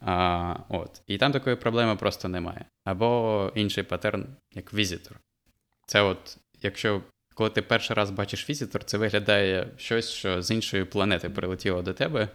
А, 0.00 0.56
от. 0.68 1.02
І 1.06 1.18
там 1.18 1.32
такої 1.32 1.56
проблеми 1.56 1.96
просто 1.96 2.28
немає. 2.28 2.64
Або 2.84 3.52
інший 3.54 3.84
паттерн, 3.84 4.26
як 4.54 4.74
візитор. 4.74 5.20
Це 5.86 6.02
от, 6.02 6.38
якщо 6.62 7.02
коли 7.40 7.50
ти 7.50 7.62
перший 7.62 7.96
раз 7.96 8.10
бачиш 8.10 8.50
візитор, 8.50 8.84
це 8.84 8.98
виглядає 8.98 9.68
щось, 9.76 10.10
що 10.10 10.42
з 10.42 10.50
іншої 10.50 10.84
планети 10.84 11.30
прилетіло 11.30 11.82
до 11.82 11.92
тебе. 11.92 12.28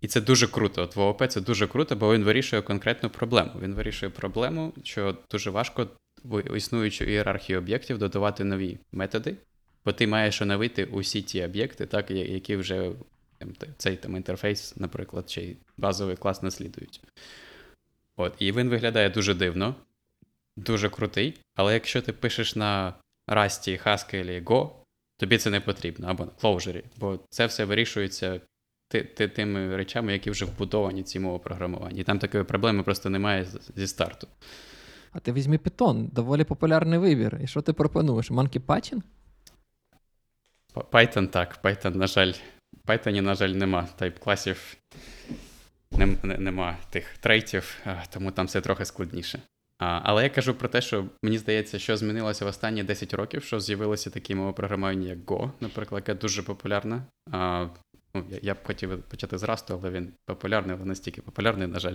І 0.00 0.08
це 0.08 0.20
дуже 0.20 0.46
круто. 0.46 0.82
От 0.82 0.96
в 0.96 1.00
ООП 1.00 1.22
це 1.28 1.40
дуже 1.40 1.66
круто, 1.66 1.96
бо 1.96 2.14
він 2.14 2.24
вирішує 2.24 2.62
конкретну 2.62 3.10
проблему. 3.10 3.50
Він 3.62 3.74
вирішує 3.74 4.10
проблему, 4.10 4.72
що 4.82 5.16
дуже 5.30 5.50
важко 5.50 5.88
в 6.24 6.56
існуючу 6.56 7.04
ієрархію 7.04 7.58
об'єктів 7.58 7.98
додавати 7.98 8.44
нові 8.44 8.78
методи, 8.92 9.36
бо 9.84 9.92
ти 9.92 10.06
маєш 10.06 10.42
оновити 10.42 10.84
усі 10.84 11.22
ті 11.22 11.44
об'єкти, 11.44 11.86
так, 11.86 12.10
які 12.10 12.56
вже 12.56 12.90
цей 13.76 13.96
там 13.96 14.16
інтерфейс, 14.16 14.76
наприклад, 14.76 15.30
чи 15.30 15.56
базовий 15.76 16.16
клас 16.16 16.42
наслідують. 16.42 17.00
От, 18.16 18.34
І 18.38 18.52
він 18.52 18.68
виглядає 18.68 19.10
дуже 19.10 19.34
дивно, 19.34 19.74
дуже 20.56 20.88
крутий, 20.88 21.34
але 21.54 21.74
якщо 21.74 22.02
ти 22.02 22.12
пишеш 22.12 22.56
на 22.56 22.94
Rust, 23.28 23.86
Haskell, 23.86 24.44
Go, 24.44 24.70
тобі 25.16 25.38
це 25.38 25.50
не 25.50 25.60
потрібно, 25.60 26.08
або 26.08 26.24
на 26.24 26.30
Clojure, 26.30 26.82
бо 26.96 27.18
це 27.30 27.46
все 27.46 27.64
вирішується 27.64 28.40
тими 29.34 29.76
речами, 29.76 30.12
які 30.12 30.30
вже 30.30 30.44
вбудовані 30.44 31.02
ці 31.02 31.20
мови 31.20 31.38
програмування. 31.38 32.00
І 32.00 32.04
там 32.04 32.18
такої 32.18 32.44
проблеми 32.44 32.82
просто 32.82 33.10
немає 33.10 33.46
зі 33.76 33.86
старту. 33.86 34.28
А 35.12 35.20
ти 35.20 35.32
візьми 35.32 35.56
Python, 35.56 36.12
доволі 36.12 36.44
популярний 36.44 36.98
вибір. 36.98 37.40
І 37.42 37.46
що 37.46 37.62
ти 37.62 37.72
пропонуєш? 37.72 38.30
Monkey 38.30 38.60
Patching? 38.60 39.02
Python 40.74 41.28
так. 41.28 41.62
Python, 41.62 41.96
на 41.96 42.06
жаль, 42.06 42.32
Python, 42.86 43.20
на 43.20 43.34
жаль, 43.34 43.48
нема 43.48 43.88
тайп-класів, 43.98 44.76
нема 46.38 46.76
тих 46.90 47.18
трейтів, 47.18 47.76
тому 48.10 48.30
там 48.30 48.46
все 48.46 48.60
трохи 48.60 48.84
складніше. 48.84 49.42
А, 49.78 50.00
Але 50.04 50.22
я 50.22 50.30
кажу 50.30 50.54
про 50.54 50.68
те, 50.68 50.80
що 50.80 51.04
мені 51.22 51.38
здається, 51.38 51.78
що 51.78 51.96
змінилося 51.96 52.44
в 52.44 52.48
останні 52.48 52.82
10 52.82 53.14
років, 53.14 53.42
що 53.42 53.60
з'явилися 53.60 54.10
такі 54.10 54.34
мови 54.34 54.52
програмування, 54.52 55.08
як 55.08 55.18
Go, 55.18 55.50
наприклад, 55.60 56.02
яка 56.06 56.20
дуже 56.20 56.42
популярна. 56.42 57.02
А, 57.30 57.66
ну, 58.14 58.24
Я, 58.30 58.38
я 58.42 58.54
б 58.54 58.58
хотів 58.64 59.02
почати 59.02 59.38
з 59.38 59.42
Rust, 59.42 59.64
але 59.70 59.90
він 59.90 60.12
популярний, 60.26 60.76
але 60.76 60.84
настільки 60.84 61.22
популярний, 61.22 61.66
на 61.68 61.78
жаль. 61.78 61.94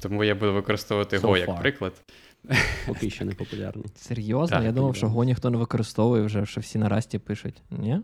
Тому 0.00 0.24
я 0.24 0.34
буду 0.34 0.52
використовувати 0.54 1.18
so 1.18 1.22
Go 1.22 1.36
як 1.36 1.60
приклад. 1.60 1.92
Поки 2.86 3.10
що 3.14 3.24
не 3.24 3.34
популярний. 3.34 3.86
Серйозно? 3.94 4.56
Так, 4.56 4.64
я 4.64 4.72
думав, 4.72 4.96
що 4.96 5.06
Go 5.06 5.24
ніхто 5.24 5.50
не 5.50 5.58
використовує 5.58 6.22
вже, 6.22 6.46
що 6.46 6.60
всі 6.60 6.78
на 6.78 6.88
Расті 6.88 7.18
пишуть. 7.18 7.62
Ні? 7.70 8.00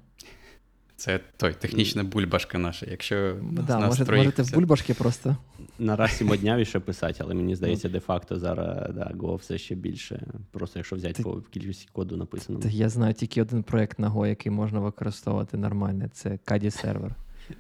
Це 1.04 1.20
той 1.36 1.54
технічна 1.54 2.04
бульбашка 2.04 2.58
наша. 2.58 2.86
Якщо 2.90 3.36
да, 3.52 3.78
нас 3.78 3.98
може, 3.98 4.16
можете 4.16 4.42
в 4.42 4.52
бульбашки 4.52 4.94
просто. 4.94 5.36
На 5.78 5.96
Расі 5.96 6.24
моднявіше 6.24 6.80
писати, 6.80 7.18
але 7.20 7.34
мені 7.34 7.56
здається, 7.56 7.88
де-факто 7.88 8.38
зараз 8.38 8.94
да, 8.94 9.12
Go 9.14 9.36
все 9.36 9.58
ще 9.58 9.74
більше. 9.74 10.26
Просто 10.50 10.78
якщо 10.78 10.96
взяти 10.96 11.22
по 11.22 11.40
кількості 11.40 11.88
коду 11.92 12.16
написано. 12.16 12.60
Я 12.64 12.88
знаю 12.88 13.14
тільки 13.14 13.42
один 13.42 13.62
проєкт 13.62 13.98
на 13.98 14.10
Go, 14.10 14.26
який 14.26 14.52
можна 14.52 14.80
використовувати 14.80 15.56
нормально. 15.56 16.08
Це 16.12 16.30
Kadi 16.30 16.70
сервер. 16.70 17.14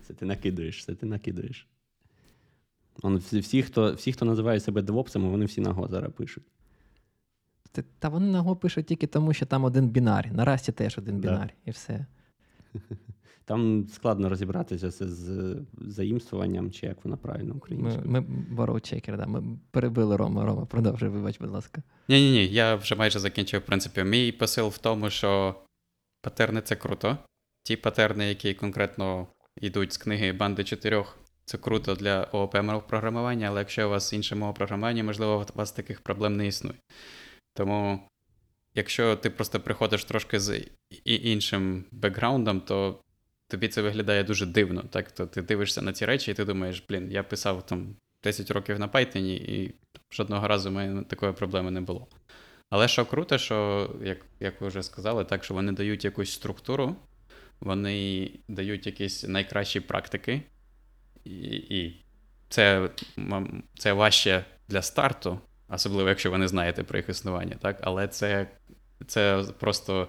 Це 0.06 0.14
ти 0.14 0.26
накидуєш, 0.26 0.84
це 0.84 0.94
ти 0.94 1.06
накидуєш. 1.06 1.66
Он, 3.02 3.16
всі, 3.16 3.62
хто 3.62 3.94
всі, 3.94 4.12
хто 4.12 4.24
називає 4.24 4.60
себе 4.60 4.82
девопсами, 4.82 5.28
вони 5.28 5.44
всі 5.44 5.60
на 5.60 5.70
Go 5.70 5.90
зараз 5.90 6.12
пишуть. 6.12 6.44
Та 7.98 8.08
вони 8.08 8.26
на 8.26 8.42
Go 8.42 8.56
пишуть 8.56 8.86
тільки 8.86 9.06
тому, 9.06 9.32
що 9.32 9.46
там 9.46 9.64
один 9.64 9.88
бінар. 9.88 10.32
На 10.32 10.44
Расті 10.44 10.72
теж 10.72 10.98
один 10.98 11.18
бінар, 11.18 11.46
да. 11.46 11.52
і 11.64 11.70
все. 11.70 12.06
Там 13.44 13.86
складно 13.88 14.28
розібратися 14.28 14.90
це 14.90 15.08
з 15.08 15.56
заїмствуванням, 15.74 16.70
чи 16.70 16.86
як 16.86 17.04
воно 17.04 17.16
правильно 17.16 17.54
українською. 17.54 18.06
Ми 18.06 18.20
ми 18.20 18.26
боров-чекер, 18.50 19.16
да. 19.16 19.26
Ми 19.26 19.58
перебили 19.70 20.16
Рома. 20.16 20.44
Рома, 20.44 20.66
продовжуй, 20.66 21.08
вибач, 21.08 21.38
будь 21.40 21.50
ласка. 21.50 21.82
Ні-ні, 22.08 22.30
ні, 22.30 22.46
я 22.46 22.74
вже 22.74 22.94
майже 22.94 23.18
закінчив, 23.18 23.60
в 23.60 23.64
принципі. 23.64 24.04
Мій 24.04 24.32
посил 24.32 24.68
в 24.68 24.78
тому, 24.78 25.10
що 25.10 25.54
патерни 26.22 26.60
це 26.60 26.76
круто. 26.76 27.18
Ті 27.62 27.76
патерни, 27.76 28.28
які 28.28 28.54
конкретно 28.54 29.26
йдуть 29.60 29.92
з 29.92 29.96
книги 29.96 30.32
банди 30.32 30.64
чотирьох, 30.64 31.18
це 31.44 31.58
круто 31.58 31.94
для 31.94 32.28
ООП 32.32 32.86
програмування, 32.88 33.48
але 33.48 33.60
якщо 33.60 33.86
у 33.86 33.90
вас 33.90 34.12
інше 34.12 34.34
мова 34.34 34.52
програмування, 34.52 35.04
можливо, 35.04 35.46
у 35.54 35.58
вас 35.58 35.72
таких 35.72 36.00
проблем 36.00 36.36
не 36.36 36.46
існує. 36.46 36.78
Тому, 37.54 38.00
якщо 38.74 39.16
ти 39.16 39.30
просто 39.30 39.60
приходиш 39.60 40.04
трошки 40.04 40.40
з 40.40 40.60
іншим 41.04 41.84
бекграундом, 41.92 42.60
то 42.60 43.00
тобі 43.48 43.68
це 43.68 43.82
виглядає 43.82 44.24
дуже 44.24 44.46
дивно. 44.46 44.82
Так? 44.90 45.12
То 45.12 45.26
ти 45.26 45.42
дивишся 45.42 45.82
на 45.82 45.92
ці 45.92 46.06
речі, 46.06 46.30
і 46.30 46.34
ти 46.34 46.44
думаєш, 46.44 46.84
блін, 46.88 47.12
я 47.12 47.22
писав 47.22 47.66
там 47.66 47.96
10 48.22 48.50
років 48.50 48.78
на 48.78 48.88
Python, 48.88 49.18
і 49.18 49.74
жодного 50.12 50.48
разу 50.48 50.70
в 50.70 50.72
мене 50.72 51.02
такої 51.02 51.32
проблеми 51.32 51.70
не 51.70 51.80
було. 51.80 52.06
Але 52.70 52.88
що 52.88 53.06
круто, 53.06 53.38
що, 53.38 53.90
як 54.02 54.18
як 54.40 54.60
ви 54.60 54.68
вже 54.68 54.82
сказали, 54.82 55.24
так, 55.24 55.44
що 55.44 55.54
вони 55.54 55.72
дають 55.72 56.04
якусь 56.04 56.32
структуру, 56.32 56.96
вони 57.60 58.30
дають 58.48 58.86
якісь 58.86 59.24
найкращі 59.28 59.80
практики, 59.80 60.42
і 61.24 61.30
і 61.50 62.04
це 62.48 62.90
це 63.78 63.92
важче 63.92 64.44
для 64.68 64.82
старту, 64.82 65.40
особливо 65.68 66.08
якщо 66.08 66.30
ви 66.30 66.38
не 66.38 66.48
знаєте 66.48 66.82
про 66.84 66.98
їх 66.98 67.08
існування, 67.08 67.56
так? 67.60 67.78
але 67.82 68.08
це, 68.08 68.46
це 69.06 69.44
просто 69.58 70.08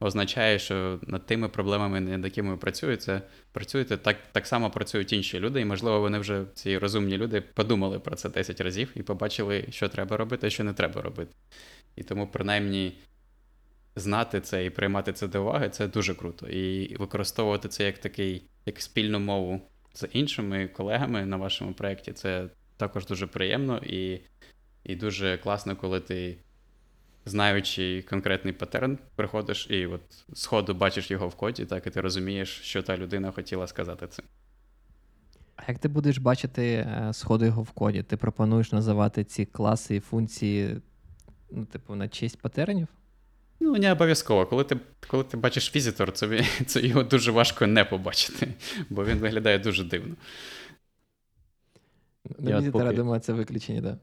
означає, 0.00 0.58
що 0.58 0.98
над 1.02 1.26
тими 1.26 1.48
проблемами, 1.48 2.00
над 2.00 2.24
якими 2.24 2.50
ви 2.50 2.56
працюєте, 2.56 3.22
працюєте, 3.52 3.96
так 3.96 4.16
так 4.32 4.46
само 4.46 4.70
працюють 4.70 5.12
інші 5.12 5.40
люди, 5.40 5.60
і, 5.60 5.64
можливо, 5.64 6.00
вони 6.00 6.18
вже, 6.18 6.44
ці 6.54 6.78
розумні 6.78 7.18
люди, 7.18 7.40
подумали 7.40 7.98
про 7.98 8.16
це 8.16 8.28
10 8.28 8.60
разів 8.60 8.92
і 8.94 9.02
побачили, 9.02 9.64
що 9.70 9.88
треба 9.88 10.16
робити, 10.16 10.46
а 10.46 10.50
що 10.50 10.64
не 10.64 10.72
треба 10.72 11.02
робити. 11.02 11.34
І 11.96 12.02
тому, 12.02 12.26
принаймні, 12.26 12.92
знати 13.96 14.40
це 14.40 14.64
і 14.64 14.70
приймати 14.70 15.12
це 15.12 15.28
до 15.28 15.42
уваги 15.42 15.68
це 15.68 15.88
дуже 15.88 16.14
круто. 16.14 16.48
І 16.48 16.96
використовувати 16.96 17.68
це 17.68 17.84
як 17.84 17.98
такий, 17.98 18.42
як 18.66 18.82
спільну 18.82 19.20
мову 19.20 19.60
з 19.94 20.08
іншими 20.12 20.68
колегами 20.68 21.26
на 21.26 21.36
вашому 21.36 21.72
проєкті, 21.72 22.12
це 22.12 22.48
також 22.76 23.06
дуже 23.06 23.26
приємно 23.26 23.78
і, 23.78 24.20
і 24.84 24.96
дуже 24.96 25.38
класно, 25.38 25.76
коли 25.76 26.00
ти 26.00 26.36
знаючи 27.26 28.04
конкретний 28.10 28.54
паттерн, 28.54 28.98
приходиш 29.16 29.66
і 29.70 29.86
от 29.86 30.00
сходу 30.34 30.74
бачиш 30.74 31.10
його 31.10 31.28
в 31.28 31.34
коді, 31.34 31.64
так 31.64 31.86
і 31.86 31.90
ти 31.90 32.00
розумієш, 32.00 32.60
що 32.62 32.82
та 32.82 32.96
людина 32.96 33.30
хотіла 33.30 33.66
сказати 33.66 34.06
цим. 34.06 34.24
А 35.56 35.62
як 35.68 35.78
ти 35.78 35.88
будеш 35.88 36.18
бачити 36.18 36.62
е, 36.62 37.10
сходи 37.12 37.46
його 37.46 37.62
в 37.62 37.70
коді? 37.70 38.02
Ти 38.02 38.16
пропонуєш 38.16 38.72
називати 38.72 39.24
ці 39.24 39.44
класи 39.44 39.96
і 39.96 40.00
функції, 40.00 40.76
ну, 41.50 41.64
типу, 41.64 41.94
на 41.94 42.08
честь 42.08 42.40
патернів? 42.40 42.88
Ну, 43.60 43.76
не 43.76 43.92
обов'язково. 43.92 44.46
Коли 44.46 44.64
ти 44.64 44.76
коли 45.08 45.24
ти 45.24 45.36
бачиш 45.36 45.76
візитор, 45.76 46.12
це, 46.12 46.44
це 46.66 46.80
його 46.80 47.02
дуже 47.02 47.30
важко 47.30 47.66
не 47.66 47.84
побачити, 47.84 48.48
бо 48.90 49.04
він 49.04 49.18
виглядає 49.18 49.58
дуже 49.58 49.84
дивно. 49.84 50.14
На 52.38 52.58
візитора, 52.58 52.84
поки... 52.84 52.96
думаю, 52.96 53.20
це 53.20 53.32
виключення, 53.32 53.82
так. 53.82 53.92
Да 53.92 53.98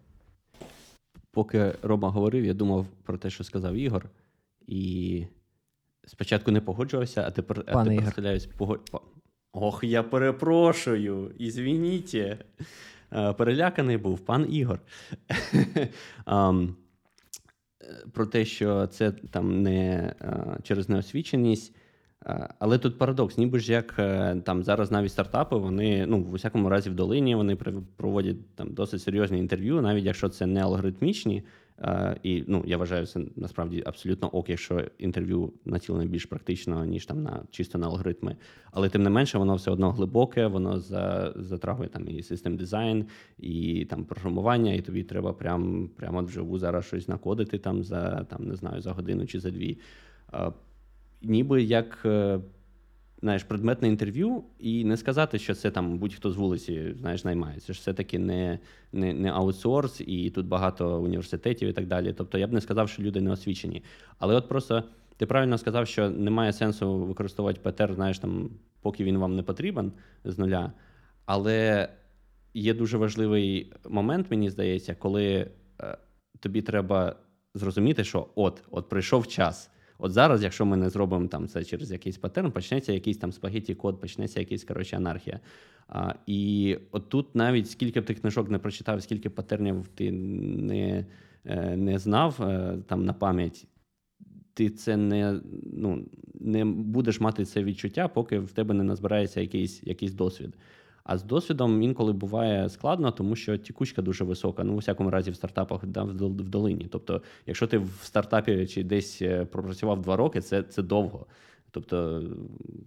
поки 1.33 1.73
Рома 1.81 2.09
говорив, 2.09 2.45
я 2.45 2.53
думав 2.53 2.87
про 3.03 3.17
те, 3.17 3.29
що 3.29 3.43
сказав 3.43 3.75
Ігор, 3.75 4.09
і 4.67 5.25
спочатку 6.05 6.51
не 6.51 6.61
погоджувався, 6.61 7.23
а 7.27 7.31
тепер 7.31 7.63
а 7.67 7.85
тепер 7.85 8.07
схиляюсь 8.07 8.45
погод... 8.45 8.91
Ох, 9.53 9.83
я 9.83 10.03
перепрошую, 10.03 11.31
ізвініть. 11.37 12.17
Переляканий 13.37 13.97
був 13.97 14.19
пан 14.19 14.53
Ігор. 14.53 14.79
Про 18.13 18.25
те, 18.25 18.45
що 18.45 18.87
це 18.87 19.11
там 19.11 19.61
не 19.61 20.13
через 20.63 20.89
неосвіченість. 20.89 21.75
Але 22.59 22.77
тут 22.77 22.97
парадокс, 22.97 23.37
ніби 23.37 23.59
ж 23.59 23.71
як 23.71 23.93
там 24.43 24.63
зараз 24.63 24.91
навіть 24.91 25.11
стартапи, 25.11 25.55
вони 25.55 26.05
ну 26.05 26.23
в 26.23 26.33
усякому 26.33 26.69
разі 26.69 26.89
в 26.89 26.95
долині 26.95 27.35
вони 27.35 27.55
проводять 27.95 28.55
там 28.55 28.73
досить 28.73 29.01
серйозні 29.01 29.39
інтерв'ю, 29.39 29.81
навіть 29.81 30.05
якщо 30.05 30.29
це 30.29 30.45
не 30.45 30.61
алгоритмічні, 30.61 31.43
Uh, 31.77 32.15
і 32.23 32.43
ну, 32.47 32.63
я 32.67 32.77
вважаю 32.77 33.05
це 33.05 33.21
насправді 33.35 33.83
абсолютно 33.85 34.27
ок, 34.27 34.49
якщо 34.49 34.81
інтерв'ю 34.97 35.53
націлене 35.65 36.05
більш 36.05 36.25
практично, 36.25 36.85
ніж 36.85 37.05
там 37.05 37.23
на 37.23 37.43
чисто 37.51 37.77
на 37.77 37.87
алгоритми. 37.87 38.35
Але 38.71 38.89
тим 38.89 39.03
не 39.03 39.09
менше, 39.09 39.37
воно 39.37 39.55
все 39.55 39.71
одно 39.71 39.91
глибоке, 39.91 40.47
воно 40.47 40.79
за, 40.79 41.33
затрагує 41.35 41.89
там 41.89 42.09
і 42.09 42.23
систем 42.23 42.57
дизайн, 42.57 43.05
і 43.37 43.85
там 43.89 44.05
програмування, 44.05 44.73
і 44.73 44.81
тобі 44.81 45.03
треба 45.03 45.33
прям 45.33 45.89
прямо 45.95 46.23
вживу 46.23 46.59
зараз 46.59 46.85
щось 46.85 47.07
накодити 47.07 47.57
там 47.57 47.83
за 47.83 48.23
там, 48.23 48.47
не 48.47 48.55
знаю, 48.55 48.81
за 48.81 48.91
годину 48.91 49.27
чи 49.27 49.39
за 49.39 49.51
дві. 49.51 49.77
Ніби 51.23 51.63
як 51.63 52.01
е, 52.05 52.39
знаєш, 53.23 53.43
предметне 53.43 53.87
інтерв'ю, 53.87 54.43
і 54.59 54.85
не 54.85 54.97
сказати, 54.97 55.39
що 55.39 55.55
це 55.55 55.71
там 55.71 55.97
будь-хто 55.97 56.31
з 56.31 56.35
вулиці 56.35 56.93
знаєш, 56.99 57.23
наймається. 57.23 57.67
Це 57.67 57.73
ж 57.73 57.79
все-таки 57.79 58.19
не 58.19 58.59
не, 58.91 59.13
не 59.13 59.31
аутсорс, 59.31 60.01
і 60.01 60.29
тут 60.29 60.47
багато 60.47 61.01
університетів 61.01 61.69
і 61.69 61.73
так 61.73 61.87
далі. 61.87 62.13
Тобто 62.13 62.37
я 62.37 62.47
б 62.47 62.53
не 62.53 62.61
сказав, 62.61 62.89
що 62.89 63.03
люди 63.03 63.21
не 63.21 63.31
освічені. 63.31 63.83
Але 64.19 64.35
от 64.35 64.47
просто 64.47 64.83
ти 65.17 65.25
правильно 65.25 65.57
сказав, 65.57 65.87
що 65.87 66.09
немає 66.09 66.53
сенсу 66.53 66.97
використовувати 66.97 67.59
ПТР, 67.63 67.93
знаєш, 67.93 68.19
там, 68.19 68.49
поки 68.81 69.03
він 69.03 69.17
вам 69.17 69.35
не 69.35 69.43
потрібен 69.43 69.91
з 70.23 70.37
нуля. 70.37 70.73
Але 71.25 71.89
є 72.53 72.73
дуже 72.73 72.97
важливий 72.97 73.73
момент, 73.89 74.31
мені 74.31 74.49
здається, 74.49 74.95
коли 74.95 75.51
е, 75.81 75.97
тобі 76.39 76.61
треба 76.61 77.15
зрозуміти, 77.53 78.03
що 78.03 78.27
от, 78.35 78.63
от 78.71 78.89
прийшов 78.89 79.27
час. 79.27 79.69
От 80.03 80.11
зараз, 80.11 80.43
якщо 80.43 80.65
ми 80.65 80.77
не 80.77 80.89
зробимо 80.89 81.27
там 81.27 81.47
це 81.47 81.63
через 81.63 81.91
якийсь 81.91 82.17
паттерн, 82.17 82.51
почнеться 82.51 82.93
якийсь 82.93 83.17
там 83.17 83.31
спагеті 83.31 83.75
код, 83.75 84.01
почнеться 84.01 84.39
якийсь 84.39 84.63
коротше, 84.63 84.97
анархія. 84.97 85.39
А, 85.87 86.13
І 86.27 86.77
от 86.91 87.09
тут 87.09 87.35
навіть 87.35 87.69
скільки 87.69 88.01
б 88.01 88.05
ти 88.05 88.13
книжок 88.13 88.49
не 88.49 88.59
прочитав, 88.59 89.03
скільки 89.03 89.29
паттернів 89.29 89.87
ти 89.95 90.11
не 90.11 91.05
е, 91.45 91.77
не 91.77 91.99
знав 91.99 92.41
е, 92.41 92.77
там 92.87 93.05
на 93.05 93.13
пам'ять, 93.13 93.67
ти 94.53 94.69
це 94.69 94.97
не 94.97 95.39
ну, 95.73 96.05
не 96.33 96.65
будеш 96.65 97.19
мати 97.19 97.45
це 97.45 97.63
відчуття, 97.63 98.07
поки 98.07 98.39
в 98.39 98.51
тебе 98.51 98.73
не 98.73 98.83
назбирається 98.83 99.41
якийсь, 99.41 99.83
якийсь 99.83 100.13
досвід. 100.13 100.53
А 101.03 101.17
з 101.17 101.23
досвідом 101.23 101.81
інколи 101.81 102.13
буває 102.13 102.69
складно, 102.69 103.11
тому 103.11 103.35
що 103.35 103.57
тікучка 103.57 104.01
дуже 104.01 104.23
висока. 104.23 104.63
Ну, 104.63 104.73
у 104.73 104.77
всякому 104.77 105.09
разі, 105.09 105.31
в 105.31 105.35
стартапах 105.35 105.85
да, 105.85 106.03
в 106.03 106.29
долині. 106.29 106.87
Тобто, 106.91 107.21
якщо 107.45 107.67
ти 107.67 107.77
в 107.77 107.99
стартапі 108.03 108.67
чи 108.67 108.83
десь 108.83 109.21
е, 109.21 109.45
пропрацював 109.45 110.01
два 110.01 110.15
роки, 110.15 110.41
це 110.41 110.63
це 110.63 110.83
довго. 110.83 111.25
Тобто, 111.71 112.23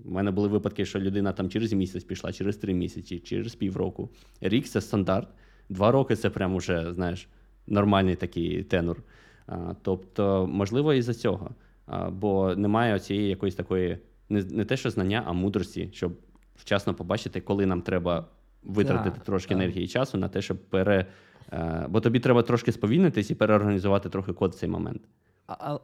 в 0.04 0.10
мене 0.10 0.30
були 0.30 0.48
випадки, 0.48 0.84
що 0.84 1.00
людина 1.00 1.32
там 1.32 1.50
через 1.50 1.72
місяць 1.72 2.04
пішла, 2.04 2.32
через 2.32 2.56
три 2.56 2.74
місяці, 2.74 3.18
через 3.18 3.54
півроку. 3.54 4.10
Рік 4.40 4.66
це 4.66 4.80
стандарт. 4.80 5.28
Два 5.68 5.90
роки 5.90 6.16
це 6.16 6.30
прям 6.30 6.54
уже, 6.54 6.92
знаєш, 6.92 7.28
нормальний 7.66 8.16
такий 8.16 8.62
tenure. 8.62 9.02
А, 9.46 9.74
Тобто, 9.82 10.46
можливо, 10.52 10.94
і 10.94 11.02
за 11.02 11.14
цього. 11.14 11.50
А, 11.86 12.10
Бо 12.10 12.54
немає 12.56 12.98
цієї 12.98 13.28
якоїсь 13.28 13.54
такої, 13.54 13.98
не 14.28 14.42
не 14.42 14.64
те, 14.64 14.76
що 14.76 14.90
знання, 14.90 15.22
а 15.26 15.32
мудрості, 15.32 15.88
щоб 15.92 16.12
вчасно 16.58 16.94
побачити, 16.94 17.40
коли 17.40 17.66
нам 17.66 17.82
треба 17.82 18.24
витратити 18.62 19.16
так, 19.16 19.24
трошки 19.24 19.54
так. 19.54 19.62
енергії 19.62 19.84
і 19.84 19.88
часу 19.88 20.18
на 20.18 20.28
те, 20.28 20.42
щоб 20.42 20.56
пере. 20.56 21.06
Е, 21.52 21.86
бо 21.88 22.00
тобі 22.00 22.20
треба 22.20 22.42
трошки 22.42 22.72
сповільнитись 22.72 23.30
і 23.30 23.34
переорганізувати 23.34 24.08
трохи 24.08 24.32
код 24.32 24.52
в 24.52 24.54
цей 24.54 24.68
момент. 24.68 25.02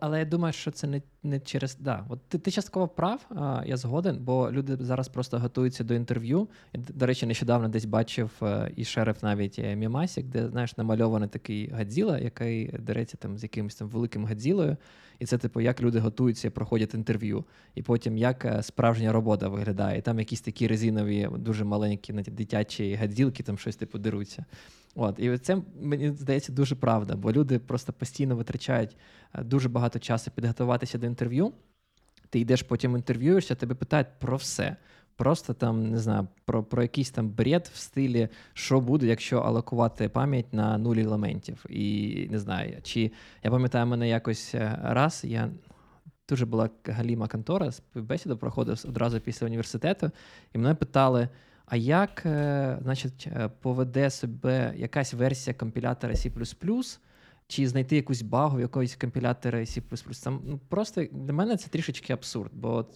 Але 0.01 0.19
я 0.19 0.25
думаю, 0.25 0.53
що 0.53 0.71
це 0.71 0.87
не 0.87 1.03
не 1.23 1.41
через. 1.41 1.77
Да, 1.81 2.07
от 2.09 2.21
Ти 2.29 2.39
ти 2.39 2.51
частково 2.51 2.89
прав, 2.89 3.27
а, 3.31 3.63
я 3.67 3.77
згоден, 3.77 4.19
бо 4.21 4.53
люди 4.53 4.77
зараз 4.81 5.09
просто 5.09 5.39
готуються 5.39 5.85
до 5.85 5.95
інтерв'ю. 5.95 6.49
Я, 6.73 6.81
До 6.95 7.07
речі, 7.07 7.27
нещодавно 7.27 7.69
десь 7.69 7.85
бачив 7.85 8.31
е, 8.43 8.73
і 8.77 8.85
шерив 8.85 9.23
навіть 9.23 9.59
е, 9.59 9.77
мемасік, 9.77 10.27
де 10.27 10.49
знаєш, 10.49 10.77
намальований 10.77 11.29
такий 11.29 11.71
Гадзіла, 11.71 12.19
який 12.19 12.67
дереться 12.69 13.17
там 13.17 13.39
з 13.39 13.43
якимось 13.43 13.75
там 13.75 13.89
великим 13.89 14.25
Гадзілою. 14.25 14.77
І 15.19 15.27
це, 15.27 15.39
типу, 15.39 15.61
як 15.61 15.83
люди 15.83 15.99
готуються, 15.99 16.51
проходять 16.51 16.95
інтерв'ю, 16.95 17.45
і 17.75 17.83
потім 17.83 18.17
як 18.17 18.45
е, 18.45 18.63
справжня 18.63 19.13
робота 19.13 19.49
виглядає. 19.49 19.99
І 19.99 20.03
Там 20.03 20.19
якісь 20.19 20.41
такі 20.41 20.67
резинові, 20.67 21.29
дуже 21.39 21.65
маленькі 21.65 22.13
дитячі 22.13 22.95
гадзілки, 22.95 23.43
там 23.43 23.59
щось 23.59 23.77
типу 23.77 23.99
деруться. 23.99 24.45
От, 24.95 25.19
І 25.19 25.39
це 25.39 25.59
мені 25.81 26.11
здається 26.11 26.53
дуже 26.53 26.75
правда, 26.75 27.17
бо 27.17 27.33
люди 27.33 27.59
просто 27.59 27.93
постійно 27.93 28.37
витрачають 28.37 28.97
е, 29.35 29.43
дуже 29.43 29.69
багато 29.69 29.99
часу 29.99 30.31
підготуватися 30.31 30.99
до 30.99 31.07
інтерв'ю. 31.07 31.53
Ти 32.31 32.41
йдеш 32.41 32.63
потім 32.63 32.97
інтерв'юєшся, 32.97 33.55
тебе 33.55 33.75
питають 33.75 34.07
про 34.19 34.37
все. 34.37 34.77
Просто 35.17 35.55
там 35.55 35.91
не 35.91 35.99
знаю, 35.99 36.29
про 36.45 36.65
про 36.65 36.83
якийсь 36.83 37.11
там 37.11 37.29
бред 37.29 37.71
в 37.75 37.77
стилі, 37.77 38.29
що 38.55 38.81
буде, 38.81 39.07
якщо 39.07 39.39
алокувати 39.39 40.09
пам'ять 40.09 40.53
на 40.53 40.79
нуль 40.79 40.97
елементів. 40.97 41.65
І 41.69 42.29
не 42.31 42.39
знаю, 42.39 42.79
чи 42.83 43.13
я 43.43 43.51
пам'ятаю, 43.51 43.87
мене 43.87 44.09
якось 44.09 44.55
е, 44.55 44.79
раз 44.83 45.25
я 45.25 45.51
дуже 46.29 46.47
була 46.47 46.71
галіма 46.85 47.29
контора, 47.29 47.73
співбесіду 47.73 48.37
проходив 48.37 48.85
одразу 48.89 49.21
після 49.21 49.47
університету, 49.47 50.11
і 50.55 50.59
мене 50.59 50.75
питали. 50.75 51.29
А 51.73 51.77
як 51.77 52.27
е, 52.27 52.79
значить, 52.83 53.27
е, 53.27 53.51
поведе 53.61 54.11
себе 54.11 54.75
якась 54.77 55.15
версія 55.15 55.55
компілятора 55.55 56.15
C, 56.15 56.99
чи 57.47 57.69
знайти 57.69 57.97
якусь 57.97 58.23
багу 58.23 58.57
в 58.57 58.61
якоїсь 58.61 58.97
компілятора 58.97 59.59
C++? 59.59 59.83
Там 60.25 60.43
ну, 60.47 60.61
просто 60.69 61.05
для 61.13 61.33
мене 61.33 61.57
це 61.57 61.69
трішечки 61.69 62.13
абсурд, 62.13 62.51
бо 62.55 62.87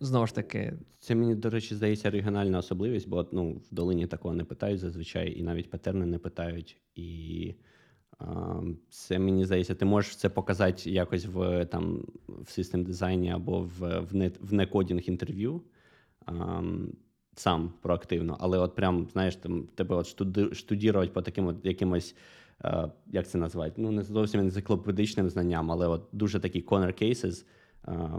знову 0.00 0.26
ж 0.26 0.34
таки. 0.34 0.72
Це 0.98 1.14
мені, 1.14 1.34
до 1.34 1.50
речі, 1.50 1.74
здається, 1.74 2.10
регіональна 2.10 2.58
особливість, 2.58 3.08
бо 3.08 3.26
ну, 3.32 3.52
в 3.52 3.74
долині 3.74 4.06
такого 4.06 4.34
не 4.34 4.44
питають 4.44 4.80
зазвичай, 4.80 5.38
і 5.38 5.42
навіть 5.42 5.70
патерни 5.70 6.06
не 6.06 6.18
питають. 6.18 6.76
І 6.94 7.54
а, 8.18 8.60
це 8.88 9.18
мені 9.18 9.44
здається, 9.44 9.74
ти 9.74 9.84
можеш 9.84 10.16
це 10.16 10.28
показати 10.28 10.90
якось 10.90 11.26
в 11.26 11.64
там 11.64 12.04
в 12.28 12.50
систем 12.50 12.84
дизайні 12.84 13.30
або 13.30 13.60
в 13.60 14.00
в, 14.00 14.14
не, 14.14 14.30
в 14.40 14.52
некодінг 14.52 15.02
інтерв'ю 15.02 15.62
сам 17.34 17.72
проактивно, 17.82 18.36
але 18.40 18.58
от 18.58 18.74
прям, 18.74 19.08
знаєш, 19.12 19.36
там 19.36 19.68
тебе 19.74 19.96
от 19.96 20.06
штудірувати 20.56 21.12
по 21.12 21.22
таким 21.22 21.46
от 21.46 21.56
якимось, 21.64 22.16
е, 22.64 22.90
як 23.06 23.28
це 23.28 23.38
назвати, 23.38 23.72
ну 23.76 23.90
не 23.90 24.02
зовсім 24.02 24.40
енциклопедичним 24.40 25.30
знанням, 25.30 25.72
але 25.72 25.86
от 25.86 26.08
дуже 26.12 26.40
такі 26.40 26.62
corner 26.62 27.02
cases, 27.02 27.44
е, 27.88 28.10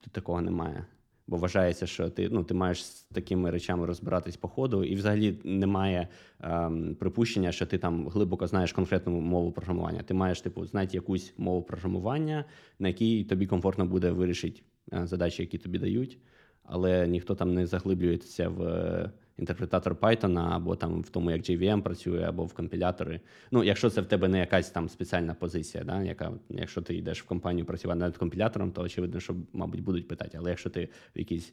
тут 0.00 0.12
такого 0.12 0.40
немає. 0.40 0.86
Бо 1.28 1.36
вважається, 1.36 1.86
що 1.86 2.10
ти 2.10 2.28
ну, 2.28 2.44
ти 2.44 2.54
маєш 2.54 2.84
з 2.84 3.02
такими 3.02 3.50
речами 3.50 3.86
розбиратись 3.86 4.36
по 4.36 4.48
ходу, 4.48 4.84
і 4.84 4.94
взагалі 4.94 5.38
немає 5.44 6.08
ем, 6.40 6.94
припущення, 6.94 7.52
що 7.52 7.66
ти 7.66 7.78
там 7.78 8.08
глибоко 8.08 8.46
знаєш 8.46 8.72
конкретну 8.72 9.20
мову 9.20 9.52
програмування. 9.52 10.02
Ти 10.02 10.14
маєш 10.14 10.40
типу 10.40 10.66
знати 10.66 10.96
якусь 10.96 11.34
мову 11.36 11.62
програмування, 11.62 12.44
на 12.78 12.88
якій 12.88 13.24
тобі 13.24 13.46
комфортно 13.46 13.86
буде 13.86 14.10
вирішити 14.10 14.62
е, 14.92 15.06
задачі, 15.06 15.42
які 15.42 15.58
тобі 15.58 15.78
дають 15.78 16.18
але 16.66 17.08
ніхто 17.08 17.34
там 17.34 17.54
не 17.54 17.66
заглиблюється 17.66 18.48
в 18.48 18.62
е, 18.62 19.10
інтерпретатор 19.38 19.94
Python 19.94 20.38
або 20.38 20.76
там 20.76 21.00
в 21.00 21.08
тому, 21.08 21.30
як 21.30 21.40
JVM 21.40 21.82
працює, 21.82 22.22
або 22.22 22.44
в 22.44 22.54
компілятори. 22.54 23.20
Ну, 23.50 23.64
якщо 23.64 23.90
це 23.90 24.00
в 24.00 24.06
тебе 24.06 24.28
не 24.28 24.38
якась 24.38 24.70
там 24.70 24.88
спеціальна 24.88 25.34
позиція, 25.34 25.84
да, 25.84 26.02
яка, 26.02 26.32
якщо 26.50 26.82
ти 26.82 26.94
йдеш 26.94 27.22
в 27.22 27.26
компанію 27.26 27.66
працювати 27.66 28.00
над 28.00 28.16
компілятором, 28.16 28.72
то 28.72 28.82
очевидно, 28.82 29.20
що, 29.20 29.34
мабуть, 29.52 29.80
будуть 29.80 30.08
питати. 30.08 30.38
Але 30.40 30.50
якщо 30.50 30.70
ти 30.70 30.88
в 31.16 31.18
якийсь 31.18 31.52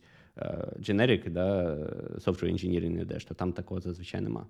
generic, 0.79 1.29
да, 1.29 1.75
software 2.15 2.53
engineering 2.53 3.01
йдеш, 3.01 3.25
то 3.25 3.33
там 3.33 3.53
такого 3.53 3.81
зазвичай 3.81 4.21
нема. 4.21 4.45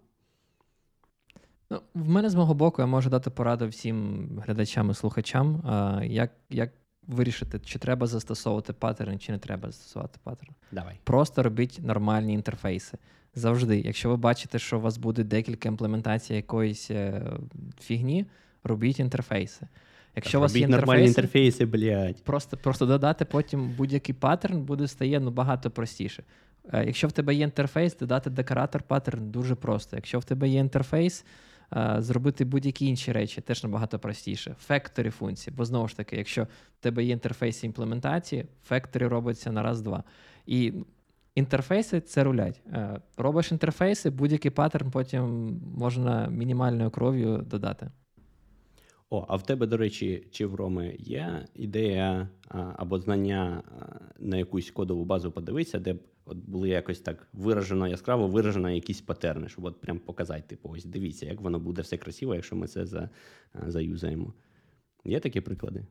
Ну, 1.70 1.82
В 1.94 2.10
мене 2.10 2.30
з 2.30 2.36
мого 2.36 2.54
боку 2.54 2.82
я 2.82 2.86
можу 2.86 3.10
дати 3.10 3.30
пораду 3.30 3.68
всім 3.68 4.28
глядачам 4.46 4.92
і 4.92 4.94
слухачам, 4.94 5.64
як 6.04 6.32
як 6.50 6.72
вирішити, 7.08 7.60
чи 7.60 7.80
треба 7.80 8.08
застосовувати 8.08 8.74
паттерн, 8.74 9.20
чи 9.20 9.32
не 9.32 9.38
треба 9.38 9.68
застосовувати 9.68 10.20
паттерн. 10.24 10.54
Давай. 10.72 11.00
Просто 11.04 11.44
робіть 11.44 11.80
нормальні 11.84 12.34
інтерфейси. 12.34 12.98
Завжди. 13.36 13.80
Якщо 13.80 14.10
ви 14.10 14.18
бачите, 14.18 14.60
що 14.60 14.78
у 14.78 14.82
вас 14.82 14.98
буде 14.98 15.24
декілька 15.24 15.70
імплементацій 15.70 16.34
якоїсь 16.34 16.92
е, 16.92 17.32
фігні, 17.82 18.26
робіть 18.64 19.00
інтерфейси. 19.00 19.68
Якщо 20.16 20.38
у 20.38 20.42
вас 20.42 20.56
є 20.56 20.68
нормальні 20.68 21.06
інтерфейси, 21.08 21.66
блядь. 21.66 22.24
Просто 22.24 22.58
просто 22.58 22.86
додати 22.86 23.26
потім 23.26 23.70
будь-який 23.78 24.16
паттерн 24.16 24.62
буде 24.62 24.88
стає 24.88 25.20
набагато 25.20 25.72
простіше. 25.72 26.24
Е, 26.74 26.86
якщо 26.86 27.08
в 27.08 27.12
тебе 27.12 27.36
є 27.36 27.44
інтерфейс, 27.44 27.98
додати 27.98 28.30
декоратор 28.30 28.84
паттерн 28.84 29.32
дуже 29.32 29.56
просто. 29.56 29.96
Якщо 29.96 30.20
в 30.20 30.24
тебе 30.24 30.50
є 30.50 30.60
інтерфейс, 30.60 31.26
зробити 31.98 32.46
будь-які 32.46 32.86
інші 32.86 33.12
речі 33.12 33.42
теж 33.42 33.64
набагато 33.64 34.00
простіше. 34.00 34.56
Фекторі 34.60 35.10
функції, 35.10 35.54
бо 35.58 35.66
знову 35.66 35.88
ж 35.88 35.98
таки, 35.98 36.16
якщо 36.16 36.44
в 36.44 36.80
тебе 36.80 37.04
є 37.04 37.14
інтерфейс 37.14 37.64
імплементації, 37.64 38.46
фекторі 38.64 39.08
робиться 39.08 39.52
на 39.52 39.64
раз-два. 39.64 40.04
І 40.46 40.74
інтерфейси 41.36 42.02
це 42.02 42.24
рулять. 42.24 42.62
Е, 42.74 43.02
робиш 43.18 43.52
інтерфейси, 43.52 44.10
будь-який 44.10 44.52
паттерн 44.52 44.92
потім 44.92 45.24
можна 45.78 46.28
мінімальною 46.28 46.92
кров'ю 46.92 47.38
додати. 47.38 47.90
О, 49.10 49.26
а 49.30 49.36
в 49.36 49.44
тебе, 49.44 49.68
до 49.68 49.78
речі, 49.78 50.28
чи 50.32 50.46
в 50.46 50.56
Роми 50.56 50.96
є 51.00 51.46
ідея 51.56 52.30
або 52.50 53.00
знання 53.00 53.64
на 54.20 54.38
якусь 54.38 54.72
кодову 54.72 55.06
базу 55.06 55.32
подивитися, 55.32 55.80
де 55.80 55.94
б 55.94 56.00
от 56.26 56.38
були 56.38 56.70
якось 56.70 57.00
так 57.00 57.28
виражено, 57.34 57.88
яскраво 57.88 58.28
виражено 58.28 58.70
якісь 58.70 59.02
патерни, 59.02 59.50
щоб 59.50 59.66
от 59.66 59.82
прям 59.82 60.00
показати, 60.00 60.42
типу, 60.42 60.70
ось 60.70 60.86
дивіться, 60.86 61.26
як 61.26 61.42
воно 61.42 61.60
буде 61.60 61.82
все 61.82 61.98
красиво, 61.98 62.36
якщо 62.36 62.56
ми 62.56 62.68
це 62.68 62.86
за, 62.86 63.10
заюзаємо. 63.68 64.34
Є 65.06 65.20
такі 65.20 65.42
приклади? 65.42 65.86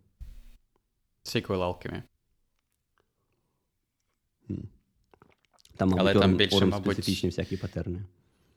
SQL 1.24 1.46
Alchemy. 1.46 2.02
Там, 5.76 5.88
мабуть, 5.88 6.00
Але 6.00 6.20
там 6.20 6.36
більше, 6.36 6.66
мабуть, 6.66 6.92
специфічні 6.92 7.28
всякі 7.30 7.56
патерни. 7.56 8.04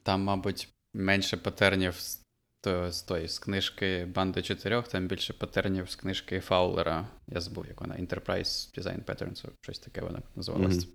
Там, 0.03 0.21
мабуть, 0.21 0.69
менше 0.93 1.38
патернів 1.38 1.93
з, 1.93 2.21
то, 2.61 2.91
з, 2.91 3.01
тої, 3.01 3.28
з 3.28 3.39
книжки 3.39 4.05
Банди 4.05 4.41
чотирьох, 4.41 4.88
там 4.88 5.07
більше 5.07 5.34
патернів 5.34 5.89
з 5.89 5.95
книжки 5.95 6.39
Фаулера. 6.39 7.07
Я 7.28 7.41
забув, 7.41 7.65
як 7.67 7.82
вона. 7.82 7.95
Enterprise 7.95 8.80
Design 8.80 9.03
Patterns, 9.03 9.49
щось 9.61 9.80
таке 9.80 10.01
вона 10.01 10.21
називалась. 10.36 10.86
Мгм. 10.86 10.93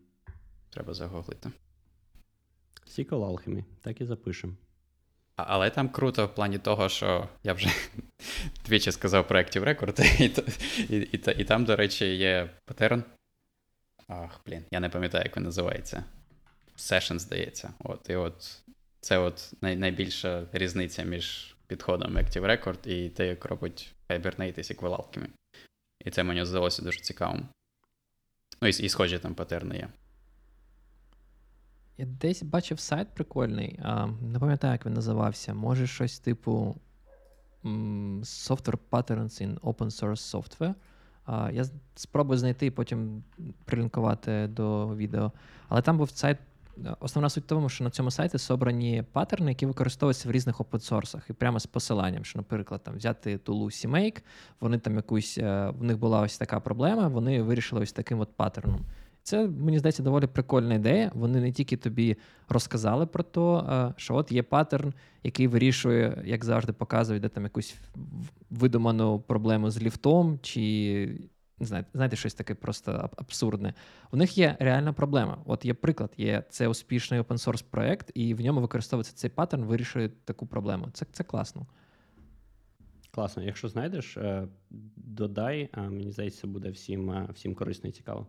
Треба 0.71 0.95
загуглити. 0.95 1.51
SQL 2.87 3.07
Alchemy, 3.09 3.65
так 3.81 4.01
і 4.01 4.05
запишемо. 4.05 4.53
Але 5.37 5.71
там 5.71 5.89
круто 5.89 6.27
в 6.27 6.35
плані 6.35 6.59
того, 6.59 6.89
що 6.89 7.29
я 7.43 7.53
вже 7.53 7.69
двічі 8.65 8.93
сказав 8.93 9.29
про 9.29 9.39
Active 9.39 9.65
Record, 9.65 10.21
і, 10.21 10.97
і, 10.97 11.09
і, 11.13 11.41
і 11.41 11.45
там, 11.45 11.65
до 11.65 11.77
речі, 11.77 12.17
є 12.17 12.51
патерн. 12.65 13.05
Ах, 14.09 14.41
блін, 14.47 14.65
я 14.71 14.81
не 14.81 14.89
пам'ятаю, 14.89 15.25
як 15.25 15.37
він 15.37 15.45
називається. 15.45 16.05
Session, 16.77 17.19
здається. 17.19 17.73
От, 17.79 18.11
і 18.11 18.15
от 18.15 18.63
це 19.01 19.19
от 19.19 19.53
най, 19.61 19.77
найбільша 19.77 20.47
різниця 20.53 21.03
між 21.03 21.57
підходом 21.67 22.19
Active 22.19 22.47
Record 22.47 22.89
і 22.89 23.09
те, 23.09 23.27
як 23.27 23.45
робить 23.45 23.95
Hibernate 24.09 24.59
і 24.59 24.63
SQL 24.63 24.97
Alchemy. 24.97 25.29
І 26.05 26.11
це 26.11 26.23
мені 26.23 26.45
здалося 26.45 26.83
дуже 26.83 27.01
цікавим. 27.01 27.49
Ну, 28.63 28.69
і, 28.69 28.71
і 28.71 28.89
схожі 28.89 29.19
там 29.19 29.35
патерни 29.35 29.77
є. 29.77 29.89
Я 32.01 32.07
десь 32.07 32.43
бачив 32.43 32.81
сайт 32.81 33.09
прикольний, 33.09 33.79
а, 33.83 34.07
не 34.07 34.39
пам'ятаю, 34.39 34.73
як 34.73 34.87
він 34.87 34.93
називався. 34.93 35.55
Може, 35.55 35.87
щось 35.87 36.19
типу 36.19 36.77
Software 37.65 38.79
Patterns 38.91 39.43
in 39.43 39.61
Open 39.61 39.87
Source 39.87 40.35
Software. 40.35 40.75
А, 41.25 41.51
я 41.53 41.65
спробую 41.95 42.39
знайти 42.39 42.67
і 42.67 42.71
потім 42.71 43.23
прилінкувати 43.65 44.47
до 44.47 44.97
відео. 44.97 45.33
Але 45.69 45.83
там 45.83 45.99
був 45.99 46.11
сайт. 46.11 46.39
Основна 47.01 47.31
суть 47.31 47.45
в 47.45 47.47
тому, 47.47 47.69
що 47.69 47.85
на 47.85 47.91
цьому 47.91 48.11
сайті 48.11 48.39
собрані 48.39 49.05
паттерни, 49.13 49.51
які 49.51 49.67
використовуються 49.67 50.29
в 50.29 50.33
різних 50.33 50.61
опенсорсах, 50.61 51.31
і 51.31 51.33
прямо 51.33 51.61
з 51.61 51.67
посиланням, 51.67 52.25
що, 52.25 52.39
наприклад, 52.39 52.83
там 52.83 52.97
взяти 52.97 53.39
тулу 53.39 53.67
CMake, 53.67 54.23
вони 54.61 54.79
там 54.79 54.97
якусь, 54.97 55.39
е, 55.39 55.71
в 55.79 55.83
них 55.83 55.99
була 55.99 56.21
ось 56.21 56.39
така 56.39 56.61
проблема, 56.61 57.09
вони 57.09 57.43
вирішили 57.43 57.83
ось 57.83 57.93
таким 57.93 58.21
от 58.21 58.29
паттерном. 58.37 58.81
Це, 59.23 59.49
мені 59.49 59.79
здається, 59.79 60.03
доволі 60.03 60.27
прикольна 60.27 60.75
ідея. 60.75 61.11
Вони 61.15 61.41
не 61.41 61.53
тільки 61.53 61.77
тобі 61.77 62.17
розказали 62.49 63.07
про 63.07 63.23
те, 63.23 63.93
що 63.97 64.15
от 64.15 64.33
є 64.33 64.43
паттерн, 64.43 64.95
який 65.23 65.47
вирішує, 65.47 66.23
як 66.25 66.45
завжди, 66.45 66.73
показує, 66.73 67.21
де 67.21 67.29
там 67.29 67.45
якусь 67.45 67.75
видуману 68.51 69.21
проблему 69.21 69.71
з 69.71 69.83
ліфтом, 69.83 70.39
чи 70.43 71.31
не 71.61 71.67
знаю, 71.67 71.85
знаєте, 71.95 72.17
щось 72.17 72.35
таке 72.35 72.55
просто 72.55 73.11
абсурдне. 73.17 73.75
У 74.13 74.17
них 74.17 74.39
є 74.39 74.57
реальна 74.61 74.93
проблема. 74.93 75.39
От 75.45 75.65
є 75.65 75.75
приклад, 75.75 76.13
є 76.17 76.45
це 76.51 76.69
успішний 76.69 77.21
open 77.21 77.47
source 77.47 77.65
проект, 77.71 78.11
і 78.15 78.35
в 78.35 78.41
ньому 78.41 78.61
використовується 78.61 79.15
цей 79.15 79.31
паттерн, 79.31 79.65
вирішує 79.65 80.09
таку 80.09 80.47
проблему. 80.47 80.89
Це, 80.93 81.07
це 81.13 81.25
класно. 81.25 81.67
Класно. 83.11 83.43
Якщо 83.43 83.69
знайдеш, 83.69 84.17
е, 84.17 84.49
додай, 84.97 85.69
мені 85.77 86.13
здається, 86.13 86.47
буде 86.47 86.71
всім, 86.71 87.11
е, 87.11 87.29
всім 87.35 87.55
корисно 87.55 87.89
і 87.89 87.93
цікаво. 87.93 88.27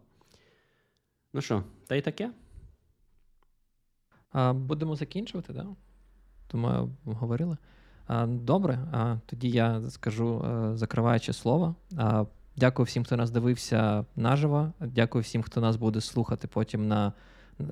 Ну 1.34 1.42
що, 1.42 1.64
та 1.88 1.96
й 1.96 2.02
таке? 2.02 2.32
А, 4.32 4.54
Будемо 4.54 4.96
закінчувати, 4.96 5.54
да? 5.54 5.68
Думаю, 6.52 6.90
говорили. 7.06 7.58
А, 8.08 8.26
Добре, 8.26 8.80
а, 8.92 9.18
тоді 9.26 9.50
я 9.50 9.90
скажу 9.90 10.46
е, 10.46 10.78
закриваюче 10.78 11.34
слово. 11.34 11.76
А, 11.98 12.26
Дякую 12.56 12.86
всім, 12.86 13.04
хто 13.04 13.18
нас 13.18 13.32
дивився 13.32 14.06
наживо. 14.16 14.74
Дякую 14.80 15.22
всім, 15.22 15.42
хто 15.42 15.62
нас 15.62 15.76
буде 15.76 16.02
слухати 16.02 16.48
потім 16.48 16.88
на 16.88 17.14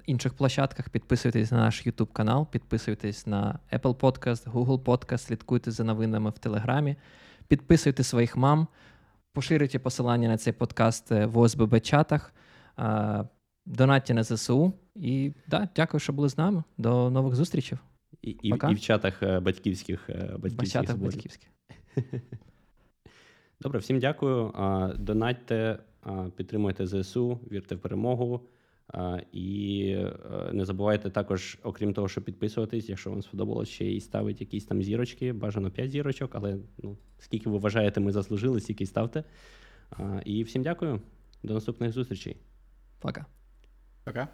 інших 0.06 0.34
площадках. 0.34 0.90
Підписуйтесь 0.90 1.52
на 1.52 1.58
наш 1.58 1.88
YouTube 1.88 2.12
канал, 2.12 2.48
підписуйтесь 2.52 3.28
на 3.28 3.60
Apple 3.74 3.96
Podcast, 3.96 4.52
Google 4.52 4.84
Podcast, 4.84 5.18
слідкуйте 5.18 5.72
за 5.72 5.84
новинами 5.84 6.30
в 6.30 6.38
Телеграмі, 6.38 6.96
підписуйте 7.48 8.04
своїх 8.04 8.38
мам, 8.38 8.68
поширюйте 9.34 9.80
посилання 9.80 10.28
на 10.28 10.38
цей 10.38 10.54
подкаст 10.54 11.12
в 11.12 11.38
ОСББ-чатах. 11.38 12.34
А, 12.76 13.24
Донатьте 13.70 14.14
на 14.14 14.24
ЗСУ. 14.24 14.74
І 14.96 15.34
да, 15.48 15.70
дякую, 15.76 16.02
що 16.02 16.14
були 16.14 16.30
з 16.30 16.38
нами. 16.38 16.64
До 16.78 17.10
нових 17.10 17.36
зустрічей. 17.36 17.78
І, 18.22 18.30
і, 18.30 18.50
Пока. 18.50 18.70
і 18.70 18.74
в 18.74 18.80
чатах 18.80 19.24
е, 19.24 19.40
батьківських, 19.40 20.10
е, 20.10 20.14
батьківських 20.14 20.82
Бачата 20.82 20.94
зборів. 20.94 21.16
батьківських. 21.16 21.50
Добре, 23.62 23.80
всім 23.80 24.00
дякую. 24.00 24.54
Донатьте, 25.00 25.80
підтримуйте 26.36 26.88
ЗСУ, 26.88 27.40
вірте 27.52 27.76
в 27.76 27.80
перемогу. 27.80 28.42
І 29.32 29.86
е, 29.98 30.14
не 30.54 30.66
забувайте 30.66 31.10
також, 31.10 31.58
окрім 31.64 31.94
того, 31.94 32.08
що 32.08 32.22
підписуватись, 32.22 32.90
якщо 32.90 33.10
вам 33.10 33.22
сподобалось 33.22 33.70
ще 33.70 33.92
і 33.92 34.02
ставити 34.02 34.44
якісь 34.44 34.66
там 34.66 34.84
зірочки, 34.84 35.34
бажано 35.34 35.72
5 35.72 35.92
зірочок, 35.92 36.32
але 36.34 36.58
ну, 36.84 36.98
скільки 37.20 37.50
ви 37.50 37.58
вважаєте, 37.58 38.00
ми 38.00 38.12
заслужили, 38.12 38.60
стільки 38.60 38.86
ставте. 38.86 39.24
І 40.26 40.44
всім 40.44 40.64
дякую. 40.64 41.02
До 41.44 41.54
наступних 41.54 41.92
зустрічей. 41.92 42.38
Пока. 43.00 43.26
Пока. 44.10 44.28